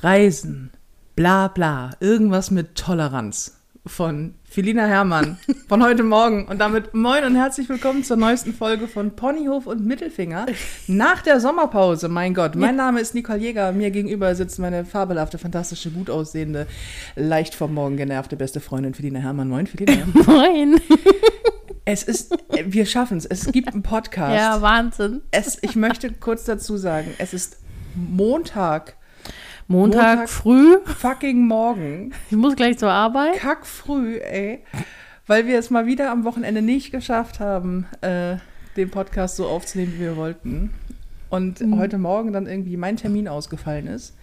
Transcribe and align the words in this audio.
Reisen, 0.00 0.72
bla 1.14 1.48
bla, 1.48 1.92
irgendwas 2.00 2.50
mit 2.50 2.74
Toleranz 2.74 3.56
von 3.86 4.34
Felina 4.44 4.84
Herrmann 4.84 5.38
von 5.68 5.82
heute 5.82 6.02
Morgen. 6.02 6.46
Und 6.48 6.58
damit 6.58 6.92
moin 6.92 7.24
und 7.24 7.34
herzlich 7.34 7.66
willkommen 7.70 8.04
zur 8.04 8.18
neuesten 8.18 8.52
Folge 8.52 8.88
von 8.88 9.16
Ponyhof 9.16 9.66
und 9.66 9.86
Mittelfinger. 9.86 10.46
Nach 10.86 11.22
der 11.22 11.40
Sommerpause, 11.40 12.08
mein 12.08 12.34
Gott. 12.34 12.56
Mein 12.56 12.76
Name 12.76 13.00
ist 13.00 13.14
Nicole 13.14 13.38
Jäger. 13.38 13.72
Mir 13.72 13.90
gegenüber 13.90 14.34
sitzt 14.34 14.58
meine 14.58 14.84
fabelhafte, 14.84 15.38
fantastische, 15.38 15.90
gut 15.90 16.10
aussehende, 16.10 16.66
leicht 17.14 17.54
vom 17.54 17.72
Morgen 17.72 17.96
genervte 17.96 18.36
beste 18.36 18.60
Freundin 18.60 18.92
Felina 18.92 19.20
Herrmann. 19.20 19.48
Moin, 19.48 19.66
Felina. 19.66 20.04
Moin. 20.26 20.78
Es 21.86 22.02
ist, 22.02 22.36
wir 22.50 22.84
schaffen 22.84 23.16
es. 23.16 23.24
Es 23.24 23.50
gibt 23.50 23.72
einen 23.72 23.82
Podcast. 23.82 24.36
Ja, 24.36 24.60
Wahnsinn. 24.60 25.22
Es, 25.30 25.56
ich 25.62 25.74
möchte 25.74 26.12
kurz 26.12 26.44
dazu 26.44 26.76
sagen, 26.76 27.14
es 27.16 27.32
ist 27.32 27.60
Montag. 27.94 28.96
Montag, 29.68 30.18
Montag 30.18 30.28
früh. 30.28 30.76
Fucking 30.84 31.46
morgen. 31.46 32.12
Ich 32.30 32.36
muss 32.36 32.54
gleich 32.56 32.78
zur 32.78 32.90
Arbeit. 32.90 33.38
Kack 33.38 33.66
früh, 33.66 34.18
ey. 34.18 34.60
Weil 35.26 35.46
wir 35.46 35.58
es 35.58 35.70
mal 35.70 35.86
wieder 35.86 36.10
am 36.12 36.24
Wochenende 36.24 36.62
nicht 36.62 36.92
geschafft 36.92 37.40
haben, 37.40 37.86
äh, 38.00 38.36
den 38.76 38.90
Podcast 38.90 39.36
so 39.36 39.46
aufzunehmen, 39.46 39.94
wie 39.96 40.00
wir 40.00 40.16
wollten. 40.16 40.70
Und 41.30 41.60
Mhm. 41.60 41.78
heute 41.78 41.98
Morgen 41.98 42.32
dann 42.32 42.46
irgendwie 42.46 42.76
mein 42.76 42.96
Termin 42.96 43.26
ausgefallen 43.26 43.88
ist. 43.88 44.14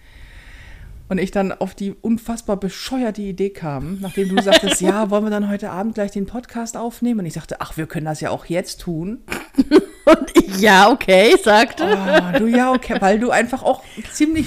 Und 1.10 1.18
ich 1.18 1.30
dann 1.30 1.52
auf 1.52 1.74
die 1.74 1.92
unfassbar 1.92 2.56
bescheuerte 2.56 3.20
Idee 3.20 3.50
kam, 3.50 3.98
nachdem 4.00 4.34
du 4.34 4.42
sagtest, 4.42 4.80
ja, 4.80 5.10
wollen 5.10 5.24
wir 5.24 5.30
dann 5.30 5.50
heute 5.50 5.68
Abend 5.68 5.94
gleich 5.94 6.12
den 6.12 6.24
Podcast 6.24 6.78
aufnehmen? 6.78 7.20
Und 7.20 7.26
ich 7.26 7.34
sagte, 7.34 7.60
ach, 7.60 7.76
wir 7.76 7.86
können 7.86 8.06
das 8.06 8.22
ja 8.22 8.30
auch 8.30 8.46
jetzt 8.46 8.80
tun. 8.80 9.18
Und 10.06 10.32
ich, 10.34 10.60
ja, 10.60 10.90
okay, 10.90 11.34
sagte. 11.42 11.84
Oh, 11.84 12.38
du 12.38 12.46
ja, 12.46 12.72
okay, 12.72 12.96
weil 13.00 13.18
du 13.18 13.30
einfach 13.30 13.62
auch 13.62 13.82
ziemlich, 14.12 14.46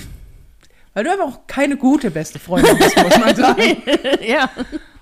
weil 0.97 1.03
du 1.03 1.11
einfach 1.11 1.27
auch 1.27 1.45
keine 1.45 1.77
gute 1.77 2.09
beste 2.09 2.39
Freundin 2.39 2.75
bist, 2.75 2.97
muss 2.97 3.19
man 3.19 3.35
sagen. 3.35 3.83
ja. 4.27 4.49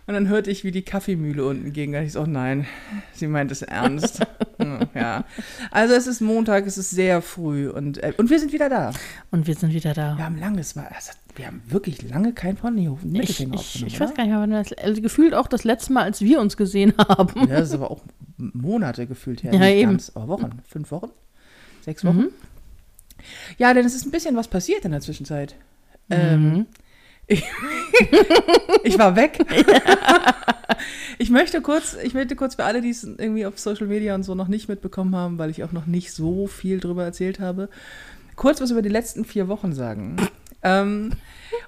Und 0.08 0.14
dann 0.14 0.28
hörte 0.28 0.52
ich, 0.52 0.66
wie 0.66 0.72
die 0.72 0.82
Kaffeemühle 0.82 1.46
unten 1.46 1.72
ging. 1.72 1.94
Da 1.94 2.02
ich 2.02 2.12
so, 2.12 2.20
oh 2.20 2.26
nein, 2.26 2.68
sie 3.14 3.28
meint 3.28 3.50
es 3.52 3.62
ernst. 3.62 4.20
Hm, 4.58 4.88
ja. 4.94 5.26
Also 5.70 5.96
es 5.96 6.08
ist 6.08 6.22
Montag, 6.22 6.66
es 6.66 6.78
ist 6.78 6.90
sehr 6.90 7.22
früh 7.22 7.70
und, 7.70 8.02
äh, 8.02 8.14
und 8.16 8.30
wir 8.30 8.40
sind 8.40 8.54
wieder 8.54 8.70
da. 8.70 8.94
Und 9.30 9.48
wir 9.48 9.56
sind 9.56 9.74
wieder 9.74 9.94
da. 9.94 10.18
Wir 10.18 10.24
haben 10.24 10.40
lange, 10.40 10.62
es 10.62 10.78
war, 10.78 10.90
es 10.98 11.10
hat, 11.10 11.18
wir 11.36 11.48
haben 11.48 11.62
wirklich 11.68 12.02
lange 12.04 12.32
kein 12.32 12.56
Ponyhof 12.56 13.00
ich, 13.04 13.12
Mittelfinger 13.12 13.56
ich, 13.56 13.60
aufgenommen, 13.60 13.88
ich 13.88 14.00
weiß 14.00 14.14
gar 14.14 14.24
nicht 14.24 14.32
mehr, 14.32 14.40
wann 14.40 14.52
das, 14.52 14.72
also 14.72 15.02
gefühlt 15.02 15.34
auch 15.34 15.48
das 15.48 15.66
letzte 15.66 15.92
Mal, 15.92 16.04
als 16.04 16.22
wir 16.22 16.40
uns 16.40 16.56
gesehen 16.56 16.94
haben. 16.98 17.50
Ja, 17.50 17.60
das 17.60 17.68
ist 17.68 17.76
aber 17.76 17.92
auch 17.92 18.00
Monate 18.38 19.08
gefühlt 19.08 19.44
her. 19.44 19.52
Ja, 19.54 19.60
nicht 19.60 19.76
eben. 19.76 19.92
Ganz, 19.92 20.14
aber 20.16 20.30
Wochen. 20.30 20.62
Fünf 20.70 20.90
Wochen? 20.92 21.12
Sechs 21.82 22.06
Wochen? 22.06 22.28
Ja, 23.58 23.74
denn 23.74 23.86
es 23.86 23.94
ist 23.94 24.06
ein 24.06 24.12
bisschen 24.12 24.38
was 24.38 24.48
passiert 24.48 24.86
in 24.86 24.92
der 24.92 25.02
Zwischenzeit. 25.02 25.56
Ähm, 26.10 26.66
ich, 27.28 27.44
ich 28.84 29.00
war 29.00 29.16
weg. 29.16 29.40
ich 31.18 31.30
möchte 31.30 31.62
kurz, 31.62 31.98
ich 32.02 32.14
möchte 32.14 32.36
kurz 32.36 32.56
für 32.56 32.64
alle, 32.64 32.82
die 32.82 32.90
es 32.90 33.04
irgendwie 33.04 33.46
auf 33.46 33.58
Social 33.60 33.88
Media 33.88 34.14
und 34.16 34.24
so 34.24 34.36
noch 34.36 34.48
nicht 34.48 34.70
mitbekommen 34.70 35.16
haben, 35.16 35.38
weil 35.38 35.50
ich 35.50 35.64
auch 35.64 35.72
noch 35.72 35.86
nicht 35.86 36.14
so 36.14 36.48
viel 36.48 36.80
drüber 36.80 37.04
erzählt 37.04 37.40
habe, 37.40 37.70
kurz 38.36 38.62
was 38.62 38.72
über 38.72 38.82
die 38.82 38.90
letzten 38.90 39.26
vier 39.26 39.48
Wochen 39.48 39.74
sagen. 39.74 40.18
Ähm, 40.62 41.12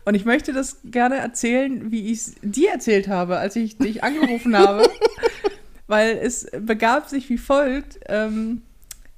und 0.05 0.15
ich 0.15 0.25
möchte 0.25 0.53
das 0.53 0.79
gerne 0.85 1.17
erzählen, 1.17 1.91
wie 1.91 2.11
ich 2.11 2.19
es 2.19 2.35
dir 2.41 2.71
erzählt 2.71 3.07
habe, 3.07 3.37
als 3.37 3.55
ich 3.55 3.77
dich 3.77 4.03
angerufen 4.03 4.57
habe. 4.57 4.83
Weil 5.87 6.17
es 6.17 6.49
begab 6.59 7.07
sich 7.07 7.29
wie 7.29 7.37
folgt. 7.37 7.99
Ähm, 8.07 8.63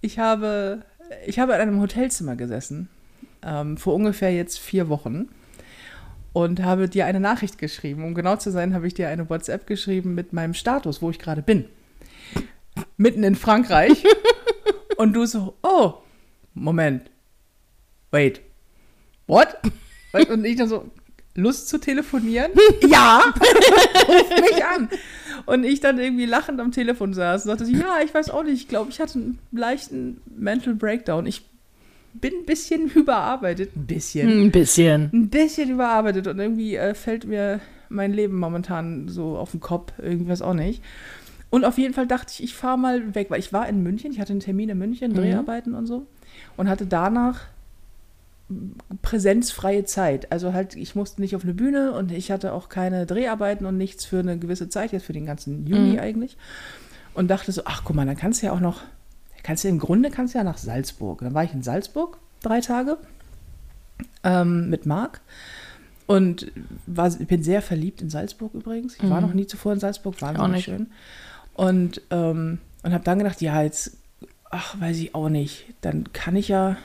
ich, 0.02 0.20
habe, 0.20 0.84
ich 1.26 1.40
habe 1.40 1.54
in 1.54 1.62
einem 1.62 1.82
Hotelzimmer 1.82 2.36
gesessen, 2.36 2.90
ähm, 3.44 3.78
vor 3.78 3.94
ungefähr 3.94 4.34
jetzt 4.34 4.60
vier 4.60 4.90
Wochen. 4.90 5.30
Und 6.32 6.62
habe 6.62 6.88
dir 6.88 7.06
eine 7.06 7.20
Nachricht 7.20 7.58
geschrieben. 7.58 8.04
Um 8.04 8.14
genau 8.14 8.36
zu 8.36 8.52
sein, 8.52 8.74
habe 8.74 8.88
ich 8.88 8.94
dir 8.94 9.10
eine 9.10 9.30
WhatsApp 9.30 9.66
geschrieben 9.66 10.14
mit 10.14 10.32
meinem 10.32 10.54
Status, 10.54 11.02
wo 11.02 11.10
ich 11.10 11.18
gerade 11.18 11.42
bin. 11.42 11.66
Mitten 12.98 13.24
in 13.24 13.36
Frankreich. 13.36 14.04
Und 14.98 15.14
du 15.14 15.26
so, 15.26 15.56
oh, 15.64 15.96
Moment. 16.54 17.10
Wait. 18.12 18.42
What? 19.28 19.58
Und 20.30 20.46
ich 20.46 20.56
dann 20.56 20.68
so, 20.68 20.90
Lust 21.36 21.70
zu 21.70 21.80
telefonieren? 21.80 22.52
ja! 22.88 23.34
Ruf 24.08 24.30
mich 24.42 24.66
an! 24.66 24.90
Und 25.46 25.64
ich 25.64 25.80
dann 25.80 26.00
irgendwie 26.00 26.26
lachend 26.26 26.60
am 26.60 26.72
Telefon 26.72 27.14
saß 27.14 27.46
und 27.46 27.58
sagte, 27.58 27.72
ja, 27.72 28.00
ich 28.04 28.14
weiß 28.14 28.30
auch 28.30 28.44
nicht, 28.44 28.62
ich 28.62 28.68
glaube, 28.68 28.92
ich 28.92 29.00
hatte 29.00 29.20
einen 29.20 29.40
leichten 29.52 30.22
Mental 30.26 30.76
Breakdown. 30.76 31.26
Ich 31.26 31.49
bin 32.22 32.34
ein 32.34 32.46
bisschen 32.46 32.90
überarbeitet. 32.96 33.76
Ein 33.76 33.86
bisschen. 33.86 34.28
Ein 34.46 34.52
bisschen. 34.52 35.10
Ein 35.14 35.30
bisschen 35.30 35.70
überarbeitet 35.70 36.28
und 36.28 36.40
irgendwie 36.40 36.76
äh, 36.76 36.94
fällt 36.94 37.26
mir 37.26 37.60
mein 37.90 38.14
Leben 38.14 38.38
momentan 38.38 39.08
so 39.08 39.38
auf 39.38 39.52
den 39.52 39.60
Kopf, 39.60 39.94
irgendwas 40.00 40.42
auch 40.42 40.54
nicht. 40.54 40.84
Und 41.50 41.66
auf 41.66 41.78
jeden 41.80 41.96
Fall 41.96 42.06
dachte 42.06 42.32
ich, 42.34 42.44
ich 42.44 42.54
fahre 42.56 42.78
mal 42.78 43.16
weg, 43.16 43.28
weil 43.32 43.40
ich 43.40 43.52
war 43.52 43.68
in 43.68 43.82
München, 43.82 44.12
ich 44.12 44.20
hatte 44.20 44.34
einen 44.34 44.40
Termin 44.40 44.70
in 44.70 44.78
München, 44.78 45.14
Dreharbeiten 45.16 45.74
und 45.74 45.88
so 45.88 46.06
und 46.58 46.70
hatte 46.70 46.86
danach 46.86 47.42
präsenzfreie 49.02 49.86
Zeit. 49.86 50.32
Also 50.32 50.54
halt, 50.54 50.76
ich 50.76 50.96
musste 50.96 51.22
nicht 51.22 51.36
auf 51.36 51.44
eine 51.44 51.54
Bühne 51.54 51.92
und 51.94 52.12
ich 52.12 52.32
hatte 52.32 52.54
auch 52.54 52.70
keine 52.70 53.06
Dreharbeiten 53.06 53.66
und 53.66 53.78
nichts 53.78 54.06
für 54.06 54.20
eine 54.20 54.38
gewisse 54.38 54.70
Zeit, 54.70 54.92
jetzt 54.92 55.06
für 55.06 55.14
den 55.14 55.26
ganzen 55.26 55.66
Juni 55.68 55.94
Mhm. 55.94 56.00
eigentlich. 56.00 56.38
Und 57.14 57.30
dachte 57.30 57.52
so, 57.52 57.64
ach 57.66 57.84
guck 57.84 57.96
mal, 57.96 58.06
dann 58.06 58.18
kannst 58.18 58.42
du 58.42 58.48
ja 58.48 58.52
auch 58.54 58.60
noch, 58.60 58.82
kannst 59.44 59.64
du 59.64 59.68
im 59.68 59.80
Grunde 59.80 60.10
kannst 60.10 60.34
du 60.34 60.38
ja 60.40 60.44
nach 60.44 60.58
Salzburg. 60.58 61.22
Dann 61.22 61.34
war 61.34 61.44
ich 61.44 61.54
in 61.54 61.64
Salzburg 61.64 62.18
drei 62.42 62.62
Tage 62.62 62.98
ähm, 64.24 64.70
mit 64.70 64.86
Marc 64.86 65.22
und 66.08 66.52
war, 66.88 67.10
bin 67.12 67.44
sehr 67.44 67.62
verliebt 67.62 68.02
in 68.02 68.10
Salzburg 68.10 68.54
übrigens. 68.54 68.96
Ich 68.96 69.10
war 69.10 69.22
Mhm. 69.22 69.28
noch 69.28 69.34
nie 69.34 69.48
zuvor 69.48 69.74
in 69.74 69.80
Salzburg, 69.80 70.16
Auch 70.18 70.22
wahnsinnig 70.22 70.52
nicht. 70.56 70.66
schön. 70.66 70.88
Und, 71.54 72.02
ähm, 72.10 72.60
und 72.84 72.94
habe 72.94 73.04
dann 73.04 73.20
gedacht, 73.20 73.42
ja, 73.42 73.62
jetzt, 73.62 73.98
ach, 74.50 74.80
weiß 74.80 74.98
ich 74.98 75.14
auch 75.14 75.30
nicht, 75.30 75.66
dann 75.82 76.12
kann 76.14 76.36
ich 76.36 76.48
ja, 76.48 76.78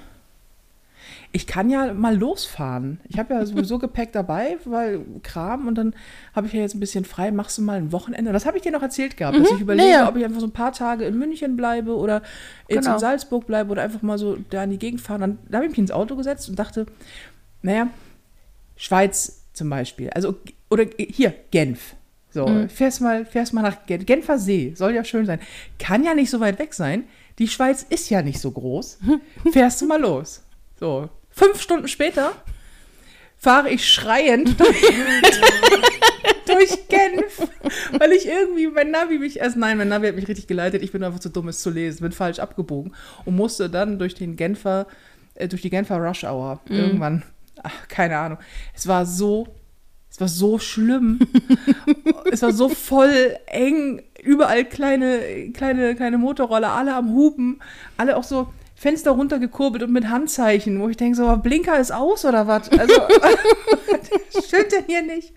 ich 1.32 1.46
kann 1.46 1.70
ja 1.70 1.92
mal 1.94 2.16
losfahren. 2.16 3.00
Ich 3.08 3.18
habe 3.18 3.34
ja 3.34 3.44
sowieso 3.46 3.78
Gepäck 3.78 4.12
dabei, 4.12 4.56
weil 4.64 5.00
Kram 5.22 5.66
und 5.68 5.76
dann 5.76 5.94
habe 6.34 6.46
ich 6.46 6.52
ja 6.52 6.60
jetzt 6.60 6.74
ein 6.74 6.80
bisschen 6.80 7.04
frei, 7.04 7.30
machst 7.32 7.58
du 7.58 7.62
mal 7.62 7.78
ein 7.78 7.92
Wochenende. 7.92 8.32
Das 8.32 8.46
habe 8.46 8.56
ich 8.56 8.62
dir 8.62 8.72
noch 8.72 8.82
erzählt 8.82 9.16
gehabt, 9.16 9.38
dass 9.38 9.48
Mhm, 9.50 9.56
ich 9.56 9.60
überlege, 9.62 9.88
ja. 9.90 10.08
ob 10.08 10.16
ich 10.16 10.24
einfach 10.24 10.40
so 10.40 10.46
ein 10.46 10.52
paar 10.52 10.72
Tage 10.72 11.04
in 11.04 11.18
München 11.18 11.56
bleibe 11.56 11.96
oder 11.96 12.22
jetzt 12.68 12.84
Genau. 12.84 12.94
in 12.94 13.00
Salzburg 13.00 13.46
bleibe 13.46 13.70
oder 13.72 13.82
einfach 13.82 14.02
mal 14.02 14.18
so 14.18 14.36
da 14.50 14.64
in 14.64 14.70
die 14.70 14.78
Gegend 14.78 15.00
fahren. 15.00 15.20
Dann 15.20 15.38
da 15.48 15.56
habe 15.58 15.66
ich 15.66 15.70
mich 15.70 15.78
ins 15.78 15.90
Auto 15.90 16.16
gesetzt 16.16 16.48
und 16.48 16.58
dachte, 16.58 16.86
naja, 17.62 17.88
Schweiz 18.76 19.44
zum 19.52 19.70
Beispiel, 19.70 20.10
also 20.10 20.36
oder 20.70 20.84
hier, 20.98 21.32
Genf. 21.50 21.94
So, 22.30 22.48
Mhm. 22.48 22.68
fährst 22.68 23.00
mal, 23.00 23.24
fährst 23.24 23.52
mal 23.54 23.62
nach 23.62 23.86
Gen 23.86 24.04
Genfer 24.04 24.38
See, 24.38 24.72
soll 24.74 24.92
ja 24.94 25.04
schön 25.04 25.24
sein. 25.24 25.38
Kann 25.78 26.02
ja 26.02 26.14
nicht 26.14 26.30
so 26.30 26.40
weit 26.40 26.58
weg 26.58 26.74
sein. 26.74 27.04
Die 27.38 27.46
Schweiz 27.46 27.84
ist 27.88 28.10
ja 28.10 28.22
nicht 28.22 28.40
so 28.40 28.50
groß. 28.50 28.98
Fährst 29.52 29.80
du 29.82 29.86
mal 29.86 30.00
los. 30.00 30.42
So, 30.78 31.08
fünf 31.30 31.60
Stunden 31.60 31.88
später 31.88 32.32
fahre 33.36 33.70
ich 33.70 33.88
schreiend 33.88 34.58
durch, 34.60 34.82
durch 36.46 36.88
Genf, 36.88 37.48
weil 37.98 38.12
ich 38.12 38.26
irgendwie 38.26 38.68
mein 38.68 38.90
Navi 38.90 39.18
mich 39.18 39.38
erst, 39.38 39.56
nein, 39.56 39.76
mein 39.76 39.88
Navi 39.88 40.08
hat 40.08 40.16
mich 40.16 40.28
richtig 40.28 40.46
geleitet. 40.46 40.82
Ich 40.82 40.92
bin 40.92 41.04
einfach 41.04 41.20
zu 41.20 41.28
dumm, 41.28 41.48
es 41.48 41.60
zu 41.60 41.70
lesen, 41.70 42.02
bin 42.02 42.12
falsch 42.12 42.38
abgebogen 42.38 42.94
und 43.24 43.36
musste 43.36 43.68
dann 43.68 43.98
durch 43.98 44.14
den 44.14 44.36
Genfer, 44.36 44.86
äh, 45.34 45.46
durch 45.46 45.62
die 45.62 45.70
Genfer 45.70 45.98
Rush 45.98 46.24
Hour 46.24 46.60
irgendwann, 46.68 47.22
ach, 47.62 47.88
keine 47.88 48.16
Ahnung. 48.16 48.38
Es 48.74 48.88
war 48.88 49.04
so, 49.04 49.46
es 50.10 50.20
war 50.20 50.28
so 50.28 50.58
schlimm. 50.58 51.18
es 52.32 52.42
war 52.42 52.52
so 52.52 52.68
voll 52.68 53.36
eng, 53.46 54.02
überall 54.22 54.64
kleine, 54.64 55.50
kleine, 55.52 55.94
kleine 55.94 56.18
Motorroller, 56.18 56.72
alle 56.72 56.94
am 56.94 57.10
Hupen, 57.10 57.60
alle 57.96 58.16
auch 58.16 58.24
so 58.24 58.52
Fenster 58.74 59.12
runtergekurbelt 59.12 59.82
und 59.82 59.92
mit 59.92 60.08
Handzeichen, 60.08 60.80
wo 60.80 60.88
ich 60.88 60.96
denke, 60.96 61.16
so, 61.16 61.36
Blinker 61.36 61.78
ist 61.78 61.92
aus 61.92 62.24
oder 62.24 62.46
was? 62.46 62.68
Also, 62.70 62.94
stimmt 64.46 64.72
denn 64.72 64.84
hier 64.86 65.02
nicht? 65.02 65.32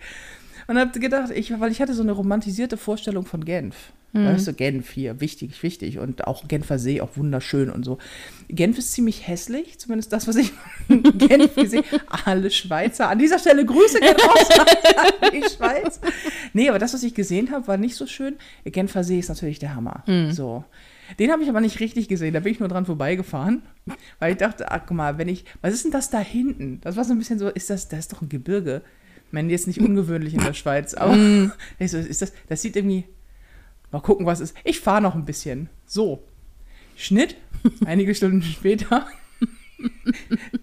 Und 0.67 0.77
hab 0.77 0.91
gedacht, 0.93 1.31
ich, 1.33 1.57
weil 1.59 1.71
ich 1.71 1.81
hatte 1.81 1.93
so 1.93 2.03
eine 2.03 2.11
romantisierte 2.11 2.77
Vorstellung 2.77 3.25
von 3.25 3.45
Genf. 3.45 3.75
Weißt 4.13 4.47
du, 4.47 4.53
Genf 4.53 4.91
hier, 4.91 5.19
wichtig, 5.19 5.61
wichtig. 5.61 5.99
Und 5.99 6.25
auch 6.25 6.47
Genfer 6.47 6.79
See, 6.79 7.01
auch 7.01 7.17
wunderschön 7.17 7.69
und 7.69 7.83
so. 7.83 7.97
Genf 8.49 8.77
ist 8.77 8.93
ziemlich 8.93 9.27
hässlich, 9.27 9.77
zumindest 9.79 10.11
das, 10.11 10.27
was 10.27 10.37
ich 10.37 10.53
in 10.87 11.03
Genf 11.17 11.53
gesehen 11.55 11.83
Alle 12.25 12.49
Schweizer. 12.49 13.09
An 13.09 13.19
dieser 13.19 13.37
Stelle 13.37 13.65
Grüße 13.65 13.99
gehen 13.99 14.15
raus 14.15 14.49
an 14.97 15.31
die 15.31 15.43
Schweiz. 15.49 15.99
Nee, 16.53 16.69
aber 16.69 16.79
das, 16.79 16.93
was 16.93 17.03
ich 17.03 17.13
gesehen 17.13 17.51
habe, 17.51 17.67
war 17.67 17.77
nicht 17.77 17.95
so 17.95 18.07
schön. 18.07 18.37
Genfer 18.65 19.03
See 19.03 19.19
ist 19.19 19.29
natürlich 19.29 19.59
der 19.59 19.75
Hammer. 19.75 20.03
So. 20.31 20.63
Den 21.19 21.31
habe 21.31 21.43
ich 21.43 21.49
aber 21.49 21.61
nicht 21.61 21.79
richtig 21.79 22.07
gesehen, 22.07 22.33
da 22.33 22.39
bin 22.41 22.51
ich 22.51 22.59
nur 22.59 22.69
dran 22.69 22.85
vorbeigefahren, 22.85 23.63
weil 24.19 24.33
ich 24.33 24.37
dachte, 24.37 24.71
ach 24.71 24.81
guck 24.85 24.97
mal, 24.97 25.17
wenn 25.17 25.27
ich, 25.27 25.45
was 25.61 25.73
ist 25.73 25.83
denn 25.85 25.91
das 25.91 26.09
da 26.09 26.19
hinten? 26.19 26.81
Das 26.81 26.95
war 26.95 27.03
so 27.03 27.13
ein 27.13 27.19
bisschen 27.19 27.39
so, 27.39 27.49
ist 27.49 27.69
das, 27.69 27.87
das 27.87 27.99
ist 27.99 28.13
doch 28.13 28.21
ein 28.21 28.29
Gebirge. 28.29 28.81
Ich 29.27 29.33
meine, 29.33 29.51
jetzt 29.51 29.67
nicht 29.67 29.79
ungewöhnlich 29.79 30.33
in 30.33 30.43
der 30.43 30.53
Schweiz, 30.55 30.93
aber 30.93 31.15
ich 31.79 31.91
so, 31.91 31.97
ist 31.97 32.21
das, 32.21 32.33
das 32.47 32.61
sieht 32.61 32.75
irgendwie, 32.75 33.05
mal 33.91 34.01
gucken, 34.01 34.25
was 34.25 34.39
ist. 34.39 34.55
Ich 34.63 34.79
fahre 34.79 35.01
noch 35.01 35.15
ein 35.15 35.25
bisschen. 35.25 35.69
So, 35.85 36.23
Schnitt, 36.95 37.37
einige 37.85 38.13
Stunden 38.15 38.41
später, 38.41 39.07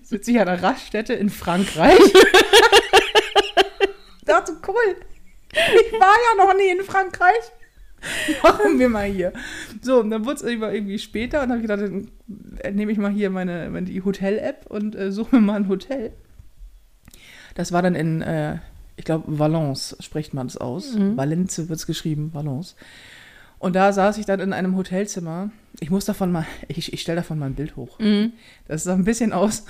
Sitze 0.02 0.32
ich 0.32 0.40
an 0.40 0.48
einer 0.48 0.62
Raststätte 0.62 1.14
in 1.14 1.30
Frankreich. 1.30 1.98
dachte, 4.24 4.56
cool. 4.66 4.96
Ich 5.52 5.92
war 5.92 6.14
ja 6.14 6.44
noch 6.44 6.54
nie 6.56 6.70
in 6.70 6.82
Frankreich. 6.82 7.52
Machen 8.42 8.78
wir 8.78 8.88
mal 8.88 9.06
hier. 9.06 9.32
So, 9.82 10.00
und 10.00 10.10
dann 10.10 10.24
wurde 10.24 10.36
es 10.36 10.42
irgendwie 10.42 10.98
später 10.98 11.42
und 11.42 11.48
dann 11.48 11.62
habe 11.62 11.74
ich 11.74 11.86
gedacht, 11.86 12.08
dann 12.26 12.74
nehme 12.74 12.92
ich 12.92 12.98
mal 12.98 13.10
hier 13.10 13.30
meine, 13.30 13.68
meine 13.70 13.86
die 13.86 14.04
Hotel-App 14.04 14.66
und 14.68 14.94
äh, 14.94 15.12
suche 15.12 15.36
mir 15.36 15.42
mal 15.42 15.56
ein 15.56 15.68
Hotel. 15.68 16.12
Das 17.54 17.72
war 17.72 17.82
dann 17.82 17.94
in, 17.94 18.22
äh, 18.22 18.58
ich 18.96 19.04
glaube, 19.04 19.38
Valence 19.38 19.96
spricht 20.00 20.34
man 20.34 20.46
es 20.46 20.56
aus. 20.56 20.94
Mhm. 20.94 21.16
Valence 21.16 21.68
wird 21.68 21.78
es 21.78 21.86
geschrieben, 21.86 22.32
Valence. 22.32 22.74
Und 23.58 23.76
da 23.76 23.92
saß 23.92 24.18
ich 24.18 24.26
dann 24.26 24.40
in 24.40 24.52
einem 24.52 24.76
Hotelzimmer. 24.76 25.50
Ich 25.80 25.90
muss 25.90 26.04
davon 26.04 26.30
mal, 26.30 26.46
ich, 26.68 26.92
ich 26.92 27.00
stelle 27.00 27.16
davon 27.16 27.38
mal 27.38 27.46
ein 27.46 27.54
Bild 27.54 27.76
hoch. 27.76 27.98
Mhm. 27.98 28.32
Das 28.68 28.84
sah 28.84 28.94
ein 28.94 29.04
bisschen 29.04 29.32
aus, 29.32 29.64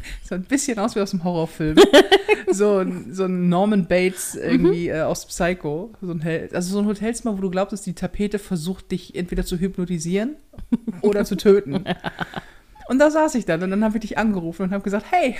sah 0.22 0.36
ein 0.36 0.44
bisschen 0.44 0.78
aus 0.78 0.96
wie 0.96 1.00
aus 1.00 1.12
einem 1.12 1.24
Horrorfilm. 1.24 1.76
so, 2.50 2.84
so 3.10 3.24
ein 3.24 3.48
Norman 3.48 3.86
Bates 3.86 4.34
irgendwie 4.34 4.88
mhm. 4.88 4.94
äh, 4.94 5.00
aus 5.02 5.26
Psycho. 5.26 5.92
So 6.00 6.12
ein, 6.12 6.48
also 6.52 6.72
so 6.72 6.78
ein 6.80 6.86
Hotelzimmer, 6.86 7.36
wo 7.36 7.42
du 7.42 7.50
glaubst, 7.50 7.72
dass 7.72 7.82
die 7.82 7.94
Tapete 7.94 8.38
versucht, 8.38 8.90
dich 8.90 9.14
entweder 9.14 9.44
zu 9.44 9.58
hypnotisieren 9.58 10.36
oder 11.02 11.24
zu 11.24 11.36
töten. 11.36 11.84
Und 12.88 12.98
da 13.00 13.10
saß 13.10 13.34
ich 13.34 13.44
dann 13.44 13.62
und 13.62 13.68
dann 13.68 13.84
habe 13.84 13.98
ich 13.98 14.00
dich 14.00 14.16
angerufen 14.16 14.62
und 14.62 14.70
habe 14.70 14.82
gesagt, 14.82 15.04
hey, 15.10 15.36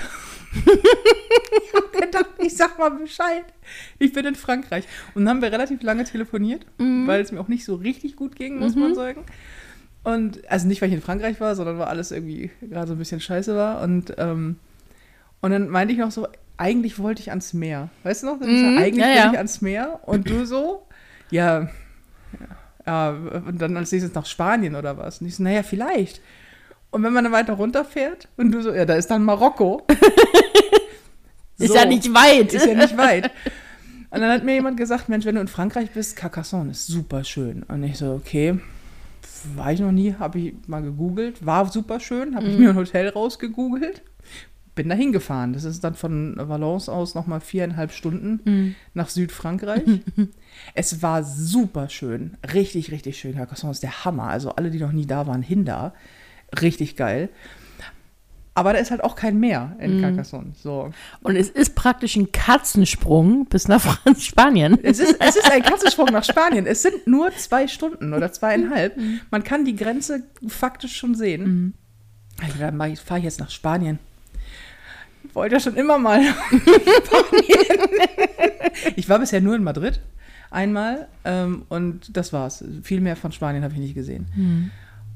ich 0.52 1.75
habe 1.75 1.88
gedacht, 1.99 2.26
ich 2.37 2.55
sag 2.55 2.78
mal 2.78 2.90
Bescheid. 2.90 3.44
Ich 3.99 4.12
bin 4.12 4.26
in 4.26 4.34
Frankreich. 4.34 4.84
Und 5.14 5.25
dann 5.25 5.37
haben 5.37 5.43
wir 5.43 5.50
relativ 5.50 5.82
lange 5.82 6.05
telefoniert, 6.05 6.66
mhm. 6.76 7.06
weil 7.06 7.22
es 7.22 7.32
mir 7.32 7.40
auch 7.40 7.49
nicht 7.49 7.64
so 7.64 7.76
richtig 7.76 8.16
gut 8.16 8.37
ging, 8.37 8.58
muss 8.58 8.75
mhm. 8.75 8.82
man 8.82 8.94
sagen. 8.94 9.25
Und 10.08 10.50
also 10.50 10.66
nicht, 10.66 10.81
weil 10.81 10.88
ich 10.88 10.94
in 10.94 11.02
Frankreich 11.02 11.38
war, 11.38 11.55
sondern 11.55 11.78
weil 11.78 11.88
alles 11.88 12.12
irgendwie 12.12 12.50
gerade 12.62 12.87
so 12.87 12.94
ein 12.94 12.99
bisschen 12.99 13.20
scheiße 13.20 13.55
war. 13.55 13.82
Und, 13.82 14.14
ähm, 14.16 14.56
und 15.43 15.50
dann 15.50 15.69
meinte 15.69 15.93
ich 15.93 15.99
noch 15.99 16.10
so, 16.10 16.26
eigentlich 16.56 16.99
wollte 16.99 17.20
ich 17.20 17.28
ans 17.28 17.52
Meer. 17.52 17.90
Weißt 18.05 18.22
du 18.22 18.28
noch? 18.28 18.40
Mhm. 18.40 18.78
Eigentlich 18.78 19.05
ja, 19.05 19.08
wollte 19.08 19.28
ich 19.32 19.37
ans 19.37 19.60
Meer. 19.60 20.00
Und 20.06 20.31
du 20.31 20.46
so, 20.46 20.87
ja, 21.31 21.69
ja, 22.87 23.10
und 23.10 23.60
dann 23.60 23.76
als 23.76 23.93
nächstes 23.93 24.14
nach 24.14 24.25
Spanien 24.25 24.76
oder 24.76 24.96
was. 24.96 25.20
Und 25.20 25.26
ich 25.26 25.37
so, 25.37 25.43
naja, 25.43 25.62
vielleicht. 25.62 26.22
Und 26.90 27.02
wenn 27.02 27.12
man 27.12 27.25
dann 27.25 27.32
weiter 27.34 27.52
runterfährt 27.52 28.28
und 28.38 28.50
du 28.50 28.62
so, 28.62 28.72
ja, 28.72 28.87
da 28.87 28.94
ist 28.94 29.10
dann 29.10 29.22
Marokko. 29.25 29.87
so, 31.58 31.64
ist 31.64 31.75
ja 31.75 31.84
nicht 31.84 32.14
weit. 32.14 32.55
Ist 32.55 32.64
ja 32.64 32.75
nicht 32.75 32.96
weit. 32.96 33.31
Und 34.10 34.22
dann 34.22 34.32
hat 34.32 34.43
mir 34.43 34.55
jemand 34.55 34.78
gesagt, 34.78 35.10
Mensch, 35.10 35.26
wenn 35.26 35.34
du 35.34 35.43
in 35.43 35.49
Frankreich 35.49 35.90
bist, 35.90 36.16
Carcassonne 36.16 36.70
ist 36.70 36.87
super 36.87 37.25
schön. 37.25 37.62
Und 37.64 37.82
ich 37.82 37.99
so, 37.99 38.14
okay, 38.14 38.58
war 39.56 39.73
ich 39.73 39.81
noch 39.81 39.93
nie, 39.93 40.15
habe 40.15 40.38
ich 40.38 40.55
mal 40.67 40.82
gegoogelt, 40.82 41.44
war 41.44 41.70
super 41.70 42.00
schön, 42.00 42.35
habe 42.35 42.47
mhm. 42.47 42.53
ich 42.53 42.59
mir 42.59 42.70
ein 42.70 42.76
Hotel 42.76 43.09
rausgegoogelt, 43.09 44.03
bin 44.75 44.88
da 44.88 44.94
hingefahren. 44.94 45.53
Das 45.53 45.65
ist 45.65 45.82
dann 45.82 45.94
von 45.94 46.37
Valence 46.37 46.88
aus 46.88 47.15
nochmal 47.15 47.41
viereinhalb 47.41 47.93
Stunden 47.93 48.41
mhm. 48.44 48.75
nach 48.94 49.09
Südfrankreich. 49.09 49.82
es 50.75 51.03
war 51.03 51.25
super 51.25 51.88
schön, 51.88 52.37
richtig, 52.55 52.93
richtig 52.93 53.19
schön. 53.19 53.35
Carcassonne 53.35 53.73
ist 53.73 53.82
der 53.82 54.05
Hammer. 54.05 54.25
Also 54.25 54.50
alle, 54.50 54.70
die 54.70 54.79
noch 54.79 54.93
nie 54.93 55.06
da 55.06 55.26
waren, 55.26 55.43
hin 55.43 55.65
da 55.65 55.94
richtig 56.61 56.97
geil. 56.97 57.29
Aber 58.58 58.72
da 58.72 58.81
ist 58.81 58.90
halt 58.90 59.05
auch 59.05 59.14
kein 59.14 59.38
Meer 59.38 59.76
in 59.78 59.99
mm. 59.99 60.02
Carcassonne. 60.02 60.50
So. 60.60 60.90
Und 61.22 61.37
es 61.37 61.49
ist 61.49 61.76
praktisch 61.76 62.16
ein 62.16 62.32
Katzensprung 62.32 63.46
bis 63.46 63.69
nach 63.69 64.00
Spanien. 64.19 64.76
Es 64.82 64.99
ist, 64.99 65.14
es 65.20 65.37
ist 65.37 65.49
ein 65.49 65.62
Katzensprung 65.72 66.08
nach 66.10 66.25
Spanien. 66.25 66.66
Es 66.66 66.82
sind 66.82 67.06
nur 67.06 67.31
zwei 67.37 67.69
Stunden 67.69 68.12
oder 68.12 68.32
zweieinhalb. 68.32 68.96
Mm. 68.96 69.20
Man 69.31 69.44
kann 69.44 69.64
die 69.64 69.76
Grenze 69.76 70.25
faktisch 70.49 70.96
schon 70.96 71.14
sehen. 71.14 71.44
Mm. 71.44 71.75
Also, 72.43 72.58
dann 72.58 72.96
fahre 72.96 73.20
ich 73.20 73.26
jetzt 73.26 73.38
nach 73.38 73.50
Spanien. 73.50 74.00
Ich 75.22 75.37
wollte 75.37 75.55
ja 75.55 75.60
schon 75.60 75.76
immer 75.76 75.99
mal 75.99 76.20
ich 78.96 79.08
war 79.08 79.20
bisher 79.20 79.40
nur 79.40 79.55
in 79.55 79.62
Madrid 79.62 80.00
einmal 80.50 81.06
ähm, 81.25 81.62
und 81.69 82.16
das 82.16 82.32
war's. 82.32 82.64
Viel 82.82 83.00
mehr 83.00 83.14
von 83.14 83.31
Spanien 83.31 83.62
habe 83.62 83.75
ich 83.75 83.81
nicht 83.81 83.94
gesehen. 83.94 84.26
Mhm. 84.34 84.70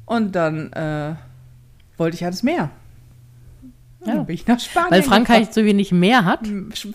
Und 0.07 0.37
dann 0.37 0.73
äh, 0.75 1.17
wollte 1.97 2.15
ich 2.15 2.23
ans 2.23 2.45
Meer. 2.45 2.71
Ja. 4.05 4.15
Dann 4.15 4.27
bin 4.27 4.35
ich 4.35 4.47
nach 4.47 4.59
Spanien. 4.59 4.91
Weil 4.91 5.03
Frankreich 5.03 5.49
gefahren. 5.49 5.55
so 5.55 5.65
wenig 5.65 5.93
Meer 5.93 6.25
hat. 6.25 6.41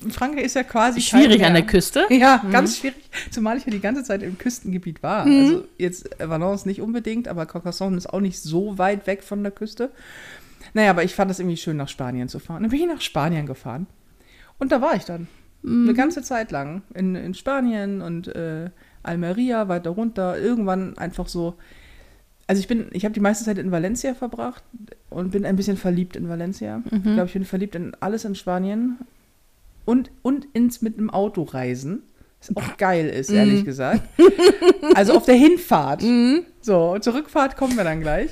Frankreich 0.10 0.46
ist 0.46 0.56
ja 0.56 0.64
quasi. 0.64 1.02
Schwierig 1.02 1.44
an 1.46 1.54
der 1.54 1.66
Küste. 1.66 2.06
Ja, 2.18 2.42
mhm. 2.44 2.52
ganz 2.52 2.78
schwierig. 2.78 3.10
Zumal 3.32 3.58
ich 3.58 3.66
ja 3.66 3.72
die 3.72 3.80
ganze 3.80 4.04
Zeit 4.04 4.24
im 4.24 4.38
Küstengebiet 4.38 5.04
war. 5.04 5.26
Mhm. 5.26 5.40
Also 5.40 5.64
jetzt 5.78 6.10
Valence 6.20 6.66
nicht 6.66 6.82
unbedingt, 6.82 7.28
aber 7.28 7.46
Carcassonne 7.46 7.96
ist 7.96 8.08
auch 8.12 8.20
nicht 8.20 8.40
so 8.40 8.78
weit 8.78 9.08
weg 9.08 9.24
von 9.24 9.44
der 9.44 9.52
Küste. 9.52 9.92
Naja, 10.74 10.90
aber 10.90 11.04
ich 11.04 11.16
fand 11.16 11.32
es 11.32 11.40
irgendwie 11.40 11.58
schön, 11.58 11.78
nach 11.78 11.90
Spanien 11.90 12.28
zu 12.28 12.40
fahren. 12.40 12.64
Dann 12.64 12.72
bin 12.72 12.82
ich 12.82 12.88
nach 12.88 13.02
Spanien 13.02 13.46
gefahren. 13.46 13.88
Und 14.58 14.72
da 14.72 14.82
war 14.82 14.96
ich 14.96 15.06
dann. 15.06 15.28
Mhm. 15.62 15.84
Eine 15.84 15.94
ganze 15.94 16.22
Zeit 16.24 16.52
lang. 16.52 16.82
In, 16.94 17.16
in 17.16 17.34
Spanien 17.34 18.02
und 18.02 18.28
äh, 18.28 18.70
Almeria, 19.04 19.68
weiter 19.70 19.92
runter. 19.92 20.38
Irgendwann 20.38 20.98
einfach 20.98 21.28
so 21.28 21.56
also 22.48 22.60
ich 22.62 22.68
bin, 22.68 22.88
ich 22.94 23.04
habe 23.04 23.14
die 23.14 23.20
meiste 23.20 23.44
Zeit 23.44 23.58
in 23.58 23.72
Valencia 23.72 24.14
verbracht 24.14 24.64
und 25.10 25.32
bin 25.32 25.46
ein 25.46 25.58
bisschen 25.58 25.78
verliebt 25.78 26.16
in 26.16 26.30
Valencia. 26.30 26.78
Mhm. 26.78 26.86
Ich 26.92 27.04
glaube, 27.04 27.26
ich 27.26 27.34
bin 27.34 27.46
verliebt 27.46 27.76
in 27.76 27.94
alles 28.00 28.24
in 28.24 28.36
Spanien 28.36 28.98
und, 29.86 30.12
und 30.22 30.48
ins 30.54 30.82
mit 30.82 30.98
einem 30.98 31.10
Auto 31.10 31.44
reisen. 31.44 32.04
Was 32.40 32.56
auch 32.56 32.78
geil 32.78 33.08
ist, 33.08 33.32
ehrlich 33.32 33.62
mhm. 33.62 33.66
gesagt. 33.66 34.02
Also 34.96 35.14
auf 35.14 35.26
der 35.26 35.36
Hinfahrt. 35.36 36.04
Mhm. 36.04 36.44
So, 36.62 36.98
zur 37.00 37.16
Rückfahrt 37.16 37.58
kommen 37.58 37.76
wir 37.76 37.84
dann 37.84 38.00
gleich. 38.00 38.30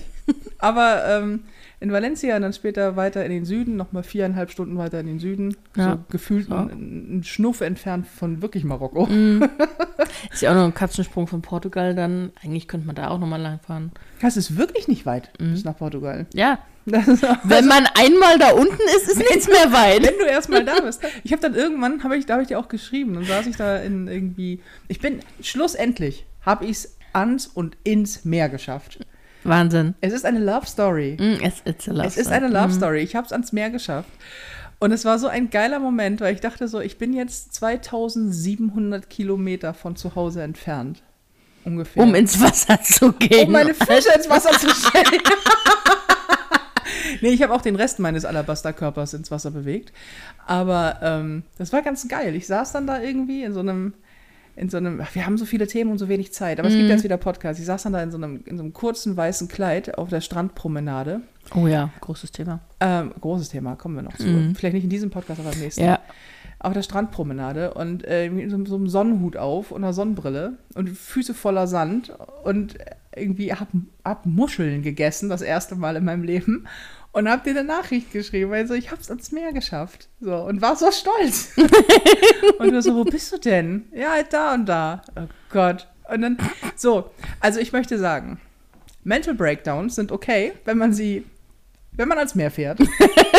Aber 0.59 1.03
ähm, 1.07 1.43
in 1.79 1.91
Valencia 1.91 2.35
und 2.35 2.41
dann 2.41 2.53
später 2.53 2.95
weiter 2.95 3.25
in 3.25 3.31
den 3.31 3.45
Süden, 3.45 3.75
nochmal 3.75 4.03
viereinhalb 4.03 4.51
Stunden 4.51 4.77
weiter 4.77 4.99
in 4.99 5.07
den 5.07 5.19
Süden. 5.19 5.55
Ja. 5.75 5.91
So 5.91 5.99
gefühlt 6.09 6.49
ja. 6.49 6.63
ein, 6.63 7.17
ein, 7.17 7.23
Schnuff 7.23 7.61
entfernt 7.61 8.07
von 8.07 8.41
wirklich 8.41 8.63
Marokko. 8.63 9.05
Mm. 9.07 9.43
Ist 10.31 10.41
ja 10.41 10.51
auch 10.51 10.55
noch 10.55 10.65
ein 10.65 10.73
Katzensprung 10.73 11.27
von 11.27 11.41
Portugal 11.41 11.95
dann. 11.95 12.31
Eigentlich 12.43 12.67
könnte 12.67 12.87
man 12.87 12.95
da 12.95 13.09
auch 13.09 13.19
nochmal 13.19 13.41
langfahren. 13.41 13.91
Das 14.21 14.37
ist 14.37 14.57
wirklich 14.57 14.87
nicht 14.87 15.05
weit 15.05 15.31
mm. 15.39 15.51
bis 15.51 15.63
nach 15.65 15.77
Portugal. 15.77 16.25
Ja. 16.33 16.59
Wenn 16.85 17.65
man 17.65 17.87
einmal 17.95 18.37
da 18.37 18.51
unten 18.51 18.77
ist, 18.95 19.09
ist 19.09 19.17
nichts 19.17 19.47
mehr 19.47 19.73
weit. 19.73 20.03
Wenn 20.03 20.19
du 20.19 20.25
erstmal 20.25 20.63
da 20.63 20.81
bist. 20.81 21.01
Ich 21.23 21.31
habe 21.31 21.41
dann 21.41 21.55
irgendwann, 21.55 22.03
hab 22.03 22.11
ich, 22.11 22.27
da 22.27 22.33
habe 22.33 22.43
ich 22.43 22.47
dir 22.47 22.59
auch 22.59 22.67
geschrieben, 22.67 23.17
und 23.17 23.25
saß 23.25 23.47
ich 23.47 23.57
da 23.57 23.77
in 23.77 24.07
irgendwie, 24.07 24.61
ich 24.87 24.99
bin, 24.99 25.19
schlussendlich 25.41 26.25
habe 26.41 26.65
ich 26.65 26.71
es 26.71 26.97
ans 27.11 27.47
und 27.47 27.75
ins 27.83 28.23
Meer 28.23 28.49
geschafft. 28.49 28.99
Wahnsinn. 29.45 29.95
Es 30.01 30.13
ist 30.13 30.25
eine 30.25 30.39
Love 30.39 30.65
Story. 30.65 31.17
Mm, 31.19 31.43
es, 31.43 31.61
it's 31.65 31.87
a 31.87 31.91
love 31.91 32.07
es 32.07 32.17
ist 32.17 32.31
eine 32.31 32.47
Love 32.47 32.69
mm. 32.69 32.77
Story. 32.77 32.99
Ich 32.99 33.15
habe 33.15 33.25
es 33.25 33.31
ans 33.31 33.51
Meer 33.51 33.69
geschafft. 33.69 34.09
Und 34.79 34.91
es 34.91 35.05
war 35.05 35.19
so 35.19 35.27
ein 35.27 35.49
geiler 35.49 35.79
Moment, 35.79 36.21
weil 36.21 36.33
ich 36.33 36.41
dachte 36.41 36.67
so, 36.67 36.79
ich 36.79 36.97
bin 36.97 37.13
jetzt 37.13 37.53
2700 37.55 39.09
Kilometer 39.09 39.73
von 39.73 39.95
zu 39.95 40.15
Hause 40.15 40.43
entfernt. 40.43 41.01
Ungefähr. 41.63 42.03
Um 42.03 42.13
ins 42.13 42.39
Wasser 42.41 42.81
zu 42.83 43.13
gehen. 43.13 43.47
Um 43.47 43.53
meine 43.53 43.73
Füße 43.73 44.13
ins 44.15 44.29
Wasser 44.29 44.51
zu 44.51 44.69
stellen. 44.69 45.21
nee, 47.21 47.29
ich 47.29 47.41
habe 47.41 47.53
auch 47.53 47.61
den 47.61 47.75
Rest 47.75 47.99
meines 47.99 48.25
Alabasterkörpers 48.25 49.13
ins 49.13 49.31
Wasser 49.31 49.51
bewegt. 49.51 49.91
Aber 50.45 50.99
ähm, 51.01 51.43
das 51.57 51.73
war 51.73 51.81
ganz 51.81 52.07
geil. 52.07 52.35
Ich 52.35 52.45
saß 52.45 52.71
dann 52.73 52.85
da 52.85 53.01
irgendwie 53.01 53.43
in 53.43 53.53
so 53.53 53.61
einem 53.61 53.93
in 54.55 54.69
so 54.69 54.77
einem, 54.77 55.01
wir 55.11 55.25
haben 55.25 55.37
so 55.37 55.45
viele 55.45 55.67
Themen 55.67 55.91
und 55.91 55.97
so 55.97 56.07
wenig 56.07 56.33
Zeit, 56.33 56.59
aber 56.59 56.69
mm. 56.69 56.71
es 56.71 56.77
gibt 56.77 56.85
mhm. 56.85 56.91
jetzt 56.91 57.03
wieder 57.03 57.17
Podcasts. 57.17 57.59
Ich 57.59 57.65
saß 57.65 57.83
dann 57.83 57.93
da 57.93 58.01
in 58.01 58.11
so 58.11 58.17
einem, 58.17 58.41
in 58.45 58.57
so 58.57 58.63
einem 58.63 58.73
kurzen 58.73 59.17
weißen 59.17 59.47
Kleid 59.47 59.97
auf 59.97 60.09
der 60.09 60.21
Strandpromenade. 60.21 61.21
Oh 61.53 61.67
ja, 61.67 61.91
großes 62.01 62.31
Thema. 62.31 62.61
Ähm, 62.79 63.11
großes 63.19 63.49
Thema, 63.49 63.75
kommen 63.75 63.95
wir 63.95 64.03
noch 64.03 64.15
zu. 64.15 64.27
Mm. 64.27 64.55
Vielleicht 64.55 64.75
nicht 64.75 64.85
in 64.85 64.89
diesem 64.89 65.09
Podcast, 65.09 65.41
aber 65.41 65.51
im 65.51 65.59
nächsten. 65.59 65.83
Ja. 65.83 65.99
Auf 66.59 66.73
der 66.73 66.83
Strandpromenade 66.83 67.73
und 67.73 68.05
äh, 68.07 68.29
mit 68.29 68.49
so, 68.49 68.65
so, 68.65 68.75
einem 68.75 68.87
Sonnenhut 68.87 69.35
auf 69.35 69.71
und 69.71 69.83
einer 69.83 69.93
Sonnenbrille 69.93 70.57
und 70.73 70.89
Füße 70.89 71.33
voller 71.33 71.67
Sand 71.67 72.13
und 72.43 72.77
irgendwie 73.15 73.53
hab, 73.53 73.67
hab 74.03 74.25
Muscheln 74.25 74.81
gegessen, 74.81 75.29
das 75.29 75.41
erste 75.41 75.75
Mal 75.75 75.97
in 75.97 76.05
meinem 76.05 76.23
Leben 76.23 76.65
und 77.15 77.29
hab 77.29 77.45
dir 77.45 77.51
eine 77.51 77.63
Nachricht 77.63 78.11
geschrieben, 78.11 78.51
weil 78.51 78.67
so, 78.67 78.73
ich 78.73 78.91
hab's 78.91 79.09
ans 79.09 79.31
Meer 79.31 79.53
geschafft. 79.53 80.09
So, 80.19 80.35
und 80.35 80.61
war 80.61 80.75
so 80.75 80.91
stolz. 80.91 81.53
und 82.59 82.71
du 82.71 82.81
so, 82.81 82.93
wo 82.93 83.05
bist 83.05 83.31
du 83.31 83.37
denn? 83.37 83.85
Ja, 83.93 84.11
halt 84.11 84.33
da 84.33 84.53
und 84.53 84.65
da. 84.65 85.01
Oh 85.15 85.27
Gott. 85.49 85.87
Und 86.11 86.23
dann, 86.23 86.37
so, 86.75 87.09
also 87.39 87.61
ich 87.61 87.71
möchte 87.71 87.97
sagen, 87.99 88.41
Mental 89.05 89.33
Breakdowns 89.33 89.95
sind 89.95 90.11
okay, 90.11 90.51
wenn 90.65 90.77
man 90.77 90.91
sie, 90.91 91.23
wenn 91.93 92.09
man 92.09 92.17
ans 92.17 92.35
Meer 92.35 92.51
fährt. 92.51 92.79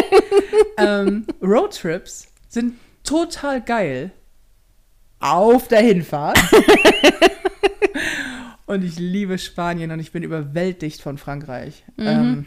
ähm, 0.79 1.27
Roadtrips 1.43 2.29
sind 2.49 2.77
total 3.05 3.61
geil 3.61 4.11
auf 5.21 5.69
der 5.69 5.81
Hinfahrt. 5.81 6.39
und 8.65 8.85
ich 8.85 8.99
liebe 8.99 9.37
Spanien 9.37 9.91
und 9.91 10.01
ich 10.01 10.13
bin 10.13 10.23
überwältigt 10.23 11.03
von 11.03 11.19
Frankreich. 11.19 11.85
Mhm. 11.99 12.07
Ähm, 12.07 12.47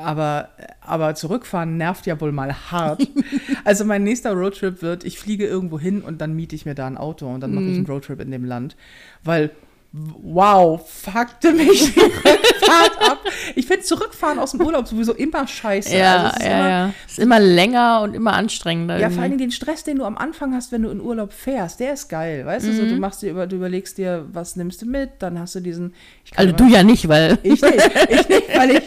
aber, 0.00 0.50
aber 0.80 1.14
zurückfahren 1.14 1.76
nervt 1.76 2.06
ja 2.06 2.20
wohl 2.20 2.32
mal 2.32 2.52
hart. 2.70 3.06
also 3.64 3.84
mein 3.84 4.02
nächster 4.02 4.32
Roadtrip 4.32 4.82
wird, 4.82 5.04
ich 5.04 5.18
fliege 5.18 5.46
irgendwo 5.46 5.78
hin 5.78 6.02
und 6.02 6.20
dann 6.20 6.34
miete 6.34 6.54
ich 6.56 6.66
mir 6.66 6.74
da 6.74 6.86
ein 6.86 6.98
Auto 6.98 7.32
und 7.32 7.40
dann 7.40 7.54
mache 7.54 7.64
ich 7.64 7.74
einen 7.74 7.84
mhm. 7.84 7.90
Roadtrip 7.90 8.20
in 8.20 8.30
dem 8.30 8.44
Land. 8.44 8.76
Weil 9.22 9.50
wow, 9.92 10.80
fuckte 10.88 11.52
mich 11.52 11.92
die 11.94 12.00
Rückfahrt 12.00 13.10
ab. 13.10 13.18
Ich 13.56 13.66
finde 13.66 13.82
Zurückfahren 13.82 14.38
aus 14.38 14.52
dem 14.52 14.60
Urlaub 14.62 14.86
sowieso 14.86 15.12
immer 15.14 15.46
scheiße. 15.48 15.96
Ja, 15.96 16.16
Also 16.16 16.26
es 16.28 16.36
ist 16.40 16.46
ja, 16.46 16.50
immer, 16.58 16.68
ja. 16.68 16.92
Ist 17.08 17.18
immer 17.18 17.40
länger 17.40 18.00
und 18.02 18.14
immer 18.14 18.34
anstrengender. 18.34 18.94
Ja, 18.98 19.08
vor 19.10 19.16
irgendwie. 19.18 19.22
allem 19.30 19.38
den 19.38 19.50
Stress, 19.50 19.82
den 19.82 19.98
du 19.98 20.04
am 20.04 20.16
Anfang 20.16 20.54
hast, 20.54 20.70
wenn 20.70 20.82
du 20.82 20.90
in 20.90 21.00
Urlaub 21.00 21.32
fährst, 21.32 21.80
der 21.80 21.94
ist 21.94 22.08
geil. 22.08 22.46
Weißt 22.46 22.66
du, 22.66 22.72
so, 22.72 22.82
Mhm. 22.82 22.88
du 22.90 22.96
machst 22.96 23.22
dir 23.22 23.30
über, 23.30 23.46
du 23.48 23.56
überlegst 23.56 23.98
dir, 23.98 24.26
was 24.32 24.54
nimmst 24.54 24.82
du 24.82 24.86
mit, 24.86 25.10
dann 25.18 25.38
hast 25.40 25.56
du 25.56 25.60
diesen. 25.60 25.92
Also 26.36 26.52
du 26.52 26.66
ja 26.68 26.84
nicht, 26.84 27.08
weil 27.08 27.38
Ich 27.42 27.60
nicht, 27.60 27.74
ich 28.10 28.28
nicht, 28.28 28.56
weil 28.56 28.70
ich. 28.70 28.82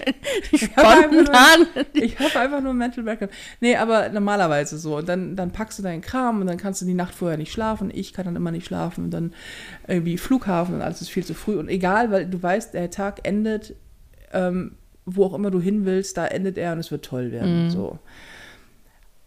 ich 0.52 0.70
hab 0.78 0.86
einfach 0.88 1.12
nur- 1.12 1.22
spontan. 1.26 1.68
Ich 1.94 2.18
habe 2.20 2.40
einfach 2.40 2.62
nur 2.62 2.74
Mental 2.74 3.04
Breakdown. 3.04 3.30
Nee, 3.60 3.76
aber 3.76 4.08
normalerweise 4.10 4.78
so. 4.78 4.98
Und 4.98 5.10
dann, 5.10 5.36
dann 5.36 5.52
packst 5.52 5.80
du 5.80 5.84
deinen 5.84 6.02
Kram 6.02 6.40
und 6.40 6.48
dann 6.48 6.58
kannst 6.58 6.82
du 6.82 6.86
die 6.86 6.94
Nacht 6.94 7.14
vorher 7.14 7.38
nicht 7.38 7.52
schlafen. 7.52 7.92
Ich 7.94 8.14
kann 8.14 8.24
dann 8.26 8.38
immer 8.38 8.52
nicht 8.52 8.66
schlafen. 8.68 9.04
Und 9.06 9.12
dann 9.12 9.34
irgendwie 9.88 10.18
Flughafen 10.18 10.76
und 10.76 10.82
alles 10.82 10.93
ist 11.02 11.10
viel 11.10 11.26
zu 11.26 11.34
früh. 11.34 11.58
Und 11.58 11.70
egal, 11.70 12.12
weil 12.12 12.26
du 12.26 12.42
weißt, 12.42 12.74
der 12.74 12.90
Tag 12.90 13.28
endet, 13.28 13.76
ähm, 14.32 14.76
wo 15.06 15.26
auch 15.26 15.34
immer 15.34 15.52
du 15.52 15.60
hin 15.60 15.86
willst, 15.86 16.18
da 16.18 16.28
endet 16.28 16.58
er 16.58 16.74
und 16.74 16.80
es 16.80 16.92
wird 16.92 17.06
toll 17.06 17.32
werden. 17.32 17.70
So. 17.70 18.00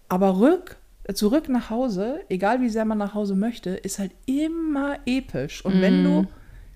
Aber 0.09 0.41
rück, 0.41 0.77
zurück 1.15 1.49
nach 1.49 1.71
Hause, 1.71 2.21
egal 2.29 2.61
wie 2.61 2.69
sehr 2.69 2.85
man 2.85 2.99
nach 2.99 3.15
Hause 3.15 3.35
möchte, 3.35 3.71
ist 3.71 3.99
halt 3.99 4.13
immer 4.27 4.99
episch. 5.07 5.65
Und 5.65 5.81
wenn 5.81 6.05
du 6.05 6.27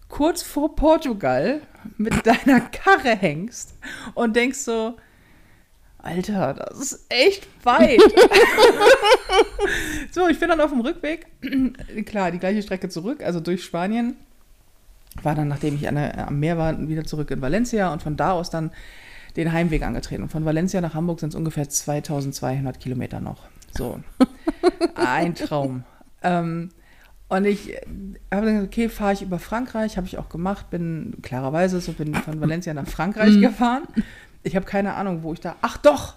kurz 0.09 0.43
vor 0.43 0.77
Portugal 0.77 1.61
mit 1.97 2.15
deiner 2.27 2.61
Karre 2.61 3.17
hängst 3.17 3.75
und 4.15 4.37
denkst 4.37 4.59
so, 4.59 4.97
Alter, 6.03 6.55
das 6.55 6.81
ist 6.81 7.07
echt 7.11 7.47
weit. 7.63 8.01
so, 10.11 10.29
ich 10.29 10.41
bin 10.41 10.49
dann 10.49 10.61
auf 10.61 10.71
dem 10.71 10.81
Rückweg, 10.81 11.27
klar, 12.07 12.31
die 12.31 12.39
gleiche 12.39 12.63
Strecke 12.63 12.89
zurück, 12.89 13.23
also 13.23 13.41
durch 13.41 13.63
Spanien. 13.63 14.17
War 15.23 15.35
dann, 15.35 15.49
nachdem 15.49 15.75
ich 15.75 15.83
der, 15.83 16.29
am 16.29 16.41
Meer 16.41 16.59
war, 16.59 16.89
wieder 16.89 17.05
zurück 17.05 17.31
in 17.31 17.41
Valencia 17.41 17.93
und 17.93 18.03
von 18.03 18.17
da 18.17 18.33
aus 18.33 18.51
dann 18.51 18.71
den 19.37 19.53
Heimweg 19.53 19.83
angetreten. 19.83 20.25
Und 20.25 20.31
von 20.31 20.45
Valencia 20.45 20.81
nach 20.81 20.95
Hamburg 20.95 21.21
sind 21.21 21.31
es 21.31 21.35
ungefähr 21.35 21.69
2200 21.69 22.81
Kilometer 22.81 23.21
noch. 23.21 23.45
So, 23.77 24.01
ein 24.95 25.35
Traum. 25.35 25.85
Ähm, 26.23 26.71
und 27.29 27.45
ich 27.45 27.77
habe 28.33 28.47
dann 28.47 28.55
gesagt, 28.55 28.67
okay, 28.67 28.89
fahre 28.89 29.13
ich 29.13 29.23
über 29.23 29.39
Frankreich, 29.39 29.97
habe 29.97 30.07
ich 30.07 30.19
auch 30.19 30.29
gemacht, 30.29 30.71
bin 30.71 31.15
klarerweise 31.23 31.81
so 31.81 31.93
bin 31.93 32.13
von 32.15 32.41
Valencia 32.41 32.75
nach 32.75 32.89
Frankreich 32.89 33.41
gefahren. 33.41 33.85
Ich 34.43 34.57
habe 34.57 34.67
keine 34.67 34.95
Ahnung, 34.95 35.23
wo 35.23 35.33
ich 35.33 35.41
da. 35.41 35.57
Ach 35.61 35.77
doch! 35.77 36.17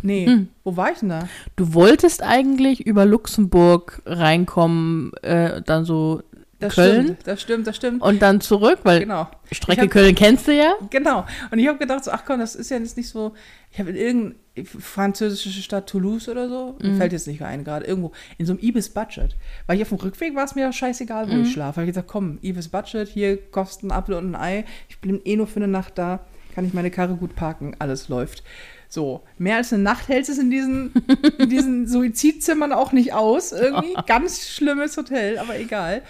Nee, 0.00 0.46
wo 0.64 0.76
war 0.76 0.90
ich 0.90 0.98
denn 0.98 1.10
da? 1.10 1.28
Du 1.54 1.74
wolltest 1.74 2.22
eigentlich 2.22 2.86
über 2.86 3.04
Luxemburg 3.04 4.02
reinkommen, 4.06 5.12
äh, 5.22 5.62
dann 5.62 5.84
so 5.84 6.22
Das 6.62 6.74
Köln 6.74 7.02
stimmt, 7.04 7.26
das 7.26 7.40
stimmt, 7.42 7.66
das 7.66 7.76
stimmt. 7.76 8.02
und 8.02 8.22
dann 8.22 8.40
zurück, 8.40 8.80
weil 8.84 9.00
Genau. 9.00 9.28
Strecke 9.50 9.82
hab- 9.82 9.90
Köln 9.90 10.14
kennst 10.14 10.46
du 10.48 10.52
ja. 10.56 10.74
Genau. 10.90 11.26
Und 11.50 11.58
ich 11.58 11.68
habe 11.68 11.78
gedacht, 11.78 12.04
so, 12.04 12.10
ach 12.10 12.24
komm, 12.26 12.40
das 12.40 12.54
ist 12.54 12.70
ja 12.70 12.78
jetzt 12.78 12.96
nicht 12.96 13.08
so. 13.08 13.34
Ich 13.70 13.78
habe 13.78 13.90
in 13.90 13.96
irgendeine 13.96 14.34
französische 14.80 15.62
Stadt 15.62 15.88
Toulouse 15.88 16.28
oder 16.28 16.48
so, 16.48 16.76
mir 16.82 16.94
fällt 16.96 17.12
jetzt 17.12 17.26
nicht 17.26 17.42
ein, 17.42 17.64
gerade 17.64 17.86
irgendwo, 17.86 18.12
in 18.38 18.44
so 18.46 18.52
einem 18.52 18.60
Ibis-Budget. 18.62 19.34
Weil 19.66 19.76
ich 19.76 19.82
auf 19.82 19.88
dem 19.88 19.98
Rückweg 19.98 20.34
war 20.34 20.44
es 20.44 20.54
mir 20.54 20.70
scheißegal, 20.72 21.30
wo 21.30 21.36
ich 21.42 21.52
schlafe. 21.52 21.76
Habe 21.76 21.84
ich 21.84 21.94
gesagt, 21.94 22.08
komm, 22.08 22.38
Ibis-Budget, 22.42 23.08
hier 23.08 23.36
kostet 23.50 23.84
ein 23.84 23.92
Apfel 23.92 24.14
und 24.16 24.34
ein 24.34 24.36
Ei. 24.36 24.64
Ich 24.88 24.98
bin 25.00 25.20
eh 25.24 25.36
nur 25.36 25.46
für 25.46 25.56
eine 25.56 25.68
Nacht 25.68 25.96
da, 25.96 26.20
kann 26.54 26.66
ich 26.66 26.74
meine 26.74 26.90
Karre 26.90 27.14
gut 27.14 27.34
parken, 27.34 27.74
alles 27.78 28.08
läuft. 28.08 28.42
So, 28.90 29.22
mehr 29.38 29.56
als 29.56 29.72
eine 29.72 29.82
Nacht 29.82 30.08
hält 30.08 30.28
es 30.28 30.36
in 30.36 30.50
diesen, 30.50 30.92
in 31.38 31.48
diesen 31.48 31.86
Suizidzimmern 31.88 32.74
auch 32.74 32.92
nicht 32.92 33.14
aus. 33.14 33.52
Irgendwie 33.52 33.94
ganz 34.06 34.46
schlimmes 34.50 34.98
Hotel, 34.98 35.38
aber 35.38 35.58
egal. 35.58 36.02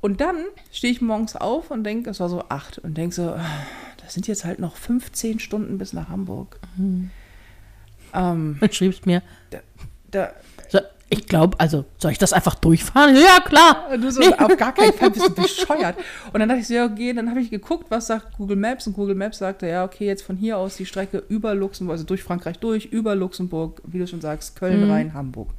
Und 0.00 0.20
dann 0.20 0.36
stehe 0.72 0.92
ich 0.92 1.00
morgens 1.00 1.36
auf 1.36 1.70
und 1.70 1.84
denke, 1.84 2.10
es 2.10 2.20
war 2.20 2.28
so 2.28 2.44
acht, 2.48 2.78
und 2.78 2.96
denke 2.96 3.14
so, 3.14 3.30
ah, 3.30 3.44
das 4.02 4.14
sind 4.14 4.26
jetzt 4.26 4.44
halt 4.44 4.58
noch 4.58 4.76
15 4.76 5.40
Stunden 5.40 5.78
bis 5.78 5.92
nach 5.92 6.08
Hamburg. 6.08 6.58
Ähm, 6.78 8.56
Dann 8.60 8.72
schriebst 8.72 9.06
mir, 9.06 9.22
da, 10.10 10.32
so, 10.68 10.80
ich 11.12 11.26
glaube, 11.26 11.58
also 11.60 11.84
soll 11.98 12.12
ich 12.12 12.18
das 12.18 12.32
einfach 12.32 12.54
durchfahren? 12.54 13.14
Ja, 13.14 13.40
klar. 13.40 13.88
Und 13.92 14.00
du 14.00 14.10
so, 14.10 14.22
auf 14.22 14.56
gar 14.56 14.72
keinen 14.72 14.92
Fall 14.92 15.10
bist 15.10 15.28
du 15.28 15.34
bescheuert. 15.42 15.96
Und 16.32 16.40
dann 16.40 16.48
dachte 16.48 16.60
ich 16.60 16.68
so, 16.68 16.74
ja, 16.74 16.86
okay, 16.86 17.12
dann 17.12 17.28
habe 17.28 17.40
ich 17.40 17.50
geguckt, 17.50 17.86
was 17.90 18.06
sagt 18.06 18.36
Google 18.38 18.56
Maps. 18.56 18.86
Und 18.86 18.94
Google 18.94 19.16
Maps 19.16 19.38
sagte, 19.38 19.66
ja, 19.66 19.84
okay, 19.84 20.06
jetzt 20.06 20.22
von 20.22 20.36
hier 20.36 20.56
aus 20.56 20.76
die 20.76 20.86
Strecke 20.86 21.22
über 21.28 21.54
Luxemburg, 21.54 21.94
also 21.94 22.04
durch 22.04 22.22
Frankreich 22.22 22.58
durch, 22.58 22.86
über 22.86 23.14
Luxemburg, 23.16 23.82
wie 23.84 23.98
du 23.98 24.06
schon 24.06 24.20
sagst, 24.20 24.56
Köln, 24.56 24.88
Rhein, 24.90 25.12
Hamburg. 25.12 25.50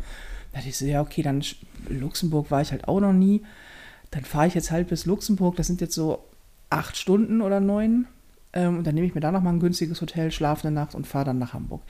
Da 0.51 0.57
dachte 0.57 0.69
ich 0.69 0.77
so, 0.77 0.85
ja, 0.85 1.01
okay, 1.01 1.21
dann 1.21 1.43
Luxemburg 1.89 2.49
war 2.49 2.61
ich 2.61 2.71
halt 2.71 2.87
auch 2.87 2.99
noch 2.99 3.13
nie. 3.13 3.43
Dann 4.11 4.23
fahre 4.25 4.47
ich 4.47 4.53
jetzt 4.53 4.71
halt 4.71 4.87
bis 4.89 5.05
Luxemburg, 5.05 5.55
das 5.55 5.67
sind 5.67 5.81
jetzt 5.81 5.95
so 5.95 6.19
acht 6.69 6.97
Stunden 6.97 7.41
oder 7.41 7.59
neun. 7.59 8.07
Ähm, 8.53 8.79
und 8.79 8.87
dann 8.87 8.95
nehme 8.95 9.07
ich 9.07 9.15
mir 9.15 9.21
da 9.21 9.31
nochmal 9.31 9.53
ein 9.53 9.59
günstiges 9.59 10.01
Hotel, 10.01 10.29
schlafe 10.31 10.67
eine 10.67 10.75
Nacht 10.75 10.93
und 10.93 11.07
fahre 11.07 11.25
dann 11.25 11.39
nach 11.39 11.53
Hamburg. 11.53 11.81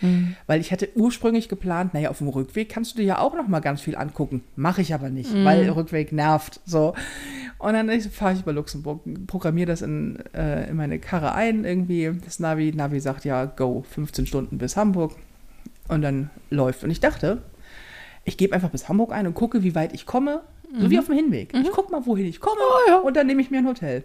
Weil 0.46 0.62
ich 0.62 0.72
hatte 0.72 0.90
ursprünglich 0.96 1.50
geplant, 1.50 1.94
naja, 1.94 2.10
auf 2.12 2.20
dem 2.20 2.28
Rückweg 2.28 2.70
kannst 2.70 2.94
du 2.94 2.98
dir 2.98 3.06
ja 3.06 3.20
auch 3.20 3.36
nochmal 3.36 3.62
ganz 3.62 3.82
viel 3.82 3.96
angucken. 3.96 4.44
Mache 4.56 4.82
ich 4.82 4.94
aber 4.94 5.10
nicht, 5.10 5.34
weil 5.44 5.68
Rückweg 5.70 6.12
nervt. 6.12 6.60
So. 6.66 6.94
Und 7.58 7.74
dann 7.74 7.90
fahre 8.02 8.34
ich 8.34 8.42
über 8.42 8.54
Luxemburg, 8.54 9.02
programmiere 9.28 9.68
das 9.68 9.82
in, 9.82 10.20
äh, 10.34 10.70
in 10.70 10.76
meine 10.76 11.00
Karre 11.00 11.34
ein, 11.34 11.64
irgendwie. 11.64 12.12
Das 12.24 12.40
Navi, 12.40 12.72
Navi 12.76 13.00
sagt 13.00 13.26
ja, 13.26 13.46
go, 13.46 13.84
15 13.90 14.28
Stunden 14.28 14.58
bis 14.60 14.78
Hamburg. 14.78 15.16
Und 15.88 16.04
dann 16.04 16.30
läuft. 16.52 16.84
Und 16.84 16.92
ich 16.92 17.00
dachte, 17.00 17.42
ich 18.24 18.38
gebe 18.38 18.54
einfach 18.54 18.70
bis 18.70 18.88
Hamburg 18.88 19.12
ein 19.12 19.26
und 19.26 19.34
gucke, 19.34 19.64
wie 19.64 19.74
weit 19.74 19.94
ich 19.94 20.06
komme. 20.06 20.42
So 20.80 20.90
wie 20.90 21.00
auf 21.00 21.06
dem 21.08 21.16
Hinweg. 21.16 21.54
Ich 21.54 21.72
gucke 21.72 21.92
mal, 21.92 22.06
wohin 22.06 22.26
ich 22.26 22.40
komme. 22.40 22.60
Und 23.04 23.16
dann 23.18 23.28
nehme 23.28 23.42
ich 23.42 23.52
mir 23.52 23.58
ein 23.60 23.68
Hotel. 23.68 24.04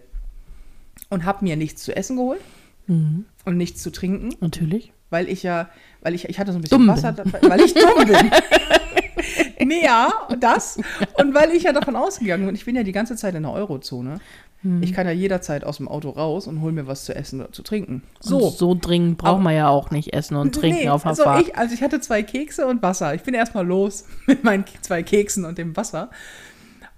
Und 1.09 1.25
habe 1.25 1.43
mir 1.45 1.55
nichts 1.55 1.83
zu 1.83 1.95
essen 1.95 2.17
geholt 2.17 2.41
Mhm. 2.87 3.25
und 3.45 3.57
nichts 3.57 3.81
zu 3.83 3.91
trinken, 3.91 4.29
Natürlich. 4.39 4.93
weil 5.09 5.27
ich 5.27 5.43
ja, 5.43 5.69
weil 6.01 6.15
ich, 6.15 6.29
ich 6.29 6.39
hatte 6.39 6.53
so 6.53 6.57
ein 6.57 6.61
bisschen 6.61 6.77
Dumm 6.79 6.87
Wasser, 6.87 7.11
dabei, 7.11 7.39
weil 7.43 7.59
ich 7.61 7.73
dumm 7.73 8.05
bin. 8.05 9.67
nee, 9.67 9.83
ja, 9.83 10.09
das. 10.39 10.77
Und 11.19 11.33
weil 11.33 11.51
ich 11.51 11.63
ja 11.63 11.73
davon 11.73 11.95
ausgegangen 11.97 12.45
bin, 12.45 12.55
ich 12.55 12.63
bin 12.65 12.75
ja 12.77 12.83
die 12.83 12.91
ganze 12.93 13.15
Zeit 13.17 13.35
in 13.35 13.43
der 13.43 13.51
Eurozone. 13.51 14.19
Ich 14.81 14.91
kann 14.91 15.05
ja 15.05 15.13
jederzeit 15.13 15.63
aus 15.63 15.77
dem 15.77 15.87
Auto 15.87 16.09
raus 16.09 16.47
und 16.47 16.61
hol 16.61 16.71
mir 16.73 16.87
was 16.87 17.05
zu 17.05 17.15
essen 17.15 17.39
oder 17.41 17.51
zu 17.53 17.61
trinken. 17.61 18.01
So, 18.19 18.49
so 18.49 18.75
dringend 18.79 19.17
braucht 19.17 19.41
man 19.41 19.55
ja 19.55 19.69
auch 19.69 19.91
nicht 19.91 20.13
essen 20.13 20.35
und 20.35 20.55
trinken 20.55 20.79
Nee, 20.81 20.89
auf 20.89 21.03
der 21.03 21.09
also 21.11 21.23
Fahrt. 21.23 21.41
Ich, 21.47 21.55
also 21.55 21.73
ich 21.73 21.81
hatte 21.81 22.01
zwei 22.01 22.21
Kekse 22.23 22.67
und 22.67 22.81
Wasser. 22.81 23.13
Ich 23.13 23.21
bin 23.21 23.33
erstmal 23.33 23.65
los 23.65 24.05
mit 24.25 24.43
meinen 24.43 24.65
zwei 24.81 25.03
Keksen 25.03 25.45
und 25.45 25.57
dem 25.57 25.77
Wasser. 25.77 26.09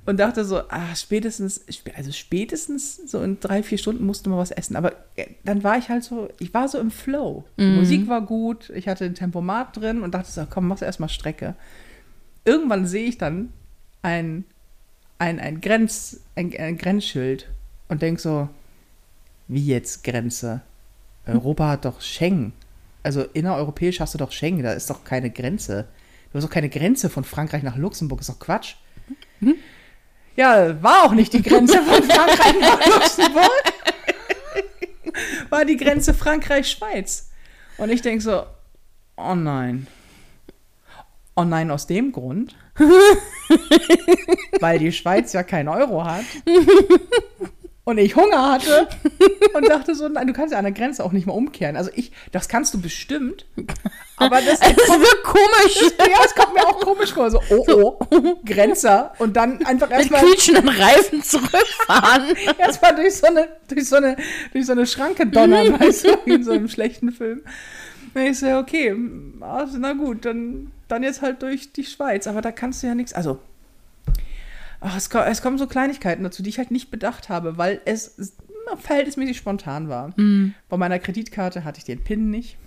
Und 0.09 0.17
dachte 0.19 0.43
so, 0.43 0.61
ah, 0.69 0.95
spätestens, 0.95 1.61
sp- 1.69 1.93
also 1.95 2.11
spätestens 2.11 2.95
so 2.95 3.21
in 3.21 3.39
drei, 3.39 3.61
vier 3.61 3.77
Stunden 3.77 4.05
musste 4.07 4.27
man 4.31 4.39
was 4.39 4.49
essen. 4.49 4.75
Aber 4.75 4.93
äh, 5.15 5.27
dann 5.43 5.63
war 5.63 5.77
ich 5.77 5.89
halt 5.89 6.03
so, 6.03 6.29
ich 6.39 6.51
war 6.51 6.67
so 6.67 6.79
im 6.79 6.89
Flow. 6.89 7.43
Die 7.59 7.63
Mhm. 7.65 7.75
Musik 7.75 8.07
war 8.07 8.21
gut, 8.21 8.71
ich 8.71 8.87
hatte 8.87 9.05
ein 9.05 9.13
Tempomat 9.13 9.77
drin 9.77 10.01
und 10.01 10.15
dachte 10.15 10.31
so, 10.31 10.47
komm, 10.49 10.67
machst 10.67 10.81
erstmal 10.81 11.09
Strecke. 11.09 11.53
Irgendwann 12.43 12.87
sehe 12.87 13.05
ich 13.07 13.19
dann 13.19 13.53
ein, 14.01 14.45
ein, 15.19 15.39
ein, 15.39 15.61
Grenz, 15.61 16.21
ein, 16.35 16.51
ein 16.57 16.77
Grenzschild 16.79 17.47
und 17.87 18.01
denke 18.01 18.19
so, 18.19 18.49
wie 19.47 19.63
jetzt 19.67 20.03
Grenze? 20.03 20.61
Europa 21.27 21.67
hat 21.69 21.85
doch 21.85 22.01
Schengen. 22.01 22.53
Also 23.03 23.21
innereuropäisch 23.21 23.99
hast 23.99 24.15
du 24.15 24.17
doch 24.17 24.31
Schengen, 24.31 24.63
da 24.63 24.73
ist 24.73 24.89
doch 24.89 25.03
keine 25.03 25.29
Grenze. 25.29 25.85
Du 26.31 26.37
hast 26.39 26.45
doch 26.45 26.49
keine 26.51 26.69
Grenze 26.69 27.11
von 27.11 27.23
Frankreich 27.23 27.61
nach 27.61 27.75
Luxemburg, 27.77 28.21
ist 28.21 28.29
doch 28.29 28.39
Quatsch. 28.39 28.75
Ja, 30.39 30.81
war 30.81 31.03
auch 31.03 31.11
nicht 31.11 31.33
die 31.33 31.41
Grenze 31.41 31.81
von 31.81 32.01
Frankreich 32.09 32.55
nach 32.61 32.85
Luxemburg. 32.85 33.63
War 35.49 35.65
die 35.65 35.75
Grenze 35.75 36.13
Frankreich-Schweiz. 36.13 37.29
Und 37.77 37.89
ich 37.89 38.01
denke 38.01 38.23
so, 38.23 38.45
oh 39.17 39.35
nein. 39.35 39.87
Oh 41.35 41.43
nein, 41.43 41.69
aus 41.69 41.87
dem 41.87 42.13
Grund, 42.13 42.55
weil 44.61 44.79
die 44.79 44.93
Schweiz 44.93 45.33
ja 45.33 45.43
keinen 45.43 45.67
Euro 45.67 46.05
hat 46.05 46.23
und 47.89 47.97
ich 47.97 48.15
Hunger 48.15 48.51
hatte 48.51 48.87
und 49.53 49.67
dachte 49.67 49.95
so, 49.95 50.07
nein, 50.07 50.27
du 50.27 50.33
kannst 50.33 50.51
ja 50.51 50.57
an 50.59 50.65
der 50.65 50.73
Grenze 50.73 51.03
auch 51.03 51.11
nicht 51.11 51.25
mal 51.25 51.33
umkehren. 51.33 51.75
Also 51.75 51.89
ich, 51.95 52.11
das 52.31 52.47
kannst 52.47 52.73
du 52.73 52.81
bestimmt, 52.81 53.45
aber 54.17 54.41
das, 54.41 54.59
Es 54.61 54.89
wird 54.89 55.23
komisch. 55.23 55.93
ja, 55.99 56.23
es 56.23 56.35
kommt 56.35 56.53
mir 56.53 56.65
auch 56.67 56.79
komisch 56.79 57.13
vor, 57.13 57.31
so, 57.31 57.41
oh, 57.49 57.65
oh, 58.11 58.35
Grenzer 58.45 59.13
und 59.17 59.35
dann 59.35 59.65
einfach 59.65 59.89
Mit 59.89 59.99
erstmal 59.99 60.21
quietschenden 60.21 60.69
Reifen 60.69 61.23
zurückfahren. 61.23 62.35
erstmal 62.57 62.95
durch 62.95 63.15
so 63.15 63.27
eine, 63.27 63.47
durch 63.67 63.87
so 63.87 63.95
eine, 63.95 64.15
durch 64.53 64.65
so 64.65 64.71
eine 64.73 64.85
Schranke 64.85 65.25
donnern, 65.25 65.79
weißt 65.79 66.05
du, 66.05 66.17
wie 66.25 66.33
in 66.33 66.43
so 66.43 66.51
einem 66.51 66.69
schlechten 66.69 67.11
Film. 67.11 67.41
Und 68.13 68.21
ich 68.21 68.39
so, 68.39 68.47
okay, 68.57 68.95
also, 69.41 69.77
na 69.77 69.93
gut, 69.93 70.25
dann, 70.25 70.71
dann 70.87 71.03
jetzt 71.03 71.21
halt 71.21 71.41
durch 71.41 71.71
die 71.73 71.83
Schweiz, 71.83 72.27
aber 72.27 72.41
da 72.41 72.51
kannst 72.51 72.83
du 72.83 72.87
ja 72.87 72.95
nichts, 72.95 73.13
also, 73.13 73.39
ach, 74.81 74.95
es, 74.97 75.09
es 75.13 75.41
kommen 75.41 75.57
so 75.57 75.67
Kleinigkeiten 75.67 76.23
dazu, 76.23 76.43
die 76.43 76.49
ich 76.49 76.57
halt 76.57 76.71
nicht 76.71 76.91
bedacht 76.91 77.29
habe, 77.29 77.57
weil 77.57 77.81
es 77.85 78.35
verhältnismäßig 78.77 79.35
spontan 79.37 79.89
war. 79.89 80.13
Mhm. 80.15 80.53
Bei 80.69 80.77
meiner 80.77 80.99
Kreditkarte 80.99 81.63
hatte 81.63 81.79
ich 81.79 81.85
den 81.85 82.03
PIN 82.03 82.29
nicht. 82.29 82.57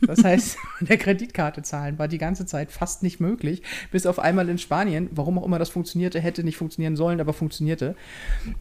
Das 0.00 0.24
heißt, 0.24 0.56
mit 0.80 0.88
der 0.88 0.96
Kreditkarte 0.96 1.60
zahlen 1.62 1.98
war 1.98 2.08
die 2.08 2.16
ganze 2.16 2.46
Zeit 2.46 2.70
fast 2.72 3.02
nicht 3.02 3.20
möglich. 3.20 3.62
Bis 3.92 4.06
auf 4.06 4.18
einmal 4.18 4.48
in 4.48 4.56
Spanien, 4.56 5.10
warum 5.12 5.38
auch 5.38 5.44
immer 5.44 5.58
das 5.58 5.68
funktionierte, 5.68 6.18
hätte 6.18 6.44
nicht 6.44 6.56
funktionieren 6.56 6.96
sollen, 6.96 7.20
aber 7.20 7.34
funktionierte. 7.34 7.94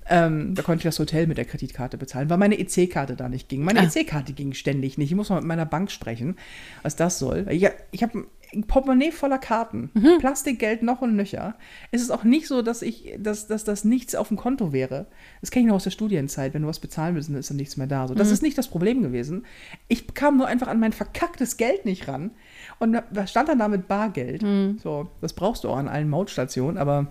Ähm, 0.09 0.55
da 0.55 0.61
konnte 0.61 0.79
ich 0.79 0.83
das 0.83 0.99
Hotel 0.99 1.25
mit 1.27 1.37
der 1.37 1.45
Kreditkarte 1.45 1.97
bezahlen, 1.97 2.29
weil 2.29 2.37
meine 2.37 2.59
EC-Karte 2.59 3.15
da 3.15 3.29
nicht 3.29 3.47
ging. 3.47 3.63
Meine 3.63 3.79
Ah. 3.79 3.83
EC-Karte 3.85 4.33
ging 4.33 4.51
ständig 4.53 4.97
nicht. 4.97 5.09
Ich 5.11 5.15
muss 5.15 5.29
mal 5.29 5.37
mit 5.39 5.45
meiner 5.47 5.65
Bank 5.65 5.91
sprechen, 5.91 6.35
was 6.83 6.97
das 6.97 7.17
soll. 7.17 7.45
Ich, 7.49 7.65
ich 7.91 8.03
habe 8.03 8.25
Portemonnaie 8.67 9.11
voller 9.11 9.37
Karten, 9.37 9.91
Mhm. 9.93 10.17
Plastikgeld 10.19 10.81
noch 10.81 11.01
und 11.01 11.15
nöcher. 11.15 11.55
Es 11.91 12.01
ist 12.01 12.09
auch 12.09 12.23
nicht 12.23 12.47
so, 12.47 12.61
dass 12.61 12.81
ich, 12.81 13.13
dass, 13.19 13.45
dass 13.47 13.63
das 13.63 13.83
nichts 13.83 14.15
auf 14.15 14.29
dem 14.29 14.37
Konto 14.37 14.73
wäre. 14.73 15.05
Das 15.41 15.51
kenne 15.51 15.65
ich 15.65 15.67
noch 15.69 15.75
aus 15.75 15.83
der 15.83 15.91
Studienzeit. 15.91 16.53
Wenn 16.53 16.63
du 16.63 16.67
was 16.67 16.79
bezahlen 16.79 17.13
willst, 17.15 17.29
dann 17.29 17.35
ist 17.37 17.49
dann 17.49 17.57
nichts 17.57 17.77
mehr 17.77 17.87
da. 17.87 18.07
So, 18.07 18.13
Mhm. 18.13 18.17
das 18.17 18.31
ist 18.31 18.41
nicht 18.41 18.57
das 18.57 18.67
Problem 18.67 19.03
gewesen. 19.03 19.45
Ich 19.87 20.13
kam 20.15 20.37
nur 20.37 20.47
einfach 20.47 20.67
an 20.67 20.79
mein 20.79 20.93
verkacktes 20.93 21.57
Geld 21.57 21.85
nicht 21.85 22.07
ran. 22.07 22.31
Und 22.79 22.93
da- 23.11 23.27
stand 23.27 23.49
dann 23.49 23.59
da 23.59 23.67
mit 23.67 23.87
Bargeld. 23.87 24.41
Mhm. 24.41 24.79
So, 24.81 25.09
das 25.21 25.33
brauchst 25.33 25.63
du 25.63 25.69
auch 25.69 25.77
an 25.77 25.87
allen 25.87 26.09
Mautstationen, 26.09 26.77
aber 26.79 27.07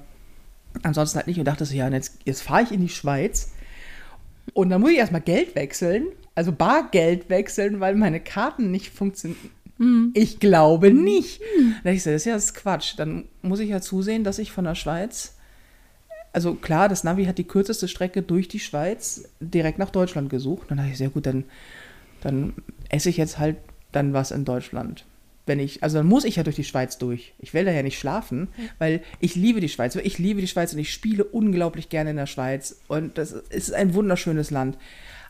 ansonsten 0.82 1.16
halt 1.18 1.26
nicht. 1.28 1.38
Und 1.38 1.44
dachte 1.46 1.64
so, 1.64 1.74
ja, 1.74 1.88
jetzt, 1.88 2.18
jetzt 2.24 2.42
fahre 2.42 2.62
ich 2.64 2.72
in 2.72 2.80
die 2.80 2.88
Schweiz. 2.88 3.52
Und 4.54 4.70
dann 4.70 4.80
muss 4.80 4.90
ich 4.90 4.96
erstmal 4.98 5.20
Geld 5.20 5.54
wechseln, 5.54 6.06
also 6.34 6.52
Bargeld 6.52 7.28
wechseln, 7.28 7.80
weil 7.80 7.94
meine 7.96 8.18
Karten 8.20 8.70
nicht 8.70 8.90
funktionieren. 8.94 9.50
Ich 10.14 10.40
glaube 10.40 10.92
nicht. 10.92 11.40
Da 11.84 11.90
ich 11.90 12.02
so, 12.02 12.10
das 12.10 12.22
ist 12.22 12.26
ja 12.26 12.34
das 12.34 12.54
Quatsch. 12.54 12.94
Dann 12.96 13.26
muss 13.42 13.60
ich 13.60 13.70
ja 13.70 13.80
zusehen, 13.80 14.24
dass 14.24 14.38
ich 14.38 14.50
von 14.50 14.64
der 14.64 14.74
Schweiz, 14.74 15.36
also 16.32 16.54
klar, 16.54 16.88
das 16.88 17.04
Navi 17.04 17.26
hat 17.26 17.38
die 17.38 17.44
kürzeste 17.44 17.88
Strecke 17.88 18.22
durch 18.22 18.48
die 18.48 18.58
Schweiz 18.58 19.28
direkt 19.40 19.78
nach 19.78 19.90
Deutschland 19.90 20.30
gesucht. 20.30 20.70
Dann 20.70 20.78
dachte 20.78 20.90
ich, 20.90 20.98
sehr 20.98 21.10
gut, 21.10 21.26
dann, 21.26 21.44
dann 22.20 22.54
esse 22.88 23.08
ich 23.08 23.16
jetzt 23.16 23.38
halt 23.38 23.56
dann 23.92 24.12
was 24.12 24.30
in 24.30 24.44
Deutschland. 24.44 25.04
Wenn 25.46 25.60
ich, 25.60 25.82
also 25.82 25.98
dann 25.98 26.06
muss 26.06 26.24
ich 26.24 26.36
ja 26.36 26.42
durch 26.42 26.56
die 26.56 26.64
Schweiz 26.64 26.98
durch. 26.98 27.32
Ich 27.38 27.54
will 27.54 27.64
da 27.64 27.70
ja 27.70 27.82
nicht 27.82 27.98
schlafen, 27.98 28.48
weil 28.78 29.00
ich 29.18 29.34
liebe 29.34 29.60
die 29.60 29.70
Schweiz. 29.70 29.94
Ich 29.96 30.18
liebe 30.18 30.42
die 30.42 30.46
Schweiz 30.46 30.74
und 30.74 30.78
ich 30.78 30.92
spiele 30.92 31.24
unglaublich 31.24 31.88
gerne 31.88 32.10
in 32.10 32.16
der 32.16 32.26
Schweiz. 32.26 32.80
Und 32.86 33.16
das 33.16 33.32
ist 33.32 33.72
ein 33.72 33.94
wunderschönes 33.94 34.50
Land. 34.50 34.76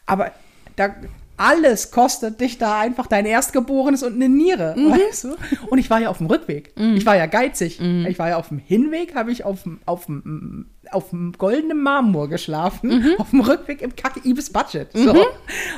Aber 0.06 0.32
da, 0.74 0.96
alles 1.38 1.90
kostet 1.90 2.40
dich 2.40 2.58
da 2.58 2.80
einfach 2.80 3.06
dein 3.06 3.24
Erstgeborenes 3.24 4.02
und 4.02 4.14
eine 4.14 4.28
Niere, 4.28 4.74
weißt 4.76 5.24
du? 5.24 5.36
Und 5.70 5.78
ich 5.78 5.88
war 5.88 6.00
ja 6.00 6.10
auf 6.10 6.18
dem 6.18 6.26
Rückweg. 6.26 6.72
Ich 6.76 7.06
war 7.06 7.16
ja 7.16 7.26
geizig. 7.26 7.80
Ich 7.80 8.18
war 8.18 8.28
ja 8.28 8.36
auf 8.36 8.48
dem 8.48 8.58
Hinweg, 8.58 9.14
habe 9.14 9.30
ich 9.32 9.44
auf 9.44 9.62
dem, 9.62 9.80
auf 9.86 10.06
dem, 10.06 10.66
auf 10.90 11.10
dem 11.10 11.32
goldenen 11.32 11.82
Marmor 11.82 12.28
geschlafen. 12.28 13.16
Auf 13.18 13.30
dem 13.30 13.40
Rückweg 13.40 13.82
im 13.82 13.94
kacke 13.94 14.20
Ibis 14.28 14.50
Budget. 14.50 14.88
So. 14.92 15.26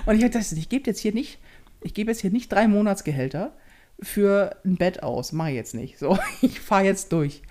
Und 0.07 0.15
ich 0.15 0.31
dachte, 0.31 0.55
ich 0.55 0.69
gebe 0.69 0.89
jetzt 0.89 1.01
hier 1.01 1.13
nicht, 1.13 1.39
ich 1.83 1.95
gebe 1.95 2.11
jetzt 2.11 2.21
hier 2.21 2.31
nicht 2.31 2.51
drei 2.51 2.67
Monatsgehälter 2.67 3.53
für 4.03 4.57
ein 4.65 4.77
Bett 4.77 5.03
aus. 5.03 5.33
Mache 5.33 5.51
ich 5.51 5.57
jetzt 5.57 5.75
nicht. 5.75 5.99
So, 5.99 6.19
ich 6.41 6.61
fahre 6.61 6.85
jetzt 6.85 7.13
durch. 7.13 7.43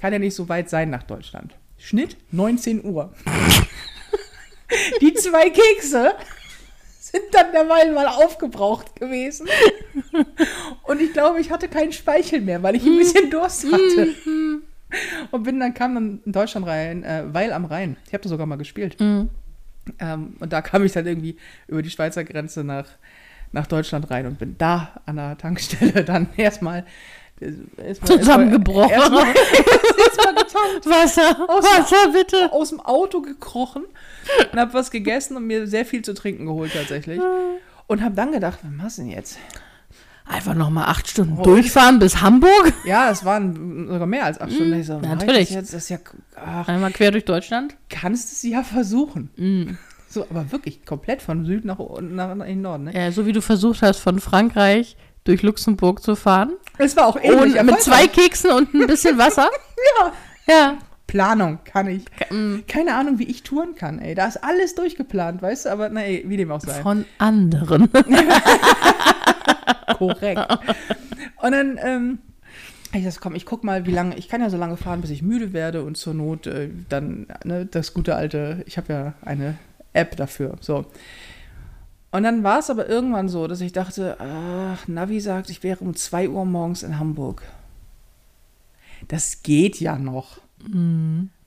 Kann 0.00 0.12
ja 0.12 0.18
nicht 0.18 0.34
so 0.34 0.48
weit 0.48 0.68
sein 0.68 0.90
nach 0.90 1.04
Deutschland. 1.04 1.54
Schnitt 1.78 2.16
19 2.32 2.84
Uhr. 2.84 3.12
Die 5.00 5.12
zwei 5.14 5.50
Kekse 5.50 6.12
sind 7.12 7.24
dann 7.32 7.52
derweil 7.52 7.92
mal 7.92 8.06
aufgebraucht 8.06 8.96
gewesen. 8.96 9.46
Und 10.84 11.00
ich 11.00 11.12
glaube, 11.12 11.40
ich 11.40 11.50
hatte 11.50 11.68
keinen 11.68 11.92
Speichel 11.92 12.40
mehr, 12.40 12.62
weil 12.62 12.74
ich 12.74 12.84
ein 12.84 12.96
bisschen 12.96 13.30
Durst 13.30 13.70
hatte. 13.70 14.14
Und 15.30 15.42
bin 15.42 15.60
dann, 15.60 15.74
kam 15.74 15.94
dann 15.94 16.20
in 16.24 16.32
Deutschland 16.32 16.66
rein, 16.66 17.04
äh, 17.04 17.24
Weil 17.26 17.52
am 17.52 17.66
Rhein. 17.66 17.96
Ich 18.06 18.14
habe 18.14 18.22
da 18.22 18.28
sogar 18.28 18.46
mal 18.46 18.56
gespielt. 18.56 18.98
Mhm. 18.98 19.28
Ähm, 19.98 20.36
und 20.40 20.52
da 20.52 20.62
kam 20.62 20.84
ich 20.84 20.92
dann 20.92 21.06
irgendwie 21.06 21.36
über 21.66 21.82
die 21.82 21.90
Schweizer 21.90 22.24
Grenze 22.24 22.64
nach, 22.64 22.86
nach 23.52 23.66
Deutschland 23.66 24.10
rein 24.10 24.26
und 24.26 24.38
bin 24.38 24.56
da 24.58 25.00
an 25.06 25.16
der 25.16 25.36
Tankstelle 25.36 26.04
dann 26.04 26.28
erstmal 26.36 26.86
erstmal- 27.76 28.18
Zusammengebrochen. 28.18 28.90
Erstmal, 28.90 29.26
erstmal 29.26 30.34
getankt 30.34 30.86
Wasser, 30.86 31.48
Aus- 31.48 31.64
Wasser, 31.64 32.12
bitte. 32.12 32.52
aus 32.52 32.70
dem 32.70 32.80
Auto 32.80 33.20
gekrochen 33.22 33.84
und 34.52 34.58
habe 34.58 34.74
was 34.74 34.90
gegessen 34.90 35.36
und 35.36 35.46
mir 35.46 35.66
sehr 35.66 35.84
viel 35.84 36.02
zu 36.02 36.14
trinken 36.14 36.46
geholt 36.46 36.72
tatsächlich. 36.74 37.20
Und 37.86 38.02
habe 38.02 38.14
dann 38.14 38.32
gedacht, 38.32 38.58
was 38.62 38.72
machst 38.72 38.98
du 38.98 39.02
denn 39.02 39.10
jetzt? 39.10 39.38
Einfach 40.24 40.54
nochmal 40.54 40.86
acht 40.86 41.08
Stunden 41.10 41.36
Oh. 41.38 41.42
durchfahren 41.42 41.98
bis 41.98 42.22
Hamburg. 42.22 42.72
Ja, 42.84 43.10
es 43.10 43.24
waren 43.24 43.88
sogar 43.88 44.06
mehr 44.06 44.24
als 44.24 44.40
acht 44.40 44.52
Stunden. 44.52 44.78
Ich 44.80 44.86
so, 44.86 44.98
natürlich. 45.00 45.48
Das, 45.48 45.54
jetzt? 45.56 45.74
das 45.74 45.88
ja, 45.88 45.98
ach, 46.36 46.68
Einmal 46.68 46.92
quer 46.92 47.10
durch 47.10 47.24
Deutschland. 47.24 47.76
kannst 47.90 48.30
du 48.30 48.34
es 48.34 48.42
ja 48.52 48.62
versuchen. 48.62 49.30
Mhm. 49.36 49.78
So, 50.08 50.24
aber 50.30 50.52
wirklich 50.52 50.84
komplett 50.86 51.22
von 51.22 51.44
Süden 51.44 51.66
nach, 51.66 51.78
nach, 52.00 52.34
nach 52.34 52.46
in 52.46 52.52
den 52.56 52.62
Norden. 52.62 52.84
Ne? 52.84 52.94
Ja, 52.94 53.10
so 53.10 53.26
wie 53.26 53.32
du 53.32 53.42
versucht 53.42 53.82
hast, 53.82 53.98
von 53.98 54.20
Frankreich 54.20 54.96
durch 55.24 55.42
Luxemburg 55.42 56.02
zu 56.02 56.16
fahren. 56.16 56.52
Es 56.78 56.96
war 56.96 57.06
auch 57.06 57.16
Und 57.16 57.24
ähnlich. 57.24 57.62
mit 57.62 57.80
zwei. 57.80 58.06
Keksen 58.08 58.50
und 58.50 58.74
ein 58.74 58.86
bisschen 58.86 59.18
Wasser. 59.18 59.48
Ja. 59.98 60.12
Ja. 60.48 60.78
Planung 61.08 61.58
kann 61.64 61.88
ich. 61.88 62.04
mm, 62.30 62.60
Keine 62.68 62.94
Ahnung, 62.94 63.18
wie 63.18 63.24
ich 63.24 63.42
touren 63.42 63.74
kann, 63.74 63.98
ey. 63.98 64.14
Da 64.14 64.26
ist 64.26 64.42
alles 64.42 64.74
durchgeplant, 64.76 65.42
weißt 65.42 65.66
du? 65.66 65.70
Aber 65.70 65.88
na, 65.90 66.02
ey, 66.02 66.24
wie 66.26 66.36
dem 66.38 66.50
auch 66.50 66.60
sei. 66.60 66.80
Von 66.80 67.04
anderen. 67.18 67.90
Korrekt. 69.98 70.58
Und 71.42 71.52
dann, 71.52 71.78
ähm, 71.82 72.18
ich 72.94 73.04
das, 73.04 73.20
komm, 73.20 73.34
ich 73.34 73.46
guck 73.46 73.64
mal, 73.64 73.86
wie 73.86 73.90
lange, 73.92 74.16
ich 74.16 74.28
kann 74.28 74.40
ja 74.40 74.50
so 74.50 74.56
lange 74.56 74.76
fahren, 74.76 75.00
bis 75.00 75.10
ich 75.10 75.22
müde 75.22 75.52
werde 75.52 75.82
und 75.84 75.96
zur 75.96 76.14
Not 76.14 76.46
äh, 76.46 76.68
dann, 76.88 77.26
ne, 77.44 77.66
das 77.66 77.94
gute 77.94 78.14
alte, 78.14 78.62
ich 78.66 78.76
habe 78.76 78.92
ja 78.92 79.12
eine 79.24 79.56
App 79.92 80.16
dafür, 80.16 80.56
so. 80.60 80.86
Und 82.12 82.22
dann 82.24 82.44
war 82.44 82.58
es 82.58 82.68
aber 82.68 82.88
irgendwann 82.88 83.28
so, 83.28 83.46
dass 83.46 83.62
ich 83.62 83.72
dachte, 83.72 84.16
ach, 84.20 84.86
Navi 84.86 85.18
sagt, 85.18 85.48
ich 85.48 85.62
wäre 85.62 85.80
um 85.80 85.96
2 85.96 86.28
Uhr 86.28 86.44
morgens 86.44 86.82
in 86.82 86.98
Hamburg. 86.98 87.42
Das 89.08 89.42
geht 89.42 89.80
ja 89.80 89.98
noch. 89.98 90.38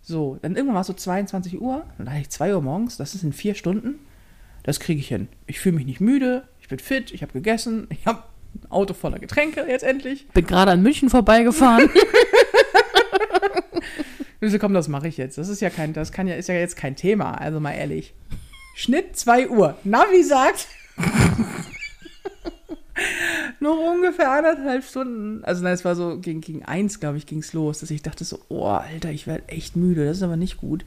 So, 0.01 0.39
dann 0.41 0.56
irgendwann 0.56 0.75
war 0.75 0.82
es 0.82 0.88
so 0.88 0.93
22 0.93 1.62
Uhr, 1.62 1.86
dann 1.97 2.08
dachte 2.08 2.19
ich 2.19 2.30
2 2.30 2.56
Uhr 2.56 2.62
morgens, 2.62 2.97
das 2.97 3.15
ist 3.15 3.23
in 3.23 3.32
vier 3.32 3.56
Stunden. 3.56 3.99
Das 4.63 4.80
kriege 4.80 4.99
ich 4.99 5.08
hin. 5.08 5.28
Ich 5.45 5.60
fühle 5.60 5.75
mich 5.75 5.86
nicht 5.86 6.01
müde, 6.01 6.47
ich 6.60 6.67
bin 6.67 6.80
fit, 6.80 7.12
ich 7.12 7.21
habe 7.21 7.34
gegessen, 7.34 7.88
ich 7.91 8.08
habe 8.08 8.23
ein 8.56 8.71
Auto 8.71 8.95
voller 8.95 9.19
Getränke 9.19 9.65
jetzt 9.69 9.84
endlich. 9.84 10.28
Bin 10.30 10.47
gerade 10.47 10.71
an 10.71 10.82
München 10.82 11.12
vorbeigefahren. 11.12 11.89
Und 14.41 14.49
so, 14.49 14.58
komm, 14.60 14.73
das 14.73 14.88
mache 14.88 15.08
ich 15.08 15.17
jetzt. 15.17 15.38
Das 15.38 15.47
ist 15.47 15.62
ja 15.62 15.69
kein, 15.69 15.93
das 15.93 16.12
kann 16.12 16.28
ja, 16.28 16.36
ist 16.36 16.49
ja 16.49 16.56
jetzt 16.56 16.75
kein 16.75 16.95
Thema, 16.95 17.34
also 17.34 17.60
mal 17.60 17.73
ehrlich. 17.73 18.15
Schnitt 18.76 19.16
2 19.16 19.50
Uhr. 19.50 19.78
Navi 19.86 20.22
sagt. 20.22 20.68
noch 23.62 23.78
ungefähr 23.78 24.32
anderthalb 24.32 24.84
Stunden. 24.84 25.44
Also 25.46 25.64
nein, 25.64 25.74
es 25.74 25.86
war 25.86 25.96
so 25.96 26.20
gegen, 26.20 26.42
gegen 26.42 26.66
eins, 26.66 27.00
glaube 27.00 27.18
ich, 27.18 27.26
ging 27.26 27.40
es 27.40 27.54
los, 27.54 27.80
dass 27.80 27.90
ich 27.90 28.02
dachte 28.02 28.26
so, 28.26 28.40
oh, 28.50 28.66
Alter, 28.66 29.12
ich 29.12 29.28
werde 29.28 29.48
echt 29.48 29.78
müde, 29.78 30.06
das 30.06 30.18
ist 30.18 30.24
aber 30.24 30.36
nicht 30.36 30.58
gut. 30.58 30.86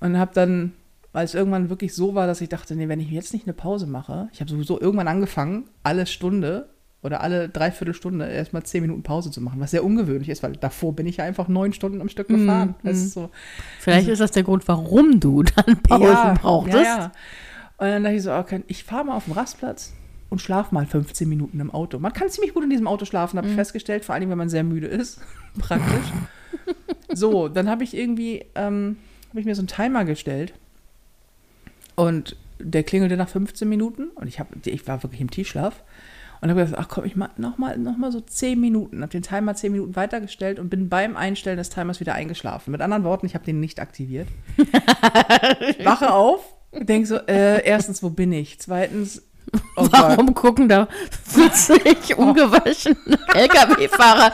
Und 0.00 0.18
habe 0.18 0.32
dann, 0.34 0.72
weil 1.12 1.26
es 1.26 1.34
irgendwann 1.34 1.68
wirklich 1.68 1.94
so 1.94 2.14
war, 2.14 2.26
dass 2.26 2.40
ich 2.40 2.48
dachte, 2.48 2.74
nee, 2.74 2.88
wenn 2.88 3.00
ich 3.00 3.10
jetzt 3.10 3.34
nicht 3.34 3.46
eine 3.46 3.54
Pause 3.54 3.86
mache, 3.86 4.28
ich 4.32 4.40
habe 4.40 4.50
sowieso 4.50 4.80
irgendwann 4.80 5.08
angefangen, 5.08 5.64
alle 5.82 6.06
Stunde 6.06 6.68
oder 7.04 7.20
alle 7.20 7.48
Dreiviertelstunde 7.48 8.26
erstmal 8.26 8.62
zehn 8.64 8.80
Minuten 8.82 9.02
Pause 9.04 9.30
zu 9.30 9.40
machen, 9.40 9.60
was 9.60 9.70
sehr 9.70 9.84
ungewöhnlich 9.84 10.28
ist, 10.30 10.42
weil 10.42 10.52
davor 10.56 10.96
bin 10.96 11.06
ich 11.06 11.18
ja 11.18 11.24
einfach 11.24 11.46
neun 11.46 11.72
Stunden 11.72 12.00
am 12.00 12.08
Stück 12.08 12.26
gefahren. 12.28 12.74
Das 12.82 12.96
ist 12.96 13.12
so, 13.12 13.30
Vielleicht 13.78 14.08
ist 14.08 14.20
das 14.20 14.30
der 14.32 14.42
Grund, 14.42 14.66
warum 14.66 15.20
du 15.20 15.42
dann 15.56 15.80
Pausen 15.82 16.34
brauchtest. 16.40 16.76
ja, 16.78 16.98
ja. 16.98 17.12
Und 17.76 17.86
dann 17.88 18.02
dachte 18.04 18.16
ich 18.16 18.22
so, 18.22 18.32
okay, 18.32 18.62
ich 18.66 18.84
fahre 18.84 19.04
mal 19.04 19.16
auf 19.16 19.24
den 19.26 19.34
Rastplatz 19.34 19.92
und 20.30 20.40
schlafe 20.40 20.74
mal 20.74 20.86
15 20.86 21.28
Minuten 21.28 21.60
im 21.60 21.70
Auto. 21.70 21.98
Man 21.98 22.12
kann 22.12 22.28
ziemlich 22.30 22.54
gut 22.54 22.64
in 22.64 22.70
diesem 22.70 22.86
Auto 22.86 23.04
schlafen, 23.04 23.36
Mhm. 23.36 23.38
habe 23.38 23.48
ich 23.48 23.54
festgestellt, 23.54 24.04
vor 24.04 24.14
allem, 24.14 24.30
wenn 24.30 24.38
man 24.38 24.48
sehr 24.48 24.64
müde 24.64 24.86
ist. 24.86 25.20
Praktisch. 25.58 26.10
so, 27.12 27.48
dann 27.48 27.68
habe 27.68 27.84
ich 27.84 27.94
irgendwie, 27.96 28.46
ähm, 28.54 28.96
habe 29.28 29.40
ich 29.40 29.44
mir 29.46 29.54
so 29.54 29.60
einen 29.60 29.68
Timer 29.68 30.04
gestellt 30.06 30.54
und 31.96 32.36
der 32.58 32.82
klingelte 32.84 33.16
nach 33.16 33.28
15 33.28 33.68
Minuten 33.68 34.04
und 34.14 34.26
ich, 34.28 34.40
hab, 34.40 34.48
ich 34.66 34.86
war 34.86 35.02
wirklich 35.02 35.20
im 35.20 35.30
Tiefschlaf 35.30 35.82
und 36.44 36.50
habe 36.50 36.60
gesagt, 36.60 36.78
ach 36.78 36.88
komm, 36.88 37.06
ich 37.06 37.16
mach 37.16 37.38
noch 37.38 37.56
mal, 37.56 37.78
noch 37.78 37.96
mal 37.96 38.12
so 38.12 38.20
10 38.20 38.60
Minuten. 38.60 39.00
Habe 39.00 39.10
den 39.10 39.22
Timer 39.22 39.54
10 39.54 39.72
Minuten 39.72 39.96
weitergestellt 39.96 40.58
und 40.58 40.68
bin 40.68 40.90
beim 40.90 41.16
Einstellen 41.16 41.56
des 41.56 41.70
Timers 41.70 42.00
wieder 42.00 42.12
eingeschlafen. 42.12 42.70
Mit 42.70 42.82
anderen 42.82 43.02
Worten, 43.02 43.24
ich 43.24 43.34
habe 43.34 43.46
den 43.46 43.60
nicht 43.60 43.80
aktiviert. 43.80 44.28
Wache 45.84 46.12
auf, 46.12 46.40
denke 46.78 47.08
so, 47.08 47.16
äh, 47.16 47.64
erstens, 47.64 48.02
wo 48.02 48.10
bin 48.10 48.30
ich? 48.30 48.60
Zweitens, 48.60 49.22
oh 49.76 49.84
Gott, 49.84 49.92
Warum 49.92 50.34
gucken 50.34 50.68
da 50.68 50.86
40 51.30 52.18
ungewaschene 52.18 52.96
LKW-Fahrer 53.34 54.32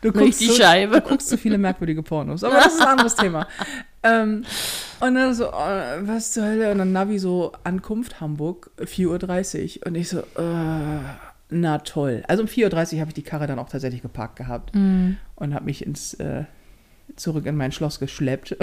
du 0.00 0.12
durch 0.12 0.26
guckst, 0.26 0.40
die 0.40 0.46
so, 0.46 0.54
Scheibe? 0.54 1.00
du 1.00 1.08
guckst 1.08 1.28
zu 1.28 1.36
viele 1.36 1.58
merkwürdige 1.58 2.04
Pornos. 2.04 2.44
Aber 2.44 2.54
das 2.54 2.74
ist 2.74 2.82
ein 2.82 2.86
anderes 2.86 3.16
Thema. 3.16 3.48
Ähm, 4.04 4.44
und 5.00 5.14
dann 5.16 5.34
so, 5.34 5.46
äh, 5.46 6.06
was 6.06 6.30
zur 6.30 6.44
Hölle? 6.44 6.70
Und 6.70 6.78
dann 6.78 6.92
Navi 6.92 7.18
so, 7.18 7.50
Ankunft 7.64 8.20
Hamburg, 8.20 8.70
4.30 8.80 9.80
Uhr. 9.80 9.86
Und 9.88 9.96
ich 9.96 10.08
so, 10.08 10.18
äh, 10.20 11.00
na 11.50 11.78
toll. 11.78 12.22
Also 12.28 12.42
um 12.42 12.48
4.30 12.48 12.94
Uhr 12.94 13.00
habe 13.00 13.10
ich 13.10 13.14
die 13.14 13.22
Karre 13.22 13.46
dann 13.46 13.58
auch 13.58 13.68
tatsächlich 13.68 14.02
geparkt 14.02 14.36
gehabt. 14.36 14.74
Mhm. 14.74 15.16
und 15.36 15.54
habe 15.54 15.64
mich 15.64 15.84
ins 15.84 16.14
äh, 16.14 16.44
zurück 17.16 17.46
in 17.46 17.56
mein 17.56 17.72
Schloss 17.72 17.98
geschleppt. 17.98 18.56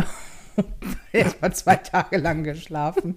Erst 1.12 1.42
mal 1.42 1.54
zwei 1.54 1.76
Tage 1.78 2.18
lang 2.18 2.44
geschlafen. 2.44 3.16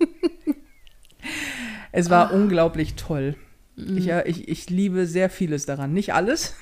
Es 1.92 2.11
war 2.11 2.33
unglaublich 2.33 2.94
toll. 2.94 3.37
Ich, 3.76 4.07
ja, 4.07 4.24
ich, 4.26 4.48
ich 4.48 4.70
liebe 4.70 5.07
sehr 5.07 5.31
vieles 5.31 5.66
daran. 5.66 5.92
Nicht 5.92 6.12
alles. 6.12 6.54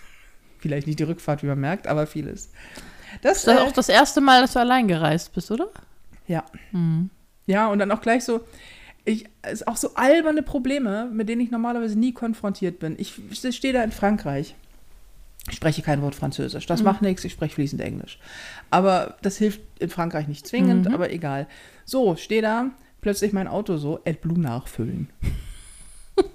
Vielleicht 0.58 0.86
nicht 0.86 0.98
die 0.98 1.04
Rückfahrt, 1.04 1.42
wie 1.42 1.46
man 1.46 1.58
merkt, 1.58 1.86
aber 1.86 2.06
vieles. 2.06 2.50
Das 3.22 3.38
ist 3.38 3.48
doch 3.48 3.54
äh, 3.54 3.58
auch 3.58 3.72
das 3.72 3.88
erste 3.88 4.20
Mal, 4.20 4.42
dass 4.42 4.52
du 4.52 4.60
allein 4.60 4.88
gereist 4.88 5.32
bist, 5.32 5.50
oder? 5.50 5.68
Ja. 6.26 6.44
Ja, 7.46 7.68
und 7.68 7.78
dann 7.78 7.90
auch 7.90 8.00
gleich 8.00 8.24
so, 8.24 8.40
ich, 9.06 9.26
ist 9.50 9.66
auch 9.66 9.76
so 9.76 9.94
alberne 9.94 10.42
Probleme, 10.42 11.08
mit 11.12 11.28
denen 11.28 11.40
ich 11.40 11.50
normalerweise 11.50 11.98
nie 11.98 12.12
konfrontiert 12.12 12.80
bin. 12.80 12.96
Ich 12.98 13.14
stehe 13.32 13.72
da 13.72 13.82
in 13.82 13.92
Frankreich. 13.92 14.54
Ich 15.48 15.56
spreche 15.56 15.80
kein 15.80 16.02
Wort 16.02 16.16
Französisch. 16.16 16.66
Das 16.66 16.82
macht 16.82 17.02
nichts, 17.02 17.24
ich 17.24 17.32
spreche 17.32 17.54
fließend 17.54 17.80
Englisch. 17.80 18.18
Aber 18.70 19.16
das 19.22 19.36
hilft 19.36 19.60
in 19.78 19.90
Frankreich 19.90 20.26
nicht 20.26 20.44
zwingend, 20.44 20.92
aber 20.92 21.12
egal. 21.12 21.46
So, 21.84 22.16
stehe 22.16 22.42
da, 22.42 22.70
plötzlich 23.00 23.32
mein 23.32 23.46
Auto 23.46 23.76
so, 23.76 24.00
AdBlue 24.04 24.40
nachfüllen. 24.40 25.08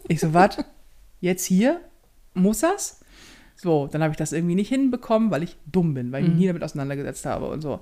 ich 0.07 0.21
so, 0.21 0.33
was? 0.33 0.57
Jetzt 1.19 1.45
hier? 1.45 1.81
Muss 2.33 2.61
das? 2.61 3.00
So, 3.61 3.87
dann 3.87 4.01
habe 4.01 4.11
ich 4.11 4.17
das 4.17 4.31
irgendwie 4.31 4.55
nicht 4.55 4.69
hinbekommen, 4.69 5.29
weil 5.29 5.43
ich 5.43 5.55
dumm 5.71 5.93
bin, 5.93 6.11
weil 6.11 6.23
ich 6.23 6.29
mich 6.29 6.39
nie 6.39 6.47
damit 6.47 6.63
auseinandergesetzt 6.63 7.25
habe 7.27 7.47
und 7.47 7.61
so. 7.61 7.79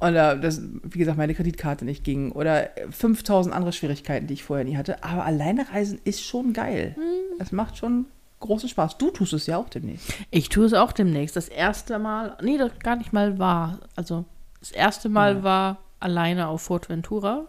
Oder 0.00 0.34
das, 0.34 0.60
wie 0.82 0.98
gesagt, 0.98 1.16
meine 1.16 1.32
Kreditkarte 1.34 1.84
nicht 1.84 2.02
ging. 2.02 2.32
Oder 2.32 2.70
5000 2.90 3.54
andere 3.54 3.72
Schwierigkeiten, 3.72 4.26
die 4.26 4.34
ich 4.34 4.42
vorher 4.42 4.64
nie 4.64 4.76
hatte. 4.76 5.04
Aber 5.04 5.24
alleine 5.24 5.70
reisen 5.72 6.00
ist 6.02 6.24
schon 6.24 6.52
geil. 6.52 6.96
Es 7.38 7.52
macht 7.52 7.76
schon 7.76 8.06
großen 8.40 8.68
Spaß. 8.68 8.98
Du 8.98 9.10
tust 9.12 9.32
es 9.32 9.46
ja 9.46 9.58
auch 9.58 9.68
demnächst. 9.68 10.12
Ich 10.32 10.48
tue 10.48 10.64
es 10.66 10.74
auch 10.74 10.90
demnächst. 10.90 11.36
Das 11.36 11.46
erste 11.48 12.00
Mal, 12.00 12.36
nee, 12.42 12.58
das 12.58 12.72
gar 12.80 12.96
nicht 12.96 13.12
mal 13.12 13.38
war. 13.38 13.78
Also, 13.94 14.24
das 14.58 14.72
erste 14.72 15.08
Mal 15.08 15.36
Ja. 15.36 15.42
war 15.44 15.78
alleine 16.00 16.48
auf 16.48 16.62
Fortventura. 16.62 17.46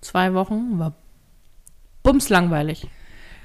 Zwei 0.00 0.32
Wochen, 0.34 0.78
war 0.78 0.94
bums 2.04 2.28
langweilig. 2.28 2.86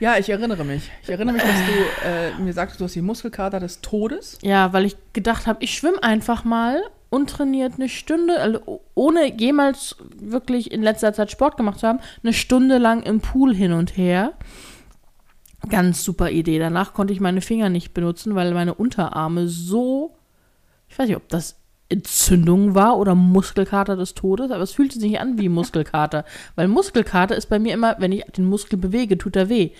Ja, 0.02 0.18
ich 0.18 0.30
erinnere 0.30 0.66
mich. 0.66 0.90
Ich 1.04 1.10
erinnere 1.10 1.36
mich, 1.36 1.44
dass 1.44 1.60
du 1.68 2.10
äh, 2.10 2.34
mir 2.42 2.54
sagtest, 2.54 2.82
du 2.82 2.86
hast 2.86 2.96
die 2.96 3.04
Muskelkater 3.04 3.60
des 3.60 3.82
Todes. 3.82 4.40
Ja, 4.42 4.74
weil 4.74 4.86
ich 4.86 4.98
gedacht 5.14 5.46
habe, 5.46 5.64
ich 5.64 5.76
schwimme 5.76 6.02
einfach 6.02 6.44
mal 6.44 6.82
untrainiert 7.12 7.74
eine 7.76 7.88
Stunde, 7.88 8.40
also 8.40 8.82
ohne 8.96 9.32
jemals 9.40 9.98
wirklich 10.16 10.72
in 10.72 10.82
letzter 10.82 11.14
Zeit 11.14 11.30
Sport 11.30 11.56
gemacht 11.56 11.80
zu 11.80 11.88
haben, 11.88 12.00
eine 12.24 12.34
Stunde 12.34 12.80
lang 12.80 13.04
im 13.04 13.22
Pool 13.22 13.54
hin 13.54 13.74
und 13.74 13.96
her. 13.96 14.34
Ganz 15.70 16.04
super 16.04 16.32
Idee. 16.32 16.58
Danach 16.58 16.96
konnte 16.96 17.14
ich 17.14 17.20
meine 17.20 17.42
Finger 17.42 17.70
nicht 17.70 17.94
benutzen, 17.94 18.34
weil 18.34 18.56
meine 18.56 18.74
Unterarme 18.74 19.48
so, 19.48 20.16
ich 20.90 20.98
weiß 20.98 21.10
nicht, 21.10 21.18
ob 21.18 21.30
das 21.30 21.61
Entzündung 21.91 22.75
war 22.75 22.97
oder 22.97 23.15
Muskelkater 23.15 23.95
des 23.95 24.13
Todes, 24.13 24.51
aber 24.51 24.63
es 24.63 24.71
fühlte 24.71 24.99
sich 24.99 25.12
nicht 25.12 25.19
an 25.19 25.38
wie 25.38 25.49
Muskelkater, 25.62 26.25
weil 26.56 26.67
Muskelkater 26.67 27.36
ist 27.36 27.47
bei 27.47 27.60
mir 27.60 27.73
immer, 27.73 27.95
wenn 27.99 28.12
ich 28.12 28.23
den 28.38 28.45
Muskel 28.45 28.77
bewege, 28.77 29.17
tut 29.17 29.36
er 29.36 29.49
weh. 29.49 29.71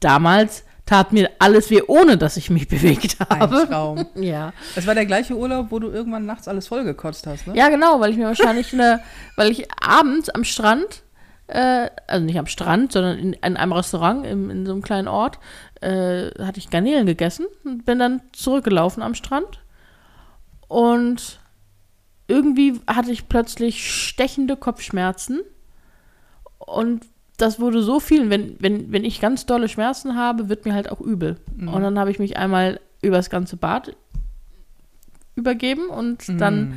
Damals 0.00 0.64
tat 0.86 1.12
mir 1.12 1.30
alles 1.38 1.70
weh, 1.70 1.82
ohne 1.86 2.18
dass 2.18 2.36
ich 2.36 2.50
mich 2.50 2.68
bewegt 2.68 3.16
Ein 3.28 3.40
habe. 3.40 3.66
Traum. 3.68 4.06
Ja. 4.16 4.52
Das 4.74 4.86
war 4.86 4.94
der 4.94 5.06
gleiche 5.06 5.36
Urlaub, 5.36 5.68
wo 5.70 5.78
du 5.78 5.90
irgendwann 5.90 6.26
nachts 6.26 6.48
alles 6.48 6.68
vollgekotzt 6.68 7.26
hast, 7.26 7.46
ne? 7.46 7.56
Ja, 7.56 7.68
genau, 7.68 8.00
weil 8.00 8.10
ich 8.10 8.16
mir 8.16 8.26
wahrscheinlich 8.26 8.72
eine, 8.72 9.00
weil 9.36 9.50
ich 9.50 9.66
abends 9.82 10.28
am 10.28 10.44
Strand, 10.44 11.02
äh, 11.46 11.88
also 12.06 12.24
nicht 12.24 12.38
am 12.38 12.46
Strand, 12.46 12.92
sondern 12.92 13.18
in, 13.18 13.32
in 13.32 13.56
einem 13.56 13.72
Restaurant 13.72 14.26
im, 14.26 14.50
in 14.50 14.66
so 14.66 14.72
einem 14.72 14.82
kleinen 14.82 15.08
Ort, 15.08 15.38
äh, 15.80 16.30
hatte 16.38 16.58
ich 16.58 16.70
Garnelen 16.70 17.06
gegessen 17.06 17.46
und 17.64 17.84
bin 17.84 17.98
dann 17.98 18.20
zurückgelaufen 18.32 19.02
am 19.02 19.14
Strand. 19.14 19.60
Und 20.68 21.40
irgendwie 22.26 22.80
hatte 22.86 23.10
ich 23.10 23.28
plötzlich 23.28 23.90
stechende 23.92 24.56
Kopfschmerzen. 24.56 25.40
Und 26.58 27.06
das 27.36 27.60
wurde 27.60 27.82
so 27.82 28.00
viel. 28.00 28.30
Wenn, 28.30 28.56
wenn, 28.60 28.92
wenn 28.92 29.04
ich 29.04 29.20
ganz 29.20 29.46
dolle 29.46 29.68
Schmerzen 29.68 30.16
habe, 30.16 30.48
wird 30.48 30.64
mir 30.64 30.74
halt 30.74 30.90
auch 30.90 31.00
übel. 31.00 31.36
Und 31.74 31.82
dann 31.82 31.98
habe 31.98 32.10
ich 32.10 32.18
mich 32.18 32.36
einmal 32.36 32.80
übers 33.02 33.28
ganze 33.28 33.56
Bad 33.56 33.96
übergeben 35.36 35.88
und 35.88 36.28
dann 36.40 36.74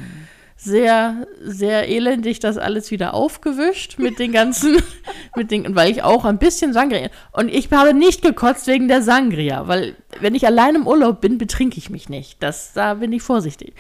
sehr, 0.60 1.28
sehr 1.40 1.88
elendig 1.88 2.40
das 2.40 2.58
alles 2.58 2.90
wieder 2.90 3.14
aufgewischt 3.14 4.00
mit 4.00 4.18
den 4.18 4.32
ganzen, 4.32 4.82
mit 5.36 5.52
den, 5.52 5.76
weil 5.76 5.92
ich 5.92 6.02
auch 6.02 6.26
ein 6.26 6.40
bisschen 6.40 6.74
Sangria. 6.74 7.10
Und 7.32 7.50
ich 7.50 7.72
habe 7.72 7.94
nicht 7.94 8.24
gekotzt 8.24 8.66
wegen 8.66 8.88
der 8.88 9.04
Sangria, 9.04 9.68
weil 9.68 9.96
wenn 10.20 10.34
ich 10.34 10.48
allein 10.48 10.74
im 10.74 10.88
Urlaub 10.88 11.22
bin, 11.22 11.38
betrinke 11.38 11.78
ich 11.78 11.92
mich 11.92 12.10
nicht. 12.10 12.42
Das, 12.42 12.74
da 12.74 12.96
bin 12.96 13.14
ich 13.14 13.22
vorsichtig. 13.22 13.76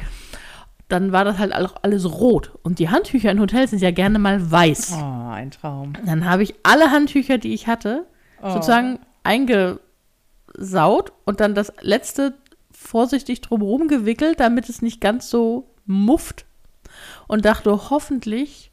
Dann 0.89 1.11
war 1.11 1.25
das 1.25 1.37
halt 1.37 1.53
auch 1.53 1.75
alles 1.81 2.05
rot. 2.09 2.57
Und 2.63 2.79
die 2.79 2.89
Handtücher 2.89 3.29
in 3.31 3.39
Hotels 3.41 3.71
sind 3.71 3.81
ja 3.81 3.91
gerne 3.91 4.19
mal 4.19 4.49
weiß. 4.51 4.93
Oh, 4.97 5.29
ein 5.29 5.51
Traum. 5.51 5.93
Dann 6.05 6.25
habe 6.29 6.43
ich 6.43 6.55
alle 6.63 6.91
Handtücher, 6.91 7.37
die 7.37 7.53
ich 7.53 7.67
hatte, 7.67 8.05
Oh. 8.41 8.51
sozusagen 8.53 8.99
eingesaut 9.23 11.11
und 11.25 11.39
dann 11.39 11.55
das 11.55 11.73
letzte 11.81 12.35
vorsichtig 12.71 13.41
drumherum 13.41 13.87
gewickelt, 13.87 14.39
damit 14.39 14.69
es 14.69 14.81
nicht 14.83 15.01
ganz 15.01 15.29
so 15.29 15.73
mufft. 15.85 16.45
Und 17.27 17.45
dachte, 17.45 17.89
hoffentlich 17.89 18.71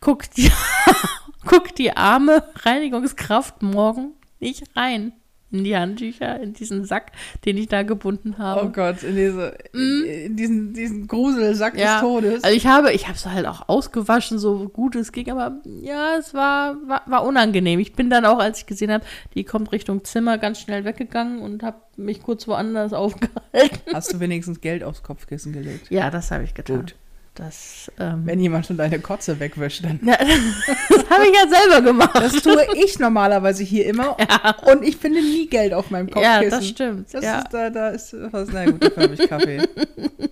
guckt 0.00 0.36
die, 0.36 0.50
guckt 1.46 1.78
die 1.78 1.96
arme 1.96 2.42
Reinigungskraft 2.64 3.62
morgen 3.62 4.12
nicht 4.40 4.64
rein 4.76 5.12
in 5.50 5.64
die 5.64 5.76
Handtücher, 5.76 6.40
in 6.40 6.52
diesen 6.52 6.84
Sack, 6.84 7.12
den 7.44 7.56
ich 7.56 7.68
da 7.68 7.82
gebunden 7.82 8.38
habe. 8.38 8.66
Oh 8.66 8.68
Gott, 8.70 9.02
in, 9.02 9.14
diese, 9.14 9.56
in 9.72 10.36
diesen, 10.36 10.72
diesen 10.74 11.06
Gruselsack 11.06 11.74
des 11.74 12.00
Todes. 12.00 12.42
Also 12.42 12.56
ich 12.56 12.66
habe, 12.66 12.92
ich 12.92 13.06
habe 13.06 13.16
es 13.16 13.26
halt 13.26 13.46
auch 13.46 13.68
ausgewaschen, 13.68 14.38
so 14.38 14.68
gut 14.68 14.96
es 14.96 15.12
ging, 15.12 15.30
aber 15.30 15.60
ja, 15.80 16.16
es 16.18 16.34
war, 16.34 16.76
war, 16.86 17.02
war 17.06 17.24
unangenehm. 17.24 17.78
Ich 17.78 17.92
bin 17.92 18.10
dann 18.10 18.24
auch, 18.24 18.38
als 18.38 18.58
ich 18.60 18.66
gesehen 18.66 18.90
habe, 18.90 19.04
die 19.34 19.44
kommt 19.44 19.70
Richtung 19.70 20.04
Zimmer, 20.04 20.38
ganz 20.38 20.60
schnell 20.60 20.84
weggegangen 20.84 21.40
und 21.40 21.62
habe 21.62 21.76
mich 21.96 22.22
kurz 22.22 22.48
woanders 22.48 22.92
aufgehalten. 22.94 23.92
Hast 23.92 24.12
du 24.12 24.20
wenigstens 24.20 24.60
Geld 24.60 24.82
aufs 24.82 25.02
Kopfkissen 25.02 25.52
gelegt? 25.52 25.90
Ja, 25.90 26.10
das 26.10 26.30
habe 26.30 26.44
ich 26.44 26.54
getan. 26.54 26.80
Gut. 26.80 26.94
Das, 27.34 27.90
ähm, 27.98 28.22
Wenn 28.26 28.38
jemand 28.38 28.66
schon 28.66 28.76
deine 28.76 29.00
Kotze 29.00 29.40
wegwäscht, 29.40 29.84
dann. 29.84 29.98
ja, 30.04 30.16
das 30.88 31.10
habe 31.10 31.24
ich 31.26 31.34
ja 31.34 31.48
selber 31.48 31.82
gemacht. 31.82 32.14
Das 32.14 32.32
tue 32.34 32.64
ich 32.76 33.00
normalerweise 33.00 33.64
hier 33.64 33.86
immer. 33.86 34.16
Und 34.70 34.84
ich 34.84 34.96
finde 34.96 35.20
nie 35.20 35.48
Geld 35.48 35.74
auf 35.74 35.90
meinem 35.90 36.06
ja, 36.08 36.14
Kopfkissen. 36.14 36.50
das 36.50 36.68
stimmt. 36.68 37.12
Das 37.14 37.24
ja. 37.24 37.38
ist, 37.40 37.52
da, 37.52 37.70
da 37.70 37.88
ist 37.88 38.14
was, 38.30 38.50
na 38.52 38.66
gut, 38.66 38.84
dafür 38.84 39.02
habe 39.02 39.14
ich 39.14 39.28
Kaffee. 39.28 39.68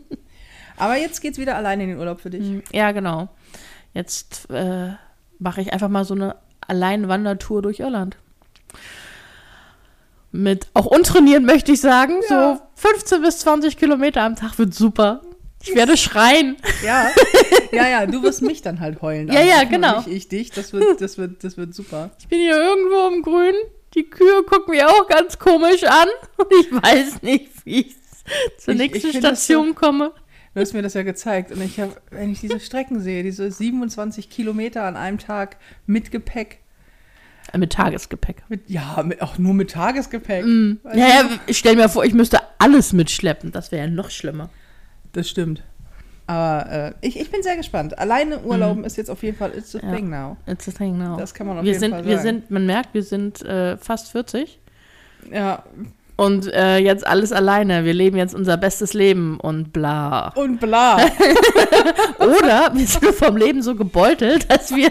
Aber 0.76 0.96
jetzt 0.96 1.20
geht's 1.20 1.38
wieder 1.38 1.56
alleine 1.56 1.82
in 1.82 1.88
den 1.90 1.98
Urlaub 1.98 2.20
für 2.20 2.30
dich. 2.30 2.62
ja, 2.72 2.92
genau. 2.92 3.28
Jetzt 3.94 4.48
äh, 4.50 4.90
mache 5.40 5.60
ich 5.60 5.72
einfach 5.72 5.88
mal 5.88 6.04
so 6.04 6.14
eine 6.14 6.36
Alleinwandertour 6.68 7.62
durch 7.62 7.80
Irland. 7.80 8.16
Mit 10.30 10.68
auch 10.72 10.86
untrainiert 10.86 11.42
möchte 11.42 11.72
ich 11.72 11.80
sagen. 11.80 12.14
Ja. 12.30 12.58
So 12.58 12.62
15 12.76 13.22
bis 13.22 13.40
20 13.40 13.76
Kilometer 13.76 14.22
am 14.22 14.36
Tag 14.36 14.56
wird 14.58 14.72
super. 14.72 15.20
Ich 15.62 15.74
werde 15.74 15.96
schreien. 15.96 16.56
Ja, 16.84 17.10
ja, 17.72 17.88
ja, 17.88 18.06
du 18.06 18.22
wirst 18.22 18.42
mich 18.42 18.62
dann 18.62 18.80
halt 18.80 19.00
heulen. 19.02 19.30
Ja, 19.30 19.40
ja, 19.42 19.62
und 19.62 19.70
genau. 19.70 19.96
Nicht 19.98 20.08
ich 20.08 20.28
dich. 20.28 20.50
Das 20.50 20.72
wird, 20.72 21.00
das 21.00 21.18
wird, 21.18 21.44
das 21.44 21.56
wird 21.56 21.74
super. 21.74 22.10
Ich 22.18 22.28
bin 22.28 22.40
hier 22.40 22.56
irgendwo 22.56 23.14
im 23.14 23.22
Grün. 23.22 23.54
Die 23.94 24.04
Kühe 24.08 24.42
gucken 24.44 24.74
mich 24.74 24.84
auch 24.84 25.06
ganz 25.08 25.38
komisch 25.38 25.84
an. 25.84 26.08
Und 26.38 26.46
ich 26.60 26.72
weiß 26.72 27.22
nicht, 27.22 27.50
wie 27.64 27.80
ich 27.80 27.96
zur 28.58 28.74
Ich- 28.74 28.80
nächsten 28.80 29.08
ich 29.10 29.16
Station 29.18 29.74
komme. 29.74 30.12
Du 30.54 30.60
hast 30.60 30.72
mir 30.74 30.82
das 30.82 30.94
ja 30.94 31.02
gezeigt. 31.02 31.50
Und 31.52 31.62
ich 31.62 31.78
habe, 31.80 31.92
wenn 32.10 32.30
ich 32.32 32.40
diese 32.40 32.60
Strecken 32.60 33.00
sehe, 33.00 33.22
diese 33.22 33.50
27 33.50 34.28
Kilometer 34.28 34.84
an 34.84 34.96
einem 34.96 35.18
Tag 35.18 35.56
mit 35.86 36.10
Gepäck. 36.10 36.58
Äh, 37.52 37.58
Mit 37.58 37.72
Tagesgepäck. 37.72 38.42
Mit, 38.48 38.68
ja, 38.68 39.02
mit, 39.02 39.20
auch 39.22 39.36
nur 39.38 39.52
mit 39.54 39.70
Tagesgepäck. 39.72 40.44
Mm. 40.44 40.78
Weißt 40.82 40.96
Ja, 40.96 41.08
ja, 41.08 41.28
ich 41.46 41.58
stelle 41.58 41.76
mir 41.76 41.88
vor, 41.88 42.04
ich 42.04 42.14
müsste 42.14 42.38
alles 42.58 42.92
mitschleppen. 42.92 43.50
Das 43.50 43.72
wäre 43.72 43.86
ja 43.86 43.90
noch 43.90 44.10
schlimmer. 44.10 44.50
Das 45.12 45.28
stimmt. 45.28 45.62
Aber 46.26 46.70
äh, 46.70 46.92
ich, 47.06 47.18
ich 47.20 47.30
bin 47.30 47.42
sehr 47.42 47.56
gespannt. 47.56 47.98
Alleine 47.98 48.38
Urlauben 48.40 48.84
ist 48.84 48.96
jetzt 48.96 49.10
auf 49.10 49.22
jeden 49.22 49.36
Fall 49.36 49.52
it's 49.56 49.74
a 49.74 49.78
Mhm. 49.82 49.88
Ja. 49.90 49.94
thing 49.96 50.10
now. 50.10 50.36
It's 50.46 50.68
a 50.68 50.72
thing 50.72 50.96
now. 50.96 51.16
Das 51.18 51.34
kann 51.34 51.46
man 51.46 51.58
auf 51.58 51.64
wir 51.64 51.70
jeden 51.72 51.80
sind, 51.80 51.90
Fall 51.90 52.04
Wir 52.06 52.16
sagen. 52.16 52.22
sind, 52.28 52.50
man 52.50 52.64
merkt, 52.66 52.94
wir 52.94 53.02
sind 53.02 53.42
äh, 53.42 53.76
fast 53.76 54.12
40 54.12 54.58
Ja, 55.32 55.64
und 56.16 56.46
äh, 56.52 56.76
jetzt 56.78 57.06
alles 57.06 57.32
alleine. 57.32 57.84
Wir 57.84 57.92
leben 57.94 58.16
jetzt 58.16 58.34
unser 58.34 58.56
bestes 58.56 58.92
Leben 58.94 59.40
und 59.40 59.72
bla. 59.72 60.28
und 60.36 60.60
bla. 60.60 60.96
Oder 62.18 62.70
wir 62.74 62.86
sind 62.86 63.04
vom 63.14 63.36
Leben 63.36 63.62
so 63.62 63.74
gebeutelt, 63.74 64.50
dass 64.50 64.74
wir 64.74 64.90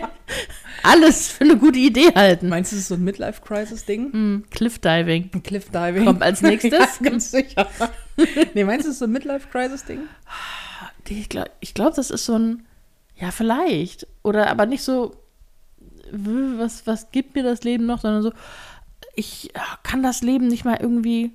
alles 0.83 1.31
für 1.31 1.43
eine 1.43 1.57
gute 1.57 1.79
Idee 1.79 2.13
halten. 2.15 2.49
Meinst 2.49 2.71
du, 2.71 2.75
das 2.75 2.83
ist 2.83 2.87
so 2.89 2.95
ein 2.95 3.03
Midlife-Crisis-Ding? 3.03 4.13
Hm, 4.13 4.43
Cliffdiving 4.49 5.29
Ein 5.33 5.43
Cliff-Diving? 5.43 6.05
kommt 6.05 6.21
als 6.21 6.41
nächstes. 6.41 6.71
ja, 6.99 7.09
ganz 7.09 7.31
sicher. 7.31 7.69
nee, 8.53 8.63
meinst 8.63 8.85
du, 8.85 8.89
das 8.89 8.95
ist 8.95 8.99
so 8.99 9.05
ein 9.05 9.11
Midlife-Crisis-Ding? 9.11 9.99
Ich 11.07 11.29
glaube, 11.29 11.51
ich 11.59 11.73
glaub, 11.73 11.95
das 11.95 12.09
ist 12.09 12.25
so 12.25 12.37
ein, 12.37 12.65
ja, 13.15 13.31
vielleicht. 13.31 14.07
Oder 14.23 14.49
aber 14.49 14.65
nicht 14.65 14.83
so, 14.83 15.15
was, 16.11 16.87
was 16.87 17.11
gibt 17.11 17.35
mir 17.35 17.43
das 17.43 17.63
Leben 17.63 17.85
noch, 17.85 18.01
sondern 18.01 18.23
so, 18.23 18.31
ich 19.15 19.51
ja, 19.55 19.63
kann 19.83 20.03
das 20.03 20.21
Leben 20.21 20.47
nicht 20.47 20.65
mal 20.65 20.77
irgendwie 20.79 21.31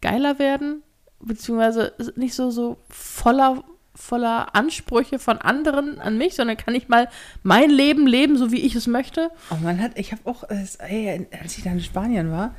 geiler 0.00 0.38
werden, 0.38 0.82
beziehungsweise 1.20 1.92
nicht 2.16 2.34
so, 2.34 2.50
so 2.50 2.78
voller 2.88 3.62
voller 3.94 4.54
Ansprüche 4.54 5.18
von 5.18 5.38
anderen 5.38 5.98
an 6.00 6.16
mich, 6.18 6.34
sondern 6.34 6.56
kann 6.56 6.74
ich 6.74 6.88
mal 6.88 7.08
mein 7.42 7.70
Leben 7.70 8.06
leben, 8.06 8.36
so 8.36 8.50
wie 8.50 8.60
ich 8.60 8.74
es 8.74 8.86
möchte. 8.86 9.30
Oh, 9.50 9.56
man 9.62 9.80
hat, 9.80 9.98
ich 9.98 10.12
habe 10.12 10.22
auch, 10.24 10.44
äh, 10.44 10.64
ey, 10.78 11.26
als 11.40 11.58
ich 11.58 11.64
da 11.64 11.70
in 11.70 11.80
Spanien 11.80 12.30
war, 12.30 12.54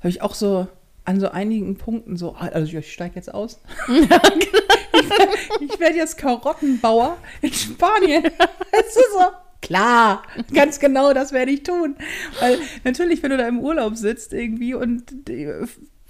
habe 0.00 0.08
ich 0.08 0.22
auch 0.22 0.34
so 0.34 0.66
an 1.04 1.20
so 1.20 1.30
einigen 1.30 1.76
Punkten 1.76 2.16
so, 2.16 2.34
ah, 2.38 2.48
also 2.48 2.76
ich 2.76 2.92
steige 2.92 3.16
jetzt 3.16 3.32
aus. 3.32 3.60
ich 5.60 5.80
werde 5.80 5.96
jetzt 5.96 6.16
Karottenbauer 6.18 7.18
in 7.40 7.52
Spanien. 7.52 8.24
Es 8.74 8.96
ist 8.96 9.12
so, 9.12 9.26
klar, 9.60 10.22
ganz 10.54 10.80
genau, 10.80 11.12
das 11.12 11.32
werde 11.32 11.52
ich 11.52 11.62
tun. 11.62 11.94
Weil 12.40 12.58
natürlich, 12.84 13.22
wenn 13.22 13.30
du 13.30 13.36
da 13.36 13.46
im 13.46 13.60
Urlaub 13.60 13.96
sitzt 13.96 14.32
irgendwie 14.32 14.72
und 14.72 15.04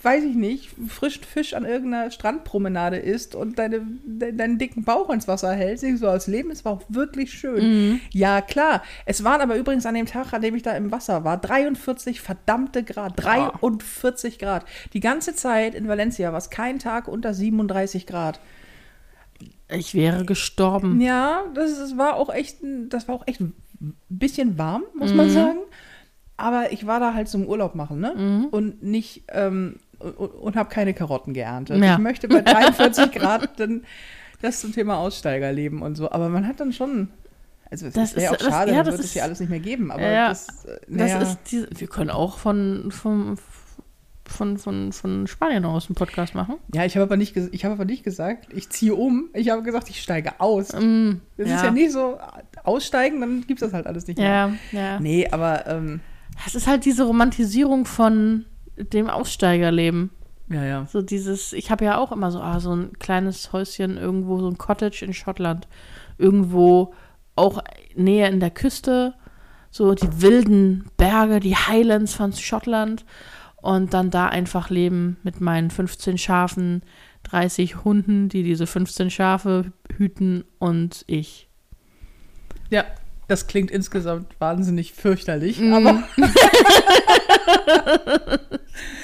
weiß 0.04 0.24
ich 0.24 0.34
nicht, 0.34 0.70
frischen 0.88 1.22
Fisch 1.24 1.54
an 1.54 1.64
irgendeiner 1.64 2.10
Strandpromenade 2.10 2.96
isst 2.96 3.34
und 3.34 3.58
deine, 3.58 3.82
de, 4.04 4.32
deinen 4.32 4.58
dicken 4.58 4.84
Bauch 4.84 5.10
ins 5.10 5.28
Wasser 5.28 5.52
hältst, 5.52 5.84
so 5.98 6.08
als 6.08 6.26
Leben, 6.26 6.50
es 6.50 6.64
war 6.64 6.72
auch 6.72 6.82
wirklich 6.88 7.32
schön. 7.32 8.00
Ja, 8.10 8.40
klar. 8.40 8.82
Es 9.06 9.22
waren 9.24 9.40
aber 9.40 9.56
übrigens 9.56 9.86
an 9.86 9.94
dem 9.94 10.06
Tag, 10.06 10.32
an 10.32 10.42
dem 10.42 10.54
ich 10.54 10.62
da 10.62 10.72
im 10.76 10.90
Wasser 10.92 11.24
war, 11.24 11.36
43 11.38 12.20
verdammte 12.20 12.82
Grad. 12.84 13.14
43 13.16 14.38
Grad. 14.38 14.64
Die 14.92 15.00
ganze 15.00 15.34
Zeit 15.34 15.74
in 15.74 15.88
Valencia 15.88 16.30
war 16.32 16.38
es 16.38 16.50
kein 16.50 16.78
Tag 16.78 17.08
unter 17.08 17.34
37 17.34 18.06
Grad. 18.06 18.40
Ich 19.74 19.94
wäre 19.94 20.24
gestorben. 20.24 21.00
Ja, 21.00 21.44
das, 21.54 21.78
das 21.78 21.96
war 21.96 22.14
auch 22.16 22.32
echt, 22.32 22.62
ein- 22.62 22.88
das 22.88 23.08
war 23.08 23.14
auch 23.14 23.26
echt 23.26 23.40
ein 23.40 23.54
bisschen 24.08 24.58
warm, 24.58 24.82
muss 24.98 25.12
man 25.14 25.30
sagen. 25.30 25.58
Aber 26.36 26.72
ich 26.72 26.86
war 26.86 26.98
da 27.00 27.14
halt 27.14 27.28
zum 27.28 27.46
Urlaub 27.46 27.74
machen, 27.74 28.00
ne? 28.00 28.48
Und 28.50 28.82
nicht 28.82 29.22
ähm, 29.28 29.76
und, 30.02 30.28
und 30.28 30.56
habe 30.56 30.68
keine 30.68 30.94
Karotten 30.94 31.34
geerntet. 31.34 31.82
Ja. 31.82 31.94
Ich 31.94 31.98
möchte 31.98 32.28
bei 32.28 32.40
43 32.42 33.12
Grad 33.12 33.58
dann 33.60 33.84
das 34.40 34.60
zum 34.60 34.72
Thema 34.72 34.98
Aussteigerleben 34.98 35.82
und 35.82 35.94
so. 35.96 36.10
Aber 36.10 36.28
man 36.28 36.46
hat 36.46 36.58
dann 36.60 36.72
schon, 36.72 37.08
also 37.70 37.86
es 37.86 37.94
Das 37.94 38.16
wäre 38.16 38.30
auch 38.30 38.36
ist- 38.36 38.42
das- 38.46 38.48
schade, 38.52 38.70
ja, 38.72 38.76
dann 38.78 38.86
das 38.86 38.94
wird 38.96 39.04
es 39.04 39.12
hier 39.12 39.22
alles 39.24 39.40
nicht 39.40 39.50
mehr 39.50 39.60
geben. 39.60 39.90
Aber 39.90 40.02
Ja, 40.02 40.28
das, 40.30 40.64
äh, 40.64 40.78
Das 40.88 40.88
naja, 40.88 41.18
ist 41.22 41.38
diese, 41.50 41.68
wir 41.76 41.86
können 41.88 42.10
auch 42.10 42.38
von, 42.38 42.90
von, 42.90 43.38
von, 44.24 44.56
von, 44.58 44.92
von 44.92 45.26
Spanien 45.26 45.64
aus 45.64 45.88
einen 45.88 45.94
Podcast 45.94 46.34
machen. 46.34 46.56
ja, 46.74 46.84
ich 46.84 46.96
habe 46.96 47.04
aber 47.04 47.16
nicht, 47.16 47.36
ich 47.36 47.64
habe 47.64 47.74
aber 47.74 47.84
nicht 47.84 48.02
gesagt, 48.02 48.46
ich 48.52 48.70
ziehe 48.70 48.94
um. 48.94 49.28
Ich 49.34 49.50
habe 49.50 49.62
gesagt, 49.62 49.90
ich 49.90 50.00
steige 50.00 50.40
aus. 50.40 50.72
Mm, 50.72 51.20
Das 51.36 51.48
ja. 51.48 51.56
ist 51.56 51.64
ja 51.64 51.70
nicht 51.70 51.92
so 51.92 52.18
aussteigen, 52.64 53.20
dann 53.20 53.44
gibt 53.46 53.60
es 53.62 53.68
das 53.68 53.74
halt 53.74 53.86
alles 53.86 54.06
nicht 54.06 54.18
mehr. 54.18 54.52
Ja, 54.72 54.78
ja. 54.80 55.00
Nee, 55.00 55.28
aber 55.30 55.66
ähm, 55.66 56.00
Es 56.46 56.54
ist 56.54 56.66
halt 56.66 56.84
diese 56.84 57.04
Romantisierung 57.04 57.84
von 57.84 58.46
dem 58.76 59.08
Aussteigerleben. 59.08 60.10
ja, 60.48 60.64
ja. 60.64 60.86
So 60.86 61.02
dieses, 61.02 61.52
ich 61.52 61.70
habe 61.70 61.84
ja 61.84 61.98
auch 61.98 62.12
immer 62.12 62.30
so, 62.30 62.40
ah, 62.40 62.60
so 62.60 62.74
ein 62.74 62.92
kleines 62.98 63.52
Häuschen 63.52 63.96
irgendwo, 63.96 64.38
so 64.38 64.48
ein 64.48 64.58
Cottage 64.58 65.04
in 65.04 65.14
Schottland. 65.14 65.68
Irgendwo 66.18 66.94
auch 67.36 67.62
näher 67.94 68.28
in 68.28 68.40
der 68.40 68.50
Küste, 68.50 69.14
so 69.70 69.94
die 69.94 70.20
wilden 70.20 70.90
Berge, 70.96 71.40
die 71.40 71.56
Highlands 71.56 72.14
von 72.14 72.32
Schottland. 72.32 73.04
Und 73.56 73.94
dann 73.94 74.10
da 74.10 74.26
einfach 74.26 74.70
leben 74.70 75.18
mit 75.22 75.40
meinen 75.40 75.70
15 75.70 76.18
Schafen, 76.18 76.82
30 77.22 77.84
Hunden, 77.84 78.28
die 78.28 78.42
diese 78.42 78.66
15 78.66 79.08
Schafe 79.08 79.72
hüten 79.96 80.44
und 80.58 81.04
ich. 81.06 81.48
Ja, 82.70 82.84
das 83.32 83.46
klingt 83.46 83.70
insgesamt 83.70 84.38
wahnsinnig 84.38 84.92
fürchterlich, 84.92 85.58
Mhm. 85.58 85.72
aber 85.72 86.02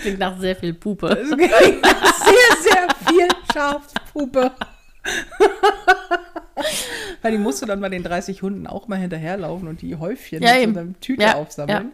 Klingt 0.02 0.18
nach 0.18 0.38
sehr 0.38 0.54
viel 0.54 0.74
Pupe. 0.74 1.06
es 1.20 1.30
klingt 1.30 1.50
sehr, 1.50 2.62
sehr 2.62 2.88
viel 3.08 3.28
Schafspuppe. 3.52 4.52
Weil 7.22 7.32
die 7.32 7.38
musst 7.38 7.62
du 7.62 7.66
dann 7.66 7.80
bei 7.80 7.88
den 7.88 8.02
30 8.02 8.42
Hunden 8.42 8.66
auch 8.66 8.88
mal 8.88 8.96
hinterherlaufen 8.98 9.68
und 9.68 9.80
die 9.82 9.96
Häufchen 9.96 10.42
Ja, 10.42 10.54
mit 10.66 10.74
so 10.74 10.80
einer 10.80 11.00
Tüte 11.00 11.22
Ja, 11.22 11.34
aufsammeln. 11.36 11.92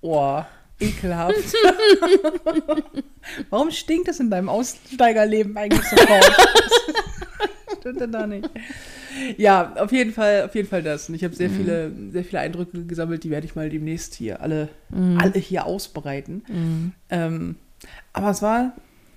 Oh, 0.00 0.42
ekelhaft. 0.78 1.34
Warum 3.50 3.70
stinkt 3.70 4.08
es 4.08 4.20
in 4.20 4.30
deinem 4.30 4.48
Aussteigerleben 4.48 5.56
eigentlich 5.56 5.84
sofort? 5.88 6.24
Stimmt 7.80 8.00
denn 8.00 8.12
da 8.12 8.26
nicht? 8.26 8.48
Ja, 9.36 9.74
auf 9.76 9.92
jeden 9.92 10.12
Fall, 10.12 10.42
auf 10.44 10.54
jeden 10.54 10.68
Fall 10.68 10.82
das. 10.82 11.08
Und 11.08 11.14
ich 11.14 11.24
habe 11.24 11.34
sehr 11.34 11.50
viele, 11.50 11.92
sehr 12.12 12.24
viele 12.24 12.40
Eindrücke 12.40 12.84
gesammelt, 12.84 13.24
die 13.24 13.30
werde 13.30 13.46
ich 13.46 13.54
mal 13.54 13.68
demnächst 13.70 14.14
hier 14.14 14.40
alle, 14.42 14.68
alle 15.18 15.38
hier 15.38 15.66
ausbreiten. 15.66 16.42
Ähm, 17.10 17.56
aber 18.12 18.30
es 18.30 18.42
war, 18.42 18.72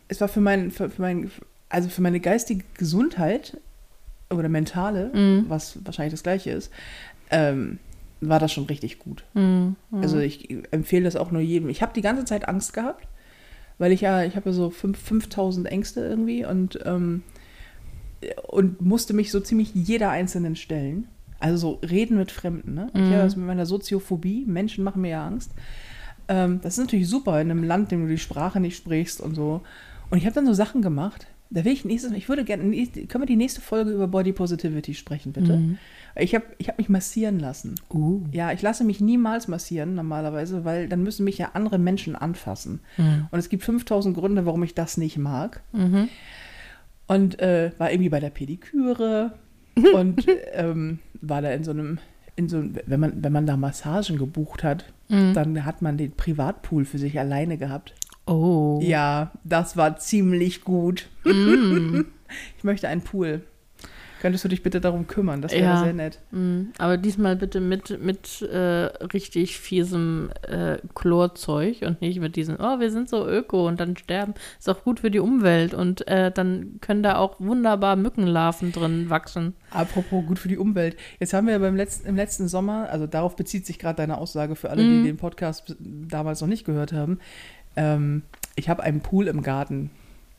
es 0.07 0.21
war 0.21 0.27
für 0.27 0.41
mein, 0.41 0.71
für, 0.71 0.89
für 0.89 1.01
mein, 1.01 1.31
also 1.69 1.89
für 1.89 2.01
meine 2.01 2.19
geistige 2.19 2.63
Gesundheit 2.77 3.57
oder 4.29 4.49
mentale, 4.49 5.11
was 5.49 5.79
wahrscheinlich 5.85 6.13
das 6.13 6.23
gleiche 6.23 6.51
ist, 6.51 6.71
ähm, 7.31 7.79
war 8.21 8.39
das 8.39 8.51
schon 8.53 8.65
richtig 8.65 8.99
gut. 8.99 9.23
Mhm. 9.33 9.75
Also 9.91 10.19
ich 10.19 10.49
empfehle 10.71 11.05
das 11.05 11.15
auch 11.15 11.31
nur 11.31 11.41
jedem. 11.41 11.69
Ich 11.69 11.81
habe 11.81 11.91
die 11.93 12.01
ganze 12.01 12.23
Zeit 12.25 12.47
Angst 12.47 12.73
gehabt, 12.73 13.07
weil 13.77 13.91
ich 13.91 14.01
ja, 14.01 14.23
ich 14.23 14.35
habe 14.35 14.49
ja 14.49 14.53
so 14.53 14.69
fünf- 14.69 14.99
5000 14.99 15.67
Ängste 15.67 16.01
irgendwie 16.01 16.45
und, 16.45 16.79
ähm, 16.85 17.23
und 18.47 18.81
musste 18.81 19.13
mich 19.13 19.31
so 19.31 19.39
ziemlich 19.39 19.73
jeder 19.73 20.10
einzelnen 20.10 20.55
stellen. 20.55 21.07
Also 21.39 21.57
so 21.57 21.88
reden 21.88 22.17
mit 22.17 22.31
Fremden. 22.31 22.75
Ne? 22.75 22.91
Ich 22.93 23.01
habe 23.01 23.23
das 23.23 23.36
mit 23.36 23.47
meiner 23.47 23.65
Soziophobie, 23.65 24.45
Menschen 24.45 24.84
machen 24.84 25.01
mir 25.01 25.10
ja 25.10 25.25
Angst. 25.25 25.51
Ähm, 26.27 26.60
das 26.62 26.77
ist 26.77 26.86
natürlich 26.86 27.10
super 27.10 27.41
in 27.41 27.49
einem 27.49 27.63
Land, 27.63 27.91
in 27.91 27.99
dem 27.99 28.07
du 28.07 28.13
die 28.13 28.19
Sprache 28.19 28.60
nicht 28.60 28.77
sprichst 28.77 29.19
und 29.21 29.34
so. 29.34 29.62
Und 30.12 30.17
ich 30.19 30.25
habe 30.25 30.36
dann 30.36 30.45
so 30.45 30.53
Sachen 30.53 30.81
gemacht. 30.81 31.27
Da 31.49 31.65
will 31.65 31.73
ich 31.73 31.84
nächstes, 31.84 32.13
ich 32.13 32.29
würde 32.29 32.45
gerne, 32.45 32.63
können 32.63 33.23
wir 33.23 33.25
die 33.25 33.36
nächste 33.36 33.60
Folge 33.60 33.91
über 33.91 34.07
Body 34.07 34.31
Positivity 34.31 34.93
sprechen, 34.93 35.34
bitte? 35.34 35.53
Ich 36.15 36.36
habe 36.36 36.45
ich 36.60 36.69
hab 36.69 36.77
mich 36.77 36.88
massieren 36.88 37.39
lassen. 37.39 37.75
Uh. 37.89 38.21
Ja, 38.31 38.51
ich 38.51 38.62
lasse 38.62 38.84
mich 38.84 39.01
niemals 39.01 39.47
massieren 39.47 39.95
normalerweise, 39.95 40.63
weil 40.63 40.88
dann 40.88 41.03
müssen 41.03 41.25
mich 41.25 41.38
ja 41.38 41.51
andere 41.53 41.77
Menschen 41.77 42.15
anfassen. 42.15 42.79
Und 43.31 43.39
es 43.39 43.49
gibt 43.49 43.63
5000 43.63 44.15
Gründe, 44.15 44.45
warum 44.45 44.63
ich 44.63 44.75
das 44.75 44.95
nicht 44.95 45.17
mag. 45.17 45.62
Und 47.12 47.39
äh, 47.39 47.71
war 47.78 47.91
irgendwie 47.91 48.10
bei 48.10 48.19
der 48.19 48.30
Pediküre 48.30 49.34
und 49.93 50.26
ähm, 50.54 51.00
war 51.21 51.41
da 51.41 51.52
in 51.52 51.63
so 51.63 51.71
einem, 51.71 52.00
in 52.36 52.47
so 52.47 52.58
einem, 52.58 52.76
wenn 52.86 53.00
man, 53.00 53.24
wenn 53.24 53.34
man 53.34 53.45
da 53.45 53.58
Massagen 53.58 54.17
gebucht 54.17 54.63
hat, 54.63 54.86
dann 55.34 55.65
hat 55.65 55.82
man 55.82 55.97
den 55.97 56.13
Privatpool 56.13 56.86
für 56.86 56.97
sich 56.97 57.19
alleine 57.19 57.58
gehabt. 57.58 57.93
Oh. 58.26 58.80
Ja, 58.82 59.32
das 59.43 59.76
war 59.76 59.97
ziemlich 59.97 60.63
gut. 60.63 61.10
ich 61.26 62.63
möchte 62.63 62.88
einen 62.88 63.02
Pool. 63.02 63.41
Könntest 64.21 64.43
du 64.45 64.49
dich 64.49 64.62
bitte 64.62 64.79
darum 64.79 65.07
kümmern? 65.07 65.41
Das 65.41 65.51
wäre 65.51 65.63
Ja. 65.63 65.84
sehr 65.84 65.93
nett. 65.93 66.19
Mm, 66.29 66.65
Aber 66.77 66.95
diesmal 66.97 67.36
bitte 67.36 67.60
mit, 67.60 67.99
mit 68.03 68.43
äh, 68.43 68.57
richtig 69.13 69.57
fiesem 69.60 70.29
äh, 70.47 70.77
Chlorzeug 70.93 71.81
und 71.81 72.01
nicht 72.01 72.19
mit 72.19 72.36
diesem, 72.36 72.57
oh, 72.60 72.79
wir 72.79 72.91
sind 72.91 73.10
so 73.10 73.27
öko 73.27 73.67
und 73.67 73.79
dann 73.79 73.97
sterben. 73.97 74.36
Ist 74.60 74.69
auch 74.69 74.84
gut 74.84 74.99
für 74.99 75.10
die 75.10 75.17
Umwelt 75.19 75.73
und 75.73 76.07
äh, 76.07 76.31
dann 76.31 76.77
können 76.81 77.01
da 77.01 77.17
auch 77.17 77.39
wunderbar 77.39 77.95
Mückenlarven 77.95 78.71
drin 78.71 79.10
wachsen. 79.10 79.55
Apropos 79.71 80.23
gut 80.27 80.38
für 80.38 80.49
die 80.49 80.60
Umwelt. 80.60 80.97
Jetzt 81.19 81.34
haben 81.34 81.47
wir 81.47 81.57
beim 81.57 81.75
letzten, 81.75 82.07
im 82.07 82.15
letzten 82.15 82.47
Sommer, 82.47 82.89
also 82.91 83.07
darauf 83.07 83.36
bezieht 83.36 83.65
sich 83.65 83.79
gerade 83.79 83.97
deine 83.97 84.19
Aussage 84.19 84.55
für 84.55 84.69
alle, 84.69 84.84
Mhm. 84.84 85.01
die 85.03 85.10
den 85.10 85.17
Podcast 85.17 85.75
damals 85.79 86.41
noch 86.41 86.47
nicht 86.47 86.63
gehört 86.65 86.93
haben. 86.93 87.17
Ähm, 87.75 88.21
ich 88.55 88.69
habe 88.69 88.84
einen 88.84 89.01
Pool 89.01 89.27
im 89.27 89.41
Garten. 89.41 89.89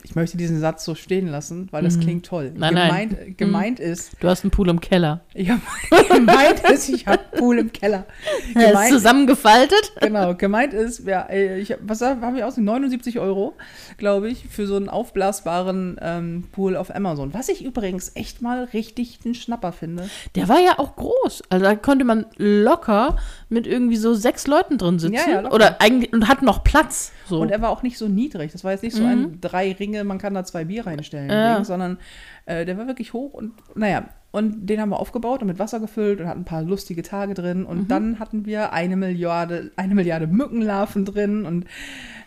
Ich 0.04 0.14
möchte 0.14 0.36
diesen 0.36 0.60
Satz 0.60 0.84
so 0.84 0.94
stehen 0.94 1.28
lassen, 1.28 1.68
weil 1.70 1.82
das 1.84 1.98
klingt 2.00 2.26
toll. 2.26 2.50
Mhm. 2.50 2.58
Nein, 2.58 2.74
nein. 2.74 2.88
gemeint, 2.88 3.38
gemeint 3.38 3.80
ist, 3.80 4.12
Du 4.20 4.28
hast 4.28 4.44
einen 4.44 4.50
Pool 4.50 4.68
im 4.68 4.80
Keller. 4.80 5.20
ich 5.34 5.50
hab, 5.50 5.60
gemeint 6.08 6.60
ist, 6.70 6.88
ich 6.88 7.06
habe 7.06 7.22
Pool 7.36 7.58
im 7.58 7.72
Keller. 7.72 8.06
Er 8.54 8.64
ist 8.64 8.68
Gemeint, 8.70 8.92
zusammengefaltet. 8.92 9.92
genau, 10.00 10.34
gemeint 10.34 10.74
ist, 10.74 11.06
ja, 11.06 11.28
ich 11.30 11.74
was 11.80 12.00
haben 12.02 12.36
wir 12.36 12.46
aus? 12.46 12.56
79 12.56 13.18
Euro, 13.18 13.54
glaube 13.96 14.28
ich, 14.28 14.46
für 14.48 14.66
so 14.66 14.76
einen 14.76 14.88
aufblasbaren 14.88 15.96
ähm, 16.00 16.44
Pool 16.52 16.76
auf 16.76 16.94
Amazon. 16.94 17.32
Was 17.34 17.48
ich 17.48 17.64
übrigens 17.64 18.12
echt 18.14 18.42
mal 18.42 18.64
richtig 18.64 19.20
den 19.20 19.34
Schnapper 19.34 19.72
finde. 19.72 20.08
Der 20.34 20.48
war 20.48 20.60
ja 20.60 20.78
auch 20.78 20.96
groß. 20.96 21.42
Also 21.48 21.64
da 21.64 21.74
konnte 21.74 22.04
man 22.04 22.26
locker 22.36 23.16
mit 23.48 23.66
irgendwie 23.66 23.96
so 23.96 24.14
sechs 24.14 24.46
Leuten 24.46 24.78
drin 24.78 24.98
sitzen. 24.98 25.14
Ja, 25.14 25.42
ja. 25.42 25.50
Oder 25.50 25.80
eigentlich 25.80 26.12
und 26.12 26.28
hat 26.28 26.42
noch 26.42 26.64
Platz. 26.64 27.12
So. 27.28 27.40
Und 27.40 27.50
er 27.50 27.62
war 27.62 27.70
auch 27.70 27.82
nicht 27.82 27.98
so 27.98 28.08
niedrig. 28.08 28.52
Das 28.52 28.64
war 28.64 28.72
jetzt 28.72 28.82
nicht 28.82 28.96
so 28.96 29.04
ein 29.04 29.40
drei 29.40 29.72
Ringe, 29.92 30.04
man 30.04 30.18
kann 30.18 30.34
da 30.34 30.44
zwei 30.44 30.64
Bier 30.64 30.86
reinstellen. 30.86 31.30
Ja. 31.30 31.56
Ding, 31.56 31.64
sondern 31.64 31.98
äh, 32.46 32.64
der 32.64 32.78
war 32.78 32.86
wirklich 32.86 33.12
hoch 33.12 33.34
und 33.34 33.52
naja. 33.74 34.04
Und 34.30 34.66
den 34.66 34.80
haben 34.80 34.88
wir 34.88 34.98
aufgebaut 34.98 35.42
und 35.42 35.48
mit 35.48 35.58
Wasser 35.58 35.78
gefüllt 35.78 36.18
und 36.20 36.26
hatten 36.26 36.40
ein 36.40 36.44
paar 36.46 36.62
lustige 36.62 37.02
Tage 37.02 37.34
drin. 37.34 37.66
Und 37.66 37.80
Mhm. 37.82 37.88
dann 37.88 38.18
hatten 38.18 38.46
wir 38.46 38.72
eine 38.72 38.96
Milliarde, 38.96 39.70
eine 39.76 39.94
Milliarde 39.94 40.26
Mückenlarven 40.26 41.04
drin 41.04 41.44
und 41.44 41.66